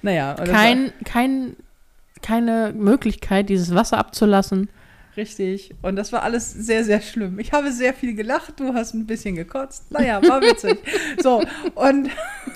naja. 0.03 0.33
Und 0.33 0.45
kein, 0.47 0.91
kein, 1.03 1.55
keine 2.21 2.73
Möglichkeit, 2.77 3.49
dieses 3.49 3.73
Wasser 3.73 3.97
abzulassen. 3.97 4.69
Richtig. 5.17 5.73
Und 5.81 5.95
das 5.95 6.11
war 6.11 6.23
alles 6.23 6.51
sehr, 6.51 6.83
sehr 6.83 7.01
schlimm. 7.01 7.39
Ich 7.39 7.53
habe 7.53 7.71
sehr 7.71 7.93
viel 7.93 8.15
gelacht, 8.15 8.59
du 8.59 8.73
hast 8.73 8.93
ein 8.93 9.05
bisschen 9.07 9.35
gekotzt. 9.35 9.91
Naja, 9.91 10.21
war 10.27 10.41
witzig. 10.41 10.77
so, 11.23 11.41
und, 11.75 12.09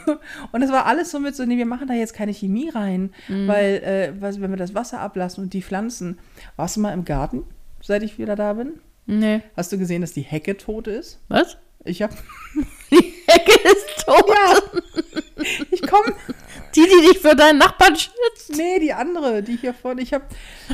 und 0.51 0.61
das 0.61 0.71
war 0.71 0.85
alles 0.85 1.11
so 1.11 1.19
mit 1.19 1.35
so, 1.35 1.45
nee, 1.45 1.57
wir 1.57 1.65
machen 1.65 1.87
da 1.87 1.93
jetzt 1.93 2.13
keine 2.13 2.33
Chemie 2.33 2.69
rein, 2.69 3.13
Mhm. 3.27 3.47
weil, 3.47 3.75
äh, 3.83 4.13
was, 4.21 4.41
wenn 4.41 4.49
wir 4.51 4.57
das 4.57 4.75
Wasser 4.75 4.99
ablassen 4.99 5.43
und 5.43 5.53
die 5.53 5.61
Pflanzen. 5.61 6.17
Warst 6.55 6.75
du 6.75 6.81
mal 6.81 6.93
im 6.93 7.05
Garten? 7.05 7.43
seit 7.81 8.03
ich 8.03 8.17
wieder 8.17 8.35
da 8.35 8.53
bin? 8.53 8.73
Nee. 9.05 9.41
Hast 9.55 9.71
du 9.71 9.77
gesehen, 9.77 10.01
dass 10.01 10.11
die 10.11 10.21
Hecke 10.21 10.57
tot 10.57 10.87
ist? 10.87 11.19
Was? 11.29 11.57
Ich 11.85 12.01
hab. 12.01 12.11
Die 12.91 13.13
Hecke 13.27 13.51
ist 13.69 14.05
tot. 14.05 14.25
Ja! 14.27 15.43
Ich 15.71 15.81
komme. 15.87 16.13
Die, 16.75 16.81
die 16.81 17.07
dich 17.07 17.19
für 17.19 17.35
deinen 17.35 17.57
Nachbarn 17.57 17.95
schützt. 17.95 18.55
Nee, 18.55 18.79
die 18.79 18.93
andere, 18.93 19.43
die 19.43 19.57
hier 19.57 19.73
vorne. 19.73 20.01
Ich 20.01 20.13
hab. 20.13 20.23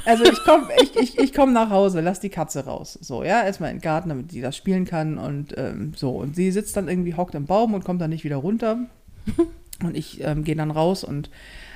Also 0.05 0.23
ich 0.23 0.43
komme 0.43 0.67
ich, 0.81 0.95
ich, 0.95 1.17
ich 1.17 1.33
komm 1.33 1.53
nach 1.53 1.69
Hause, 1.69 2.01
lass 2.01 2.19
die 2.19 2.29
Katze 2.29 2.65
raus. 2.65 2.97
So, 3.01 3.23
ja, 3.23 3.43
erstmal 3.43 3.71
in 3.71 3.77
den 3.77 3.81
Garten, 3.81 4.09
damit 4.09 4.31
die 4.31 4.41
das 4.41 4.55
spielen 4.57 4.85
kann 4.85 5.17
und 5.17 5.53
ähm, 5.57 5.93
so. 5.95 6.11
Und 6.11 6.35
sie 6.35 6.51
sitzt 6.51 6.75
dann 6.77 6.87
irgendwie, 6.87 7.15
hockt 7.15 7.35
im 7.35 7.45
Baum 7.45 7.73
und 7.73 7.83
kommt 7.83 8.01
dann 8.01 8.09
nicht 8.09 8.23
wieder 8.23 8.37
runter. 8.37 8.79
Und 9.83 9.97
ich 9.97 10.23
ähm, 10.23 10.43
gehe 10.43 10.55
dann 10.55 10.71
raus 10.71 11.03
und 11.03 11.29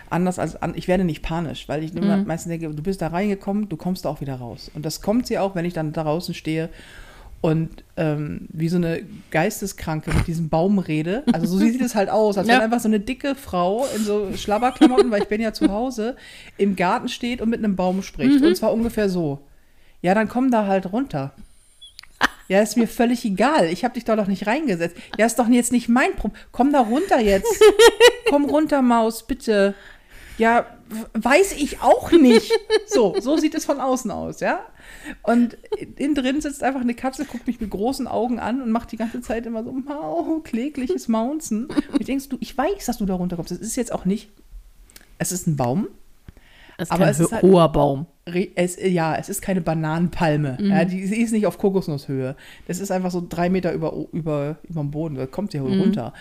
anders 0.09 0.39
als 0.39 0.55
an, 0.61 0.73
ich 0.75 0.87
werde 0.87 1.03
nicht 1.03 1.21
panisch, 1.21 1.67
weil 1.67 1.83
ich 1.83 1.93
immer 1.95 2.17
meistens 2.17 2.49
denke, 2.49 2.69
du 2.73 2.83
bist 2.83 3.01
da 3.01 3.07
reingekommen, 3.07 3.69
du 3.69 3.77
kommst 3.77 4.05
da 4.05 4.09
auch 4.09 4.21
wieder 4.21 4.35
raus. 4.35 4.71
Und 4.73 4.85
das 4.85 5.01
kommt 5.01 5.27
sie 5.27 5.37
auch, 5.37 5.55
wenn 5.55 5.65
ich 5.65 5.73
dann 5.73 5.91
da 5.91 6.03
draußen 6.03 6.33
stehe 6.33 6.69
und 7.41 7.83
ähm, 7.95 8.47
wie 8.49 8.67
so 8.69 8.75
eine 8.77 9.01
Geisteskranke 9.31 10.11
mit 10.13 10.27
diesem 10.27 10.49
Baum 10.49 10.77
rede. 10.79 11.23
Also 11.31 11.47
so 11.47 11.57
sieht 11.57 11.81
es 11.81 11.95
halt 11.95 12.09
aus, 12.09 12.37
als 12.37 12.47
Ja. 12.47 12.55
wenn 12.55 12.61
einfach 12.63 12.79
so 12.81 12.89
eine 12.89 12.99
dicke 12.99 13.35
Frau 13.35 13.85
in 13.95 14.03
so 14.03 14.29
Schlabberklamotten, 14.35 15.09
weil 15.11 15.21
ich 15.21 15.27
bin 15.29 15.39
ja 15.41 15.53
zu 15.53 15.71
Hause, 15.71 16.17
im 16.57 16.75
Garten 16.75 17.07
steht 17.07 17.41
und 17.41 17.49
mit 17.49 17.59
einem 17.63 17.75
Baum 17.75 18.03
spricht. 18.03 18.43
Und 18.43 18.55
zwar 18.57 18.73
ungefähr 18.73 19.07
so. 19.09 19.39
Ja, 20.01 20.13
dann 20.13 20.27
komm 20.27 20.51
da 20.51 20.65
halt 20.67 20.91
runter. 20.91 21.31
Ja, 22.49 22.61
ist 22.61 22.77
mir 22.77 22.87
völlig 22.87 23.23
egal. 23.25 23.65
Ich 23.67 23.83
habe 23.83 23.93
dich 23.93 24.05
da 24.05 24.15
doch 24.15 24.25
nicht 24.27 24.47
reingesetzt. 24.47 24.97
Ja, 25.17 25.25
ist 25.27 25.37
doch 25.37 25.47
jetzt 25.47 25.71
nicht 25.71 25.87
mein 25.87 26.15
Problem. 26.15 26.39
Komm 26.51 26.73
da 26.73 26.79
runter 26.81 27.19
jetzt. 27.19 27.47
Komm 28.29 28.45
runter, 28.45 28.81
Maus, 28.81 29.25
bitte. 29.27 29.75
Ja, 30.39 30.65
weiß 31.13 31.53
ich 31.57 31.81
auch 31.81 32.11
nicht. 32.11 32.51
So, 32.87 33.15
so 33.19 33.37
sieht 33.37 33.53
es 33.53 33.65
von 33.65 33.79
außen 33.79 34.09
aus, 34.09 34.39
ja? 34.39 34.61
Und 35.23 35.57
innen 35.97 36.15
drin 36.15 36.41
sitzt 36.41 36.63
einfach 36.63 36.81
eine 36.81 36.95
Katze, 36.95 37.25
guckt 37.25 37.45
mich 37.45 37.59
mit 37.61 37.69
großen 37.69 38.07
Augen 38.07 38.39
an 38.39 38.61
und 38.61 38.71
macht 38.71 38.91
die 38.91 38.97
ganze 38.97 39.21
Zeit 39.21 39.45
immer 39.45 39.63
so 39.63 39.71
mau, 39.71 40.39
klägliches 40.43 41.07
Maunzen. 41.07 41.65
Und 41.67 41.99
ich 41.99 42.07
denkst 42.07 42.29
du, 42.29 42.37
ich 42.39 42.57
weiß, 42.57 42.85
dass 42.87 42.97
du 42.97 43.05
da 43.05 43.13
runterkommst. 43.13 43.51
Das 43.51 43.59
ist 43.59 43.75
jetzt 43.75 43.91
auch 43.91 44.05
nicht. 44.05 44.31
Es 45.19 45.31
ist 45.31 45.45
ein 45.45 45.55
Baum. 45.57 45.87
Ist 46.77 46.91
Aber 46.91 47.09
es 47.09 47.19
ist 47.19 47.31
halt- 47.33 47.43
hoher 47.43 47.71
Baum. 47.71 48.05
Es, 48.55 48.77
ja, 48.81 49.15
es 49.15 49.27
ist 49.27 49.41
keine 49.41 49.59
Bananenpalme. 49.61 50.57
Ja, 50.61 50.85
die, 50.85 51.05
sie 51.07 51.21
ist 51.21 51.31
nicht 51.31 51.45
auf 51.47 51.57
Kokosnusshöhe. 51.57 52.35
Das 52.67 52.79
ist 52.79 52.91
einfach 52.91 53.11
so 53.11 53.25
drei 53.27 53.49
Meter 53.49 53.73
über, 53.73 53.93
über, 54.13 54.57
über 54.63 54.81
dem 54.81 54.91
Boden. 54.91 55.15
Da 55.15 55.25
kommt 55.25 55.51
sie 55.51 55.61
wohl 55.61 55.77
runter. 55.79 56.13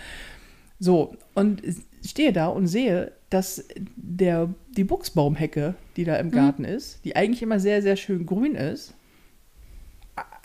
So, 0.81 1.14
und 1.35 1.62
stehe 2.04 2.33
da 2.33 2.46
und 2.48 2.66
sehe, 2.66 3.12
dass 3.30 3.64
der, 3.96 4.48
die 4.76 4.84
Buchsbaumhecke, 4.84 5.74
die 5.96 6.04
da 6.04 6.16
im 6.16 6.30
Garten 6.30 6.64
ist, 6.64 7.04
die 7.04 7.16
eigentlich 7.16 7.42
immer 7.42 7.60
sehr, 7.60 7.82
sehr 7.82 7.96
schön 7.96 8.24
grün 8.24 8.54
ist, 8.54 8.94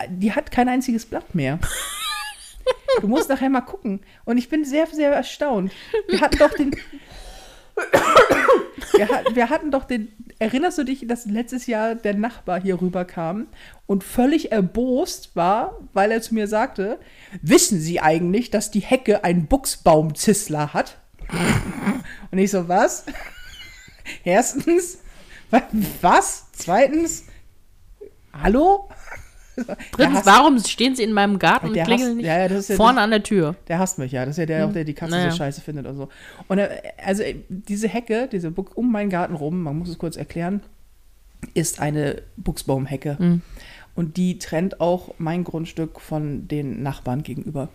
die 0.10 0.34
hat 0.34 0.52
kein 0.52 0.70
einziges 0.70 1.06
Blatt 1.06 1.36
mehr. 1.36 1.60
Du 3.02 3.08
musst 3.08 3.28
nachher 3.28 3.50
mal 3.50 3.62
gucken. 3.62 4.02
Und 4.24 4.38
ich 4.38 4.50
bin 4.50 4.64
sehr, 4.66 4.86
sehr 4.88 5.12
erstaunt. 5.12 5.72
Wir 6.08 6.22
hatten 6.22 6.38
doch 6.38 6.54
den. 6.54 6.72
Wir, 8.96 9.10
hat, 9.10 9.36
wir 9.36 9.50
hatten 9.50 9.72
doch 9.72 9.86
den. 9.86 10.10
Erinnerst 10.38 10.78
du 10.78 10.84
dich, 10.84 11.08
dass 11.08 11.26
letztes 11.26 11.66
Jahr 11.66 11.96
der 11.96 12.14
Nachbar 12.14 12.62
hier 12.62 12.80
rüberkam 12.80 13.48
und 13.88 14.04
völlig 14.04 14.52
erbost 14.52 15.36
war, 15.36 15.80
weil 15.94 16.12
er 16.12 16.22
zu 16.22 16.36
mir 16.36 16.48
sagte: 16.48 17.00
Wissen 17.42 17.80
Sie 17.80 18.00
eigentlich, 18.00 18.52
dass 18.52 18.70
die 18.70 18.82
Hecke 18.82 19.24
einen 19.24 19.48
Buchsbaumzissler 19.48 20.74
hat? 20.74 21.00
Und 22.32 22.38
ich 22.38 22.52
so: 22.52 22.68
Was? 22.68 23.06
Erstens, 24.24 25.00
wa- 25.50 25.62
was? 26.02 26.48
Zweitens, 26.54 27.26
hallo? 28.34 28.90
Drittens, 29.92 30.18
hasst- 30.18 30.26
warum 30.26 30.58
stehen 30.60 30.96
sie 30.96 31.04
in 31.04 31.14
meinem 31.14 31.38
Garten 31.38 31.68
und 31.68 31.76
Der 31.76 31.86
klingeln 31.86 32.10
hasst- 32.10 32.18
nicht 32.18 32.26
ja, 32.26 32.48
ja, 32.48 32.62
vorne 32.76 33.02
an 33.02 33.12
der 33.12 33.22
Tür? 33.22 33.56
Der 33.68 33.78
hasst 33.78 34.00
mich, 34.00 34.12
ja. 34.12 34.26
Das 34.26 34.32
ist 34.32 34.40
ja 34.40 34.46
der, 34.48 34.66
auch 34.68 34.74
der 34.74 34.84
die 34.84 34.96
Katze 34.96 35.12
Naja. 35.12 35.30
so 35.32 35.38
scheiße 35.38 35.62
findet 35.62 35.86
und 35.86 35.96
so. 35.96 36.10
Und 36.48 36.58
er, 36.58 36.82
also 37.06 37.22
äh, 37.22 37.36
diese 37.50 37.88
Hecke, 37.88 38.28
diese 38.32 38.50
Bu- 38.50 38.66
um 38.74 38.92
meinen 38.92 39.12
Garten 39.12 39.36
rum, 39.36 39.62
man 39.62 39.78
muss 39.78 39.90
es 39.90 39.98
kurz 40.00 40.16
erklären, 40.16 40.62
ist 41.54 41.80
eine 41.80 42.24
Buchsbaumhecke. 42.38 43.42
Und 43.96 44.18
die 44.18 44.40
trennt 44.40 44.82
auch 44.82 45.14
mein 45.20 45.44
Grundstück 45.44 46.00
von 46.02 46.48
den 46.48 46.82
Nachbarn 46.82 47.22
gegenüber. 47.22 47.70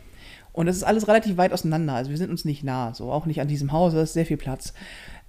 Und 0.58 0.66
das 0.66 0.76
ist 0.76 0.82
alles 0.82 1.06
relativ 1.06 1.36
weit 1.36 1.52
auseinander. 1.52 1.94
Also 1.94 2.10
wir 2.10 2.16
sind 2.16 2.30
uns 2.30 2.44
nicht 2.44 2.64
nah, 2.64 2.92
so 2.92 3.12
auch 3.12 3.26
nicht 3.26 3.40
an 3.40 3.46
diesem 3.46 3.70
Haus, 3.70 3.92
da 3.92 4.02
ist 4.02 4.14
sehr 4.14 4.26
viel 4.26 4.36
Platz. 4.36 4.74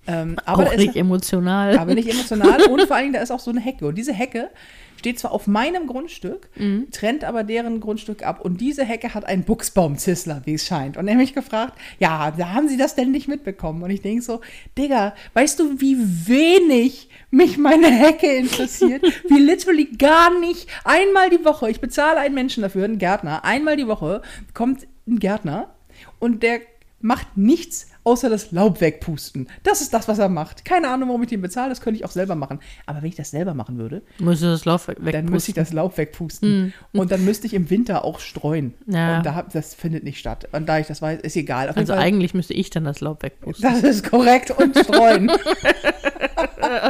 Ähm, 0.07 0.37
aber 0.43 0.63
auch 0.63 0.75
nicht 0.75 0.89
ist, 0.89 0.95
emotional. 0.95 1.77
aber 1.77 1.93
nicht 1.93 2.09
emotional 2.09 2.63
und 2.63 2.81
vor 2.87 2.95
allen 2.95 3.05
Dingen, 3.05 3.13
da 3.13 3.21
ist 3.21 3.29
auch 3.29 3.39
so 3.39 3.51
eine 3.51 3.59
Hecke. 3.59 3.85
Und 3.85 3.95
diese 3.95 4.11
Hecke 4.11 4.49
steht 4.97 5.19
zwar 5.19 5.31
auf 5.31 5.45
meinem 5.45 5.85
Grundstück, 5.85 6.49
trennt 6.91 7.23
aber 7.23 7.43
deren 7.43 7.79
Grundstück 7.79 8.25
ab. 8.25 8.41
Und 8.43 8.59
diese 8.59 8.83
Hecke 8.83 9.13
hat 9.13 9.23
einen 9.23 9.43
Buchsbaumzissler, 9.43 10.41
wie 10.45 10.55
es 10.55 10.65
scheint. 10.65 10.97
Und 10.97 11.07
er 11.07 11.13
hat 11.13 11.21
mich 11.21 11.35
gefragt, 11.35 11.77
ja, 11.99 12.31
da 12.31 12.53
haben 12.53 12.67
Sie 12.67 12.77
das 12.77 12.95
denn 12.95 13.11
nicht 13.11 13.27
mitbekommen? 13.27 13.83
Und 13.83 13.91
ich 13.91 14.01
denke 14.01 14.23
so, 14.23 14.41
Digga, 14.79 15.13
weißt 15.35 15.59
du, 15.59 15.79
wie 15.79 15.95
wenig 16.27 17.07
mich 17.29 17.59
meine 17.59 17.91
Hecke 17.91 18.33
interessiert? 18.33 19.03
wie 19.29 19.39
literally 19.39 19.85
gar 19.85 20.39
nicht. 20.39 20.67
Einmal 20.83 21.29
die 21.29 21.45
Woche, 21.45 21.69
ich 21.69 21.79
bezahle 21.79 22.19
einen 22.19 22.33
Menschen 22.33 22.63
dafür, 22.63 22.85
einen 22.85 22.97
Gärtner, 22.97 23.45
einmal 23.45 23.77
die 23.77 23.87
Woche 23.87 24.23
kommt 24.55 24.87
ein 25.09 25.19
Gärtner 25.19 25.73
und 26.19 26.43
der 26.43 26.61
macht 27.01 27.37
nichts 27.37 27.87
außer 28.09 28.29
das 28.29 28.51
Laub 28.51 28.81
wegpusten. 28.81 29.47
Das 29.63 29.81
ist 29.81 29.93
das, 29.93 30.07
was 30.07 30.19
er 30.19 30.29
macht. 30.29 30.65
Keine 30.65 30.89
Ahnung, 30.89 31.09
warum 31.09 31.21
ich 31.23 31.29
den 31.29 31.41
bezahle, 31.41 31.69
das 31.69 31.81
könnte 31.81 31.99
ich 31.99 32.05
auch 32.05 32.11
selber 32.11 32.35
machen. 32.35 32.59
Aber 32.85 33.01
wenn 33.01 33.09
ich 33.09 33.15
das 33.15 33.31
selber 33.31 33.53
machen 33.53 33.77
würde, 33.77 34.01
Müsste 34.17 34.47
das 34.47 34.65
Lauf 34.65 34.87
weg 34.87 34.97
dann 35.11 35.25
müsste 35.25 35.51
ich 35.51 35.55
das 35.55 35.71
Laub 35.73 35.97
wegpusten. 35.97 36.73
Und 36.91 37.11
dann 37.11 37.23
müsste 37.23 37.47
ich 37.47 37.53
im 37.53 37.69
Winter 37.69 38.03
auch 38.03 38.19
streuen. 38.19 38.73
Ja. 38.87 39.17
Und 39.17 39.25
da, 39.25 39.45
das 39.51 39.75
findet 39.75 40.03
nicht 40.03 40.17
statt. 40.17 40.47
Und 40.51 40.67
da 40.67 40.79
ich 40.79 40.87
das 40.87 41.01
weiß, 41.01 41.21
ist 41.21 41.35
egal. 41.35 41.69
Auf 41.69 41.77
Also 41.77 41.93
Fall, 41.93 42.01
eigentlich 42.01 42.33
müsste 42.33 42.53
ich 42.53 42.69
dann 42.69 42.83
das 42.83 42.99
Laub 42.99 43.21
wegpusten. 43.23 43.69
das 43.69 43.83
ist 43.83 44.09
korrekt 44.09 44.51
und 44.51 44.77
streuen. 44.77 45.31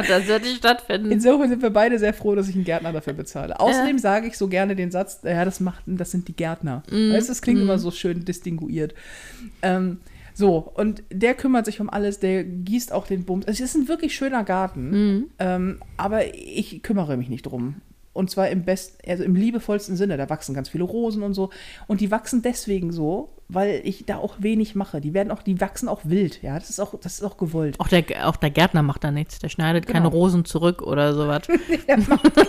das 0.08 0.26
wird 0.26 0.42
nicht 0.42 0.56
stattfinden. 0.56 1.10
Insofern 1.10 1.48
sind 1.48 1.62
wir 1.62 1.70
beide 1.70 1.98
sehr 1.98 2.14
froh, 2.14 2.34
dass 2.34 2.48
ich 2.48 2.54
einen 2.54 2.64
Gärtner 2.64 2.92
dafür 2.92 3.12
bezahle. 3.12 3.58
Außerdem 3.60 3.98
sage 3.98 4.26
ich 4.28 4.38
so 4.38 4.48
gerne 4.48 4.76
den 4.76 4.90
Satz, 4.90 5.20
ja, 5.22 5.44
das 5.44 5.60
macht, 5.60 5.82
das 5.86 6.10
sind 6.10 6.28
die 6.28 6.34
Gärtner. 6.34 6.82
Weißt 6.90 7.28
du, 7.28 7.32
das 7.32 7.42
klingt 7.42 7.60
immer 7.60 7.78
so 7.78 7.90
schön 7.90 8.24
distinguiert. 8.24 8.94
Ähm, 9.62 9.98
so, 10.34 10.58
und 10.74 11.02
der 11.10 11.34
kümmert 11.34 11.66
sich 11.66 11.80
um 11.80 11.90
alles, 11.90 12.18
der 12.18 12.44
gießt 12.44 12.92
auch 12.92 13.06
den 13.06 13.24
Bums. 13.24 13.46
Also, 13.46 13.62
es 13.62 13.70
ist 13.70 13.82
ein 13.82 13.88
wirklich 13.88 14.14
schöner 14.14 14.44
Garten, 14.44 15.30
ähm, 15.38 15.80
aber 15.96 16.34
ich 16.34 16.82
kümmere 16.82 17.16
mich 17.16 17.28
nicht 17.28 17.42
drum. 17.42 17.76
Und 18.12 18.30
zwar 18.30 18.48
im 18.48 18.64
besten, 18.64 18.98
also 19.08 19.22
im 19.22 19.36
liebevollsten 19.36 19.96
Sinne. 19.96 20.16
Da 20.16 20.28
wachsen 20.28 20.54
ganz 20.54 20.68
viele 20.68 20.84
Rosen 20.84 21.22
und 21.22 21.34
so. 21.34 21.50
Und 21.86 22.00
die 22.00 22.10
wachsen 22.10 22.42
deswegen 22.42 22.92
so, 22.92 23.30
weil 23.52 23.80
ich 23.84 24.04
da 24.06 24.16
auch 24.18 24.34
wenig 24.38 24.74
mache. 24.74 25.00
Die 25.00 25.14
werden 25.14 25.30
auch, 25.30 25.42
die 25.42 25.60
wachsen 25.60 25.88
auch 25.88 26.00
wild. 26.04 26.42
Ja, 26.42 26.58
das 26.58 26.70
ist 26.70 26.80
auch, 26.80 26.94
das 27.00 27.14
ist 27.14 27.22
auch 27.24 27.36
gewollt. 27.36 27.76
Auch 27.78 27.88
der, 27.88 28.04
auch 28.28 28.36
der 28.36 28.50
Gärtner 28.50 28.82
macht 28.82 29.04
da 29.04 29.10
nichts. 29.10 29.38
Der 29.38 29.48
schneidet 29.48 29.86
keine 29.86 30.06
Genau. 30.08 30.16
Rosen 30.16 30.44
zurück 30.44 30.82
oder 30.82 31.14
sowas. 31.14 31.42
Der, 31.88 31.98
macht 31.98 32.34
gar- 32.34 32.46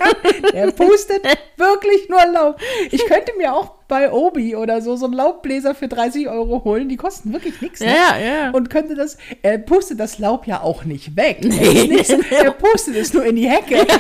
der 0.53 0.71
pustet 0.71 1.23
wirklich 1.57 2.09
nur 2.09 2.19
Laub. 2.33 2.59
Ich 2.91 3.03
könnte 3.05 3.31
mir 3.37 3.53
auch 3.53 3.71
bei 3.87 4.11
Obi 4.11 4.55
oder 4.55 4.81
so 4.81 4.95
so 4.95 5.05
einen 5.05 5.13
Laubbläser 5.15 5.75
für 5.75 5.87
30 5.87 6.29
Euro 6.29 6.63
holen. 6.63 6.87
Die 6.89 6.97
kosten 6.97 7.33
wirklich 7.33 7.59
nichts. 7.61 7.79
Ne? 7.81 7.87
Ja, 7.87 8.17
ja. 8.17 8.51
Und 8.51 8.69
könnte 8.69 8.95
das, 8.95 9.17
er 9.41 9.57
pustet 9.57 9.99
das 9.99 10.17
Laub 10.19 10.47
ja 10.47 10.61
auch 10.61 10.83
nicht 10.85 11.15
weg. 11.15 11.39
Er, 11.43 11.87
nicht, 11.87 12.09
er 12.31 12.51
pustet 12.51 12.95
es 12.95 13.13
nur 13.13 13.25
in 13.25 13.35
die 13.35 13.49
Hecke. 13.49 13.85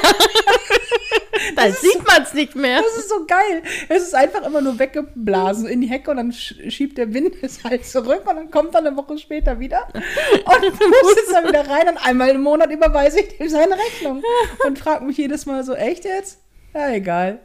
Da 1.55 1.63
sieht 1.71 2.05
man 2.07 2.21
es 2.23 2.33
nicht 2.33 2.55
mehr. 2.55 2.81
Das 2.81 2.97
ist 2.97 3.09
so 3.09 3.25
geil. 3.25 3.63
Es 3.89 4.03
ist 4.03 4.15
einfach 4.15 4.45
immer 4.45 4.61
nur 4.61 4.77
weggeblasen 4.77 5.67
in 5.67 5.81
die 5.81 5.87
Hecke 5.87 6.11
und 6.11 6.17
dann 6.17 6.31
sch- 6.31 6.69
schiebt 6.91 6.97
der 6.97 7.13
Wind 7.13 7.35
es 7.41 7.63
halt 7.63 7.85
zurück 7.85 8.23
und 8.27 8.35
dann 8.35 8.51
kommt 8.51 8.73
er 8.73 8.79
eine 8.79 8.95
Woche 8.95 9.17
später 9.17 9.59
wieder 9.59 9.87
und 9.93 10.79
pustet 10.79 11.23
es 11.27 11.31
dann 11.33 11.47
wieder 11.47 11.67
rein 11.67 11.89
und 11.89 11.97
einmal 11.97 12.29
im 12.29 12.41
Monat 12.41 12.71
überweise 12.71 13.21
ich 13.21 13.37
dem 13.37 13.49
seine 13.49 13.75
Rechnung 13.75 14.21
und 14.67 14.79
frage 14.79 15.05
mich 15.05 15.17
jedes 15.17 15.45
Mal 15.45 15.63
so, 15.63 15.73
echt 15.73 16.05
jetzt? 16.05 16.39
Ja, 16.73 16.89
egal. 16.91 17.39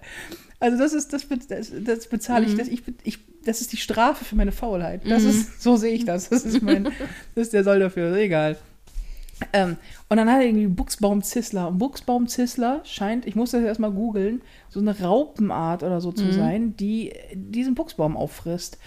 Also 0.58 0.78
das 0.78 0.92
ist, 0.94 1.12
das, 1.12 1.26
das, 1.48 1.72
das 1.84 2.06
bezahle 2.06 2.46
ich, 2.46 2.56
das, 2.56 2.68
ich, 2.68 2.82
ich, 3.04 3.18
das 3.44 3.60
ist 3.60 3.72
die 3.72 3.76
Strafe 3.76 4.24
für 4.24 4.36
meine 4.36 4.52
Faulheit. 4.52 5.02
Das 5.06 5.22
ist, 5.22 5.62
so 5.62 5.76
sehe 5.76 5.92
ich 5.92 6.04
das. 6.04 6.30
Das 6.30 6.44
ist 6.44 6.62
mein, 6.62 6.84
das 7.34 7.48
ist 7.48 7.52
der 7.52 7.62
Soll 7.62 7.80
dafür, 7.80 8.16
egal. 8.16 8.56
Ähm, 9.52 9.76
und 10.08 10.16
dann 10.16 10.30
hat 10.30 10.40
er 10.40 10.46
irgendwie 10.46 10.66
Buchsbaumzissler. 10.68 11.68
Und 11.68 11.78
Buchsbaumzissler 11.78 12.80
scheint, 12.84 13.26
ich 13.26 13.34
muss 13.34 13.50
das 13.50 13.62
erstmal 13.62 13.90
googeln, 13.92 14.40
so 14.70 14.80
eine 14.80 14.98
Raupenart 14.98 15.82
oder 15.82 16.00
so 16.00 16.10
zu 16.10 16.32
sein, 16.32 16.74
die 16.76 17.12
diesen 17.34 17.74
Buchsbaum 17.74 18.16
auffrisst. 18.16 18.78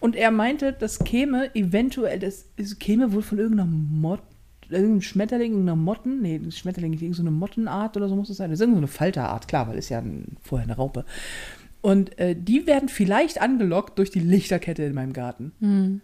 Und 0.00 0.16
er 0.16 0.30
meinte, 0.30 0.72
das 0.72 0.98
käme 1.00 1.54
eventuell, 1.54 2.18
das, 2.18 2.46
es 2.56 2.78
käme 2.78 3.12
wohl 3.12 3.22
von 3.22 3.38
irgendeiner 3.38 3.70
Mott, 3.70 4.22
irgendeinem 4.70 5.02
Schmetterling, 5.02 5.52
irgendeiner 5.52 5.76
Motten, 5.76 6.22
nee, 6.22 6.38
das 6.42 6.56
Schmetterling 6.58 6.92
ist 6.94 7.02
irgendeine 7.02 7.30
Mottenart 7.32 7.96
oder 7.96 8.08
so 8.08 8.16
muss 8.16 8.30
es 8.30 8.38
sein. 8.38 8.50
Das 8.50 8.58
ist 8.58 8.62
irgendeine 8.62 8.86
Falterart, 8.86 9.46
klar, 9.48 9.68
weil 9.68 9.76
ist 9.78 9.88
ja 9.90 9.98
ein, 9.98 10.36
vorher 10.42 10.66
eine 10.66 10.76
Raupe. 10.76 11.04
Und 11.82 12.18
äh, 12.18 12.34
die 12.38 12.66
werden 12.66 12.88
vielleicht 12.88 13.40
angelockt 13.40 13.98
durch 13.98 14.10
die 14.10 14.20
Lichterkette 14.20 14.82
in 14.84 14.94
meinem 14.94 15.12
Garten. 15.12 16.00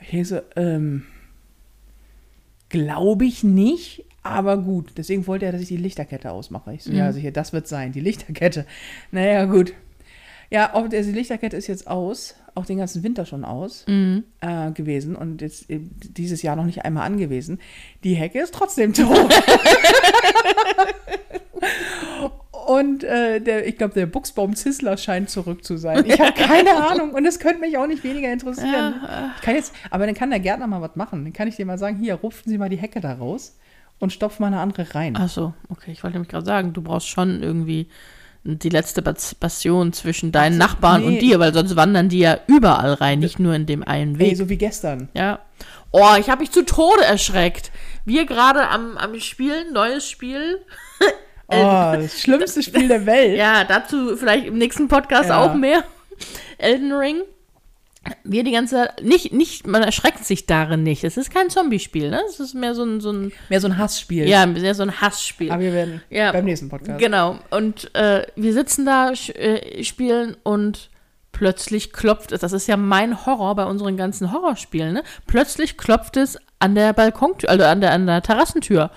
Ich 0.00 0.10
denke 0.10 0.24
so, 0.26 0.40
ähm, 0.56 1.04
glaube 2.68 3.24
ich 3.24 3.44
nicht, 3.44 4.04
Aber 4.24 4.58
gut, 4.58 4.92
deswegen 4.98 5.26
wollte 5.26 5.46
er, 5.46 5.52
dass 5.52 5.62
ich 5.62 5.68
die 5.68 5.76
Lichterkette 5.78 6.30
ausmache. 6.32 6.74
Ich 6.74 6.84
so, 6.84 6.90
Mhm. 6.90 6.96
ja, 6.98 7.12
sicher, 7.12 7.30
das 7.30 7.52
wird 7.54 7.66
sein, 7.66 7.92
die 7.92 8.00
Lichterkette. 8.00 8.66
Naja, 9.10 9.46
gut. 9.46 9.72
Ja, 10.50 10.74
auch 10.74 10.86
die 10.88 10.96
Lichterkette 10.96 11.56
ist 11.56 11.66
jetzt 11.66 11.86
aus, 11.86 12.34
auch 12.58 12.66
den 12.66 12.78
ganzen 12.78 13.02
Winter 13.02 13.24
schon 13.26 13.44
aus 13.44 13.84
Mhm. 13.86 14.24
äh, 14.40 14.70
gewesen 14.72 15.16
und 15.16 15.40
jetzt 15.40 15.70
äh, 15.70 15.80
dieses 15.80 16.42
Jahr 16.42 16.56
noch 16.56 16.64
nicht 16.64 16.84
einmal 16.84 17.06
angewiesen. 17.06 17.58
Die 18.04 18.14
Hecke 18.14 18.40
ist 18.40 18.54
trotzdem 18.54 18.92
tot. 18.92 19.08
und 22.68 23.02
äh, 23.04 23.40
der, 23.40 23.66
ich 23.66 23.78
glaube, 23.78 23.94
der 23.94 24.06
Buchsbaum 24.06 24.54
Zissler 24.54 24.96
scheint 24.96 25.30
zurück 25.30 25.64
zu 25.64 25.76
sein. 25.76 26.04
Ich 26.06 26.20
habe 26.20 26.32
keine 26.32 26.76
Ahnung 26.88 27.12
und 27.12 27.24
es 27.24 27.38
könnte 27.38 27.60
mich 27.60 27.78
auch 27.78 27.86
nicht 27.86 28.04
weniger 28.04 28.30
interessieren. 28.32 28.94
Ich 29.36 29.42
kann 29.42 29.54
jetzt, 29.54 29.74
aber 29.90 30.06
dann 30.06 30.14
kann 30.14 30.30
der 30.30 30.40
Gärtner 30.40 30.66
mal 30.66 30.82
was 30.82 30.96
machen. 30.96 31.24
Dann 31.24 31.32
kann 31.32 31.48
ich 31.48 31.56
dir 31.56 31.66
mal 31.66 31.78
sagen, 31.78 31.96
hier, 31.96 32.14
rupfen 32.14 32.50
Sie 32.50 32.58
mal 32.58 32.68
die 32.68 32.76
Hecke 32.76 33.00
da 33.00 33.14
raus 33.14 33.56
und 33.98 34.12
stopfen 34.12 34.42
mal 34.42 34.48
eine 34.48 34.60
andere 34.60 34.94
rein. 34.94 35.14
Ach 35.18 35.28
so, 35.28 35.54
okay. 35.70 35.92
Ich 35.92 36.02
wollte 36.04 36.16
nämlich 36.16 36.30
gerade 36.30 36.44
sagen, 36.46 36.72
du 36.72 36.82
brauchst 36.82 37.08
schon 37.08 37.42
irgendwie 37.42 37.88
die 38.44 38.68
letzte 38.68 39.02
Passion 39.02 39.92
zwischen 39.92 40.32
deinen 40.32 40.54
so, 40.54 40.58
Nachbarn 40.58 41.02
nee. 41.02 41.06
und 41.06 41.18
dir, 41.20 41.38
weil 41.38 41.52
sonst 41.52 41.76
wandern 41.76 42.08
die 42.08 42.20
ja 42.20 42.38
überall 42.46 42.94
rein, 42.94 43.18
nicht 43.18 43.38
nur 43.38 43.54
in 43.54 43.66
dem 43.66 43.82
einen 43.82 44.14
Ey, 44.14 44.30
Weg. 44.30 44.36
so 44.36 44.48
wie 44.48 44.56
gestern. 44.56 45.08
Ja. 45.14 45.40
Oh, 45.90 46.14
ich 46.18 46.30
habe 46.30 46.40
mich 46.40 46.50
zu 46.50 46.64
Tode 46.64 47.04
erschreckt. 47.04 47.70
Wir 48.04 48.26
gerade 48.26 48.68
am, 48.68 48.96
am 48.96 49.18
Spielen, 49.20 49.72
neues 49.72 50.08
Spiel. 50.08 50.60
Oh, 51.50 51.94
das 51.94 52.20
schlimmste 52.20 52.62
Spiel 52.62 52.88
der 52.88 53.06
Welt. 53.06 53.38
Ja, 53.38 53.64
dazu 53.64 54.18
vielleicht 54.18 54.44
im 54.44 54.58
nächsten 54.58 54.86
Podcast 54.86 55.30
Ja. 55.30 55.42
auch 55.42 55.54
mehr. 55.54 55.82
Elden 56.58 56.92
Ring. 56.92 57.22
Wir 58.24 58.44
die 58.44 58.52
ganze 58.52 58.74
Zeit, 58.76 59.02
nicht, 59.02 59.32
nicht, 59.32 59.66
man 59.66 59.82
erschreckt 59.82 60.24
sich 60.24 60.46
darin 60.46 60.82
nicht. 60.82 61.04
Es 61.04 61.16
ist 61.16 61.32
kein 61.32 61.50
Zombie-Spiel, 61.50 62.10
ne? 62.10 62.20
Es 62.28 62.40
ist 62.40 62.54
mehr 62.54 62.74
so 62.74 62.84
ein, 62.84 63.00
so 63.00 63.10
ein, 63.12 63.32
Mehr 63.48 63.60
so 63.60 63.68
ein 63.68 63.78
Hassspiel. 63.78 64.28
ja, 64.28 64.44
mehr 64.46 64.74
so 64.74 64.82
ein 64.82 65.00
Hassspiel. 65.00 65.50
Aber 65.50 65.62
wir 65.62 65.72
werden 65.72 66.02
Ja. 66.10 66.32
beim 66.32 66.44
nächsten 66.44 66.68
Podcast. 66.68 66.98
Genau. 66.98 67.38
Und 67.50 67.94
äh, 67.94 68.26
wir 68.36 68.52
sitzen 68.52 68.84
da, 68.86 69.10
äh, 69.12 69.82
spielen 69.84 70.36
und 70.42 70.90
plötzlich 71.32 71.92
klopft 71.92 72.32
es. 72.32 72.40
Das 72.40 72.52
ist 72.52 72.66
ja 72.66 72.76
mein 72.76 73.24
Horror 73.26 73.54
bei 73.54 73.64
unseren 73.64 73.96
ganzen 73.96 74.32
Horrorspielen. 74.32 74.92
Ne? 74.92 75.02
Plötzlich 75.26 75.76
klopft 75.76 76.16
es 76.16 76.36
an 76.58 76.74
der 76.74 76.92
Balkontür, 76.92 77.48
also 77.48 77.64
an 77.64 77.80
der, 77.80 77.92
an 77.92 78.06
der 78.06 78.22
Terrassentür. 78.22 78.90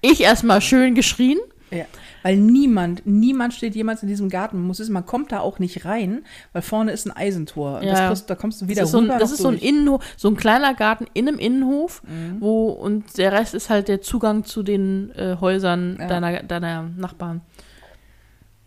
Ich 0.00 0.20
erstmal 0.22 0.60
schön 0.60 0.94
geschrien. 0.94 1.38
Ja. 1.70 1.84
Weil 2.22 2.36
niemand, 2.36 3.02
niemand 3.06 3.52
steht 3.54 3.74
jemals 3.74 4.02
in 4.02 4.08
diesem 4.08 4.28
Garten. 4.28 4.56
Man 4.58 4.66
muss 4.66 4.78
wissen, 4.80 4.92
man 4.92 5.04
kommt 5.06 5.32
da 5.32 5.40
auch 5.40 5.58
nicht 5.58 5.84
rein, 5.84 6.24
weil 6.52 6.62
vorne 6.62 6.92
ist 6.92 7.06
ein 7.06 7.12
Eisentor. 7.16 7.82
Ja. 7.82 7.92
Das 7.92 8.06
kriegst, 8.08 8.30
da 8.30 8.34
kommst 8.34 8.62
du 8.62 8.68
wieder 8.68 8.80
das 8.82 8.88
ist 8.88 8.92
so 8.92 8.98
ein, 8.98 9.04
rüber. 9.04 9.18
das 9.18 9.30
ist 9.32 9.38
so 9.42 9.48
ein. 9.48 9.58
Innenhof, 9.58 10.02
so 10.16 10.28
ein 10.28 10.36
kleiner 10.36 10.74
Garten 10.74 11.06
in 11.14 11.28
einem 11.28 11.38
Innenhof, 11.38 12.02
Mhm. 12.04 12.36
wo 12.40 12.68
und 12.70 13.18
der 13.18 13.32
Rest 13.32 13.54
ist 13.54 13.68
halt 13.70 13.88
der 13.88 14.00
Zugang 14.00 14.44
zu 14.44 14.62
den 14.62 15.10
äh, 15.14 15.36
Häusern 15.40 15.96
Ja. 16.00 16.06
deiner, 16.08 16.42
deiner 16.42 16.82
Nachbarn. 16.96 17.42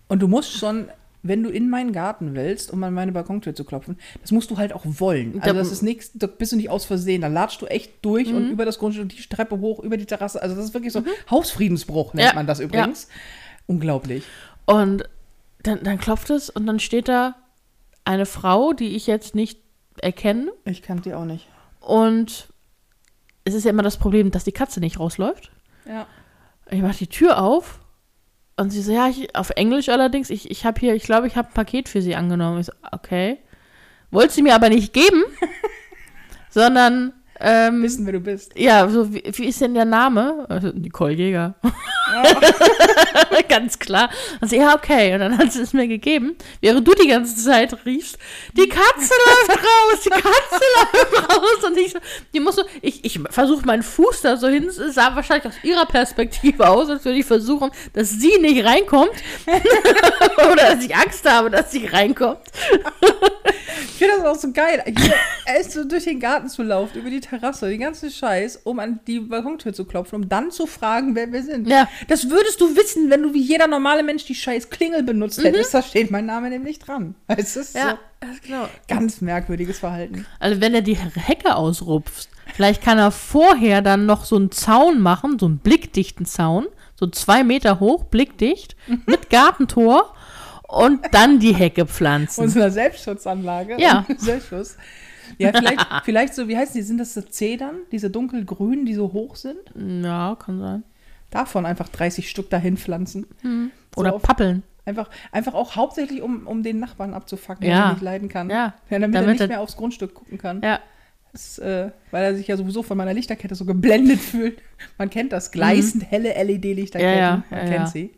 Und 0.07 0.21
du 0.21 0.27
musst 0.27 0.51
schon, 0.53 0.87
wenn 1.23 1.43
du 1.43 1.49
in 1.49 1.69
meinen 1.69 1.91
Garten 1.93 2.33
willst, 2.33 2.71
um 2.71 2.83
an 2.83 2.93
meine 2.93 3.11
Balkontür 3.11 3.53
zu 3.53 3.63
klopfen, 3.63 3.97
das 4.21 4.31
musst 4.31 4.49
du 4.51 4.57
halt 4.57 4.73
auch 4.73 4.83
wollen. 4.85 5.33
Also 5.41 5.53
Da- 5.53 5.59
das 5.59 5.71
ist 5.71 5.81
nichts, 5.83 6.11
da 6.13 6.27
bist 6.27 6.51
du 6.51 6.55
nicht 6.55 6.69
aus 6.69 6.85
Versehen. 6.85 7.21
Da 7.21 7.27
latschst 7.27 7.61
du 7.61 7.67
echt 7.67 8.03
durch 8.03 8.29
Mhm. 8.29 8.35
und 8.37 8.49
über 8.51 8.65
das 8.65 8.79
Grundstück, 8.79 9.09
die 9.09 9.21
Treppe 9.29 9.59
hoch, 9.59 9.79
über 9.79 9.97
die 9.97 10.05
Terrasse. 10.05 10.41
Also 10.41 10.55
das 10.55 10.65
ist 10.65 10.73
wirklich 10.73 10.93
so 10.93 11.03
Hausfriedensbruch, 11.29 12.13
nennt 12.13 12.29
Ja. 12.29 12.33
man 12.35 12.47
das 12.47 12.59
übrigens. 12.59 13.07
Unglaublich. 13.67 14.23
Und 14.65 15.03
dann, 15.63 15.83
dann 15.83 15.99
klopft 15.99 16.29
es 16.31 16.49
und 16.49 16.65
dann 16.65 16.79
steht 16.79 17.07
da 17.07 17.35
eine 18.05 18.25
Frau, 18.25 18.73
die 18.73 18.95
ich 18.95 19.05
jetzt 19.07 19.35
nicht 19.35 19.59
erkenne. 20.01 20.51
Ich 20.65 20.81
kannte 20.81 21.03
die 21.09 21.13
auch 21.13 21.25
nicht. 21.25 21.47
Und 21.81 22.47
es 23.43 23.53
ist 23.53 23.63
ja 23.65 23.69
immer 23.69 23.83
das 23.83 23.97
Problem, 23.97 24.31
dass 24.31 24.43
die 24.43 24.51
Katze 24.51 24.79
nicht 24.79 24.99
rausläuft. 24.99 25.51
Ja. 25.87 26.07
Ich 26.71 26.81
mache 26.81 26.97
die 26.97 27.07
Tür 27.07 27.41
auf 27.41 27.79
und 28.61 28.69
sie 28.69 28.81
so, 28.81 28.91
ja, 28.91 29.07
ich, 29.07 29.35
auf 29.35 29.49
Englisch 29.49 29.89
allerdings, 29.89 30.29
ich, 30.29 30.51
ich 30.51 30.65
habe 30.65 30.79
hier, 30.79 30.93
ich 30.93 31.03
glaube, 31.03 31.25
ich 31.25 31.35
habe 31.35 31.47
ein 31.49 31.53
Paket 31.53 31.89
für 31.89 32.01
sie 32.01 32.15
angenommen. 32.15 32.59
Ich 32.59 32.67
so, 32.67 32.73
okay. 32.91 33.39
Wollte 34.11 34.33
sie 34.33 34.43
mir 34.43 34.53
aber 34.53 34.69
nicht 34.69 34.93
geben, 34.93 35.23
sondern, 36.49 37.11
ähm, 37.43 37.83
Wissen, 37.83 38.05
wer 38.05 38.13
du 38.13 38.19
bist. 38.19 38.57
ja, 38.57 38.87
so, 38.89 39.13
wie, 39.13 39.23
wie 39.33 39.45
ist 39.45 39.61
denn 39.61 39.73
der 39.73 39.85
Name? 39.85 40.45
Also, 40.49 40.69
Nicole 40.69 41.13
Jäger. 41.13 41.55
Ganz 43.49 43.79
klar. 43.79 44.09
Also, 44.39 44.55
ja, 44.55 44.75
okay. 44.75 45.13
Und 45.13 45.19
dann 45.19 45.37
hat 45.37 45.51
sie 45.51 45.61
es 45.61 45.73
mir 45.73 45.87
gegeben, 45.87 46.35
während 46.61 46.87
du 46.87 46.93
die 46.93 47.07
ganze 47.07 47.35
Zeit 47.35 47.75
riefst, 47.85 48.17
die 48.53 48.67
Katze 48.67 49.13
läuft 49.25 49.59
raus, 49.59 50.01
die 50.05 50.09
Katze 50.09 50.63
läuft 50.75 51.29
raus. 51.29 51.63
Und 51.65 51.77
ich 51.77 51.91
so, 51.91 51.99
die 52.33 52.39
muss 52.39 52.55
so, 52.55 52.63
ich, 52.81 53.03
ich 53.05 53.19
versuche 53.29 53.65
meinen 53.65 53.83
Fuß 53.83 54.21
da 54.21 54.37
so 54.37 54.47
hin, 54.47 54.65
es 54.65 54.77
sah 54.95 55.15
wahrscheinlich 55.15 55.47
aus 55.47 55.63
ihrer 55.63 55.85
Perspektive 55.85 56.67
aus, 56.67 56.89
als 56.89 57.05
würde 57.05 57.19
ich 57.19 57.25
versuchen, 57.25 57.71
dass 57.93 58.09
sie 58.09 58.37
nicht 58.39 58.65
reinkommt. 58.65 59.11
Oder 60.51 60.75
dass 60.75 60.83
ich 60.83 60.95
Angst 60.95 61.29
habe, 61.29 61.49
dass 61.49 61.71
sie 61.71 61.85
reinkommt. 61.85 62.41
Ich 63.85 63.91
finde 63.97 64.15
das 64.17 64.25
auch 64.25 64.39
so 64.39 64.51
geil. 64.51 64.83
Hier, 64.85 65.13
er 65.45 65.59
ist 65.59 65.71
so 65.71 65.83
durch 65.83 66.03
den 66.05 66.19
Garten 66.19 66.49
zu 66.49 66.63
laufen, 66.63 66.99
über 66.99 67.09
die 67.09 67.19
Terrasse, 67.21 67.69
den 67.69 67.79
ganzen 67.81 68.09
Scheiß, 68.11 68.61
um 68.63 68.79
an 68.79 68.99
die 69.07 69.19
Balkontür 69.19 69.73
zu 69.73 69.85
klopfen, 69.85 70.15
um 70.23 70.29
dann 70.29 70.51
zu 70.51 70.67
fragen, 70.67 71.15
wer 71.15 71.31
wir 71.31 71.43
sind. 71.43 71.67
Ja. 71.67 71.87
Das 72.07 72.29
würdest 72.29 72.59
du 72.61 72.75
wissen, 72.75 73.09
wenn 73.09 73.23
du 73.23 73.33
wie 73.33 73.41
jeder 73.41 73.67
normale 73.67 74.03
Mensch 74.03 74.25
die 74.25 74.35
scheiß 74.35 74.69
Klingel 74.69 75.03
benutzt 75.03 75.43
hättest. 75.43 75.73
Da 75.73 75.81
steht 75.81 76.11
mein 76.11 76.25
Name 76.25 76.49
nämlich 76.49 76.79
dran. 76.79 77.15
Es 77.27 77.55
ist 77.55 77.75
Mhm. 77.75 77.79
Ja, 77.81 77.97
so 78.33 78.39
genau. 78.45 78.67
ganz 78.87 79.21
merkwürdiges 79.21 79.79
Verhalten. 79.79 80.25
Also 80.39 80.61
wenn 80.61 80.73
er 80.75 80.81
die 80.81 80.95
Hecke 80.97 81.55
ausrupft, 81.55 82.29
vielleicht 82.53 82.81
kann 82.83 82.97
er 82.97 83.11
vorher 83.11 83.81
dann 83.81 84.05
noch 84.05 84.25
so 84.25 84.35
einen 84.35 84.51
Zaun 84.51 84.99
machen, 84.99 85.39
so 85.39 85.45
einen 85.47 85.57
blickdichten 85.59 86.25
Zaun, 86.25 86.67
so 86.95 87.07
zwei 87.07 87.43
Meter 87.43 87.79
hoch, 87.79 88.03
blickdicht, 88.05 88.75
mit 89.07 89.29
Gartentor 89.29 90.13
und 90.71 90.99
dann 91.11 91.39
die 91.39 91.53
Hecke 91.53 91.85
pflanzen. 91.87 92.41
Unserer 92.41 92.71
Selbstschutzanlage. 92.71 93.75
Ja. 93.79 94.05
Selbstschutz. 94.17 94.77
Ja, 95.37 95.51
vielleicht, 95.53 95.87
vielleicht 96.05 96.35
so, 96.35 96.47
wie 96.47 96.57
heißen 96.57 96.73
die? 96.75 96.81
Sind 96.81 96.97
das 96.97 97.13
so 97.13 97.21
Zedern? 97.21 97.75
Diese 97.91 98.09
dunkelgrünen, 98.09 98.85
die 98.85 98.93
so 98.93 99.13
hoch 99.13 99.35
sind? 99.35 99.59
Ja, 100.03 100.35
kann 100.35 100.59
sein. 100.59 100.83
Davon 101.29 101.65
einfach 101.65 101.87
30 101.89 102.29
Stück 102.29 102.49
dahin 102.49 102.75
pflanzen. 102.77 103.25
So 103.41 104.01
Oder 104.01 104.15
auf- 104.15 104.21
Pappeln. 104.21 104.63
Einfach, 104.83 105.09
einfach 105.31 105.53
auch 105.53 105.75
hauptsächlich, 105.75 106.21
um, 106.21 106.47
um 106.47 106.63
den 106.63 106.79
Nachbarn 106.79 107.13
abzufacken, 107.13 107.65
Ja. 107.67 107.83
der 107.83 107.91
nicht 107.93 108.01
leiden 108.01 108.27
kann. 108.29 108.49
Ja. 108.49 108.73
damit, 108.89 109.09
er 109.15 109.21
Damit 109.21 109.27
nicht 109.33 109.41
er- 109.41 109.47
mehr 109.47 109.61
aufs 109.61 109.77
Grundstück 109.77 110.13
gucken 110.15 110.37
kann. 110.37 110.61
Ja. 110.63 110.79
Das, 111.31 111.59
äh, 111.59 111.91
weil 112.09 112.23
er 112.25 112.35
sich 112.35 112.47
ja 112.47 112.57
sowieso 112.57 112.83
von 112.83 112.97
meiner 112.97 113.13
Lichterkette 113.13 113.55
so 113.55 113.63
geblendet 113.63 114.19
fühlt. 114.19 114.61
Man 114.97 115.09
kennt 115.09 115.31
das, 115.31 115.51
gleißend 115.51 116.03
helle 116.11 116.33
LED-Lichterketten. 116.33 117.13
Mhm. 117.13 117.19
Ja, 117.19 117.29
ja, 117.29 117.43
Man 117.51 117.59
ja, 117.59 117.65
kennt 117.67 117.85
ja. 117.85 117.87
sie. 117.87 118.11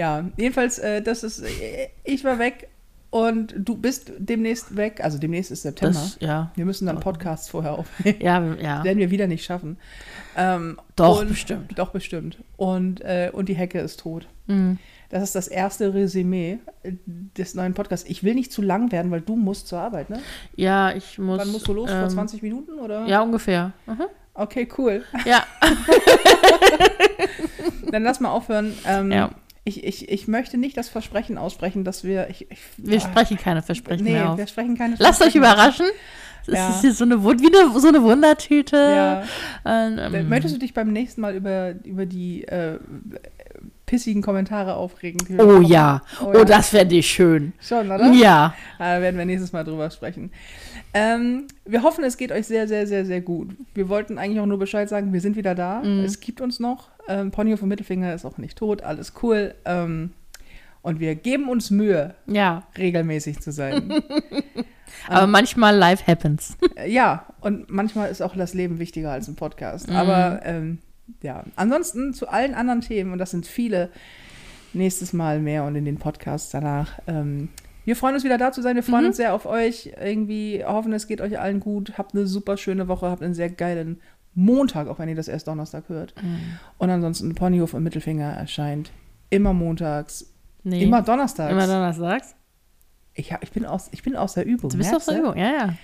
Ja, 0.00 0.24
jedenfalls, 0.38 0.78
äh, 0.78 1.02
das 1.02 1.22
ist, 1.22 1.40
äh, 1.40 1.88
ich 2.04 2.24
war 2.24 2.38
weg 2.38 2.68
und 3.10 3.52
du 3.54 3.76
bist 3.76 4.12
demnächst 4.16 4.74
weg. 4.74 5.04
Also 5.04 5.18
demnächst 5.18 5.50
ist 5.50 5.60
September. 5.60 5.92
Das, 5.92 6.16
ja. 6.20 6.50
wir 6.54 6.64
müssen 6.64 6.86
dann 6.86 7.00
Podcasts 7.00 7.50
vorher 7.50 7.72
aufnehmen. 7.72 8.16
Ja, 8.22 8.42
ja. 8.54 8.82
Werden 8.82 8.98
wir 8.98 9.10
wieder 9.10 9.26
nicht 9.26 9.44
schaffen. 9.44 9.76
Ähm, 10.38 10.80
Doch, 10.96 11.22
bestimmt. 11.22 11.78
Doch, 11.78 11.90
bestimmt. 11.90 12.38
Und, 12.56 13.02
äh, 13.02 13.30
und 13.30 13.50
die 13.50 13.56
Hecke 13.56 13.78
ist 13.80 14.00
tot. 14.00 14.26
Mhm. 14.46 14.78
Das 15.10 15.22
ist 15.22 15.34
das 15.34 15.48
erste 15.48 15.92
Resümee 15.92 16.60
äh, 16.82 16.92
des 17.36 17.54
neuen 17.54 17.74
Podcasts. 17.74 18.08
Ich 18.08 18.24
will 18.24 18.34
nicht 18.34 18.52
zu 18.52 18.62
lang 18.62 18.90
werden, 18.92 19.10
weil 19.10 19.20
du 19.20 19.36
musst 19.36 19.68
zur 19.68 19.80
Arbeit, 19.80 20.08
ne? 20.08 20.20
Ja, 20.56 20.92
ich 20.92 21.18
muss. 21.18 21.40
Wann 21.40 21.52
musst 21.52 21.68
du 21.68 21.74
los? 21.74 21.90
Vor 21.90 22.04
ähm, 22.04 22.08
20 22.08 22.40
Minuten, 22.40 22.78
oder? 22.78 23.04
Ja, 23.04 23.20
ungefähr. 23.20 23.74
Mhm. 23.86 24.04
Okay, 24.32 24.66
cool. 24.78 25.04
Ja. 25.26 25.44
Dann 27.92 28.02
lass 28.02 28.18
mal 28.20 28.30
aufhören. 28.30 28.72
Ähm, 28.86 29.12
Ja. 29.12 29.30
Ich, 29.78 29.84
ich, 29.84 30.08
ich 30.10 30.28
möchte 30.28 30.58
nicht 30.58 30.76
das 30.76 30.88
Versprechen 30.88 31.38
aussprechen, 31.38 31.84
dass 31.84 32.04
wir. 32.04 32.28
Ich, 32.30 32.50
ich, 32.50 32.58
Wir 32.76 32.98
ah, 32.98 33.00
sprechen 33.00 33.36
keine 33.38 33.62
Versprechen 33.62 34.04
Nee, 34.04 34.12
mehr 34.12 34.30
auf. 34.32 34.38
wir 34.38 34.46
sprechen 34.46 34.76
keine 34.76 34.96
Lasst 34.98 35.22
euch 35.22 35.32
Versprechen. 35.32 35.38
überraschen. 35.38 35.86
Es 36.46 36.54
Ja. 36.54 36.70
ist 36.70 36.80
hier 36.80 36.92
so 36.94 37.04
eine, 37.04 37.22
wie 37.22 37.28
eine, 37.54 37.78
so 37.80 37.88
eine 37.88 38.02
Wundertüte. 38.02 38.76
Ja. 38.76 39.22
Ähm, 39.64 39.98
Äh, 40.14 40.22
Möchtest 40.24 40.54
du 40.54 40.58
dich 40.58 40.72
beim 40.74 40.92
nächsten 40.92 41.20
Mal 41.20 41.34
über, 41.36 41.74
über 41.84 42.06
die 42.06 42.44
äh, 42.48 42.78
pissigen 43.86 44.22
Kommentare 44.22 44.74
aufregen? 44.74 45.20
wir 45.28 45.38
oh 45.42 45.46
bekommen? 45.46 45.66
ja. 45.66 46.02
Oh 46.22 46.26
Oh, 46.28 46.38
ja. 46.38 46.44
das 46.44 46.70
fände 46.70 46.96
ich 46.96 47.06
schön. 47.08 47.52
Schon, 47.60 47.90
oder? 47.90 48.10
Ja. 48.12 48.54
Da 48.78 49.00
werden 49.00 49.18
wir 49.18 49.24
nächstes 49.26 49.52
Mal 49.52 49.64
drüber 49.64 49.90
sprechen. 49.90 50.30
Ähm, 50.94 51.46
wir 51.64 51.82
hoffen, 51.82 52.04
es 52.04 52.16
geht 52.16 52.32
euch 52.32 52.46
sehr, 52.46 52.66
sehr, 52.68 52.86
sehr, 52.86 53.04
sehr 53.04 53.20
gut. 53.20 53.50
Wir 53.74 53.88
wollten 53.88 54.18
eigentlich 54.18 54.40
auch 54.40 54.46
nur 54.46 54.58
Bescheid 54.58 54.88
sagen, 54.88 55.12
wir 55.12 55.20
sind 55.20 55.36
wieder 55.36 55.54
da. 55.54 55.80
Mhm. 55.82 56.04
Es 56.04 56.20
gibt 56.20 56.40
uns 56.40 56.58
noch. 56.60 56.88
Ähm, 57.08 57.30
Ponyo 57.30 57.56
vom 57.56 57.68
Mittelfinger 57.68 58.14
ist 58.14 58.24
auch 58.24 58.38
nicht 58.38 58.56
tot. 58.58 58.82
Alles 58.82 59.12
cool. 59.22 59.54
Ähm, 59.64 60.12
und 60.82 60.98
wir 61.00 61.14
geben 61.14 61.48
uns 61.48 61.70
Mühe, 61.70 62.14
Ja. 62.26 62.66
regelmäßig 62.78 63.40
zu 63.40 63.52
sein. 63.52 63.92
Aber 65.08 65.26
manchmal 65.26 65.76
life 65.76 66.06
happens. 66.06 66.56
Äh, 66.76 66.90
ja, 66.90 67.26
und 67.40 67.70
manchmal 67.70 68.10
ist 68.10 68.22
auch 68.22 68.34
das 68.36 68.54
Leben 68.54 68.78
wichtiger 68.78 69.12
als 69.12 69.28
ein 69.28 69.36
Podcast. 69.36 69.88
Mhm. 69.88 69.96
Aber 69.96 70.40
ähm, 70.44 70.78
ja, 71.22 71.44
ansonsten 71.56 72.14
zu 72.14 72.28
allen 72.28 72.54
anderen 72.54 72.80
Themen, 72.80 73.12
und 73.12 73.18
das 73.18 73.30
sind 73.30 73.46
viele, 73.46 73.90
nächstes 74.72 75.12
Mal 75.12 75.40
mehr 75.40 75.64
und 75.64 75.74
in 75.74 75.84
den 75.84 75.98
Podcasts 75.98 76.50
danach. 76.50 76.98
Ähm, 77.08 77.48
wir 77.84 77.96
freuen 77.96 78.14
uns 78.14 78.24
wieder 78.24 78.38
da 78.38 78.52
zu 78.52 78.62
sein. 78.62 78.76
Wir 78.76 78.82
freuen 78.82 79.02
Mhm. 79.02 79.08
uns 79.08 79.16
sehr 79.16 79.34
auf 79.34 79.46
euch. 79.46 79.92
Irgendwie 80.00 80.64
hoffen, 80.64 80.92
es 80.92 81.08
geht 81.08 81.20
euch 81.20 81.38
allen 81.40 81.60
gut. 81.60 81.94
Habt 81.98 82.14
eine 82.14 82.26
super 82.26 82.56
schöne 82.56 82.86
Woche. 82.88 83.10
Habt 83.10 83.22
einen 83.22 83.34
sehr 83.34 83.50
geilen 83.50 84.00
Montag, 84.34 84.88
auch 84.88 84.98
wenn 84.98 85.08
ihr 85.08 85.16
das 85.16 85.28
erst 85.28 85.48
Donnerstag 85.48 85.84
hört. 85.88 86.14
Mhm. 86.22 86.58
Und 86.78 86.90
ansonsten 86.90 87.34
Ponyhof 87.34 87.74
und 87.74 87.82
Mittelfinger 87.82 88.32
erscheint 88.32 88.90
immer 89.28 89.52
montags, 89.52 90.26
Nee. 90.62 90.82
immer 90.82 91.02
donnerstags. 91.02 91.52
Immer 91.52 91.66
donnerstags. 91.66 92.34
ich, 93.14 93.34
ich, 93.40 93.50
bin 93.52 93.64
aus, 93.64 93.88
ich 93.92 94.02
bin 94.02 94.14
aus 94.16 94.34
der 94.34 94.44
Übung. 94.46 94.70
Du 94.70 94.76
bist 94.76 94.94
auf 94.94 95.04
der? 95.06 95.18
Übung, 95.18 95.36
ja, 95.36 95.52
ja. 95.52 95.74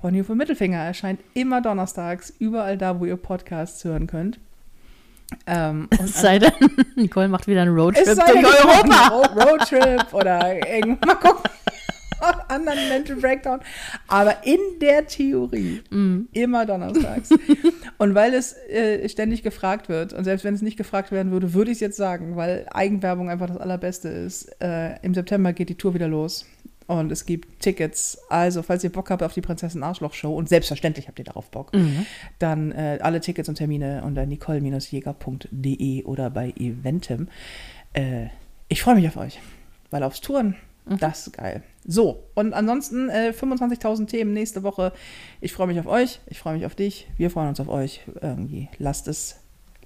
Ponyhof 0.00 0.28
und 0.28 0.36
Mittelfinger 0.38 0.78
erscheint 0.78 1.20
immer 1.34 1.60
donnerstags, 1.62 2.32
überall 2.38 2.76
da, 2.76 3.00
wo 3.00 3.06
ihr 3.06 3.16
Podcasts 3.16 3.82
hören 3.84 4.06
könnt. 4.06 4.38
Ähm, 5.46 5.88
und 5.98 6.00
Es 6.04 6.20
sei 6.20 6.38
denn, 6.38 6.52
Nicole 6.96 7.28
macht 7.28 7.46
wieder 7.46 7.62
einen 7.62 7.74
Roadtrip 7.74 8.04
durch 8.04 8.64
Europa. 8.64 9.26
Roadtrip 9.42 10.12
oder 10.14 10.54
irgend, 10.68 11.04
mal 11.06 11.14
gucken. 11.16 11.50
anderen 12.48 12.88
Mental 12.88 13.16
Breakdown. 13.16 13.60
Aber 14.08 14.44
in 14.44 14.58
der 14.80 15.06
Theorie 15.06 15.82
Mhm. 15.90 16.28
immer 16.32 16.66
donnerstags. 16.66 17.30
und 17.98 18.14
weil 18.14 18.34
es 18.34 18.54
äh, 18.68 19.08
ständig 19.08 19.42
gefragt 19.42 19.88
wird, 19.88 20.12
und 20.12 20.24
selbst 20.24 20.44
wenn 20.44 20.54
es 20.54 20.62
nicht 20.62 20.76
gefragt 20.76 21.12
werden 21.12 21.32
würde, 21.32 21.54
würde 21.54 21.70
ich 21.70 21.76
es 21.76 21.80
jetzt 21.80 21.96
sagen, 21.96 22.36
weil 22.36 22.66
Eigenwerbung 22.72 23.30
einfach 23.30 23.46
das 23.48 23.56
Allerbeste 23.58 24.08
ist. 24.08 24.44
Äh, 24.62 24.96
Im 25.02 25.14
September 25.14 25.52
geht 25.52 25.68
die 25.68 25.74
Tour 25.76 25.94
wieder 25.94 26.08
los. 26.08 26.46
Und 26.88 27.10
es 27.10 27.26
gibt 27.26 27.60
Tickets. 27.60 28.16
Also, 28.28 28.62
falls 28.62 28.84
ihr 28.84 28.92
Bock 28.92 29.10
habt 29.10 29.20
auf 29.24 29.34
die 29.34 29.40
Prinzessin 29.40 29.82
Arschloch 29.82 30.14
Show, 30.14 30.32
und 30.36 30.48
selbstverständlich 30.48 31.08
habt 31.08 31.18
ihr 31.18 31.24
darauf 31.24 31.50
Bock, 31.50 31.74
Mhm. 31.74 32.06
dann 32.38 32.70
äh, 32.70 32.98
alle 33.02 33.20
Tickets 33.20 33.48
und 33.48 33.56
Termine 33.56 34.02
unter 34.04 34.24
nicole-jäger.de 34.24 36.04
oder 36.04 36.30
bei 36.30 36.50
Eventim. 36.56 37.28
Äh, 37.92 38.26
ich 38.68 38.82
freue 38.82 38.94
mich 38.96 39.08
auf 39.08 39.16
euch, 39.16 39.40
weil 39.90 40.02
aufs 40.04 40.20
Touren, 40.20 40.54
das 40.86 41.26
ist 41.26 41.32
geil. 41.36 41.62
So, 41.84 42.28
und 42.34 42.52
ansonsten 42.52 43.08
äh, 43.08 43.32
25.000 43.38 44.06
Themen 44.06 44.32
nächste 44.32 44.62
Woche. 44.62 44.92
Ich 45.40 45.52
freue 45.52 45.66
mich 45.66 45.78
auf 45.80 45.86
euch, 45.86 46.20
ich 46.26 46.38
freue 46.38 46.54
mich 46.54 46.66
auf 46.66 46.74
dich, 46.74 47.08
wir 47.16 47.30
freuen 47.30 47.48
uns 47.48 47.60
auf 47.60 47.68
euch. 47.68 48.02
Irgendwie 48.20 48.68
lasst 48.78 49.08
es, 49.08 49.36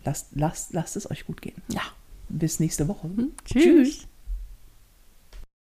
lasst, 0.04 0.28
lasst, 0.34 0.72
lasst 0.72 0.96
es 0.96 1.10
euch 1.10 1.26
gut 1.26 1.42
gehen. 1.42 1.62
Ja. 1.68 1.82
Bis 2.28 2.60
nächste 2.60 2.86
Woche. 2.86 3.10
Tschüss. 3.44 4.06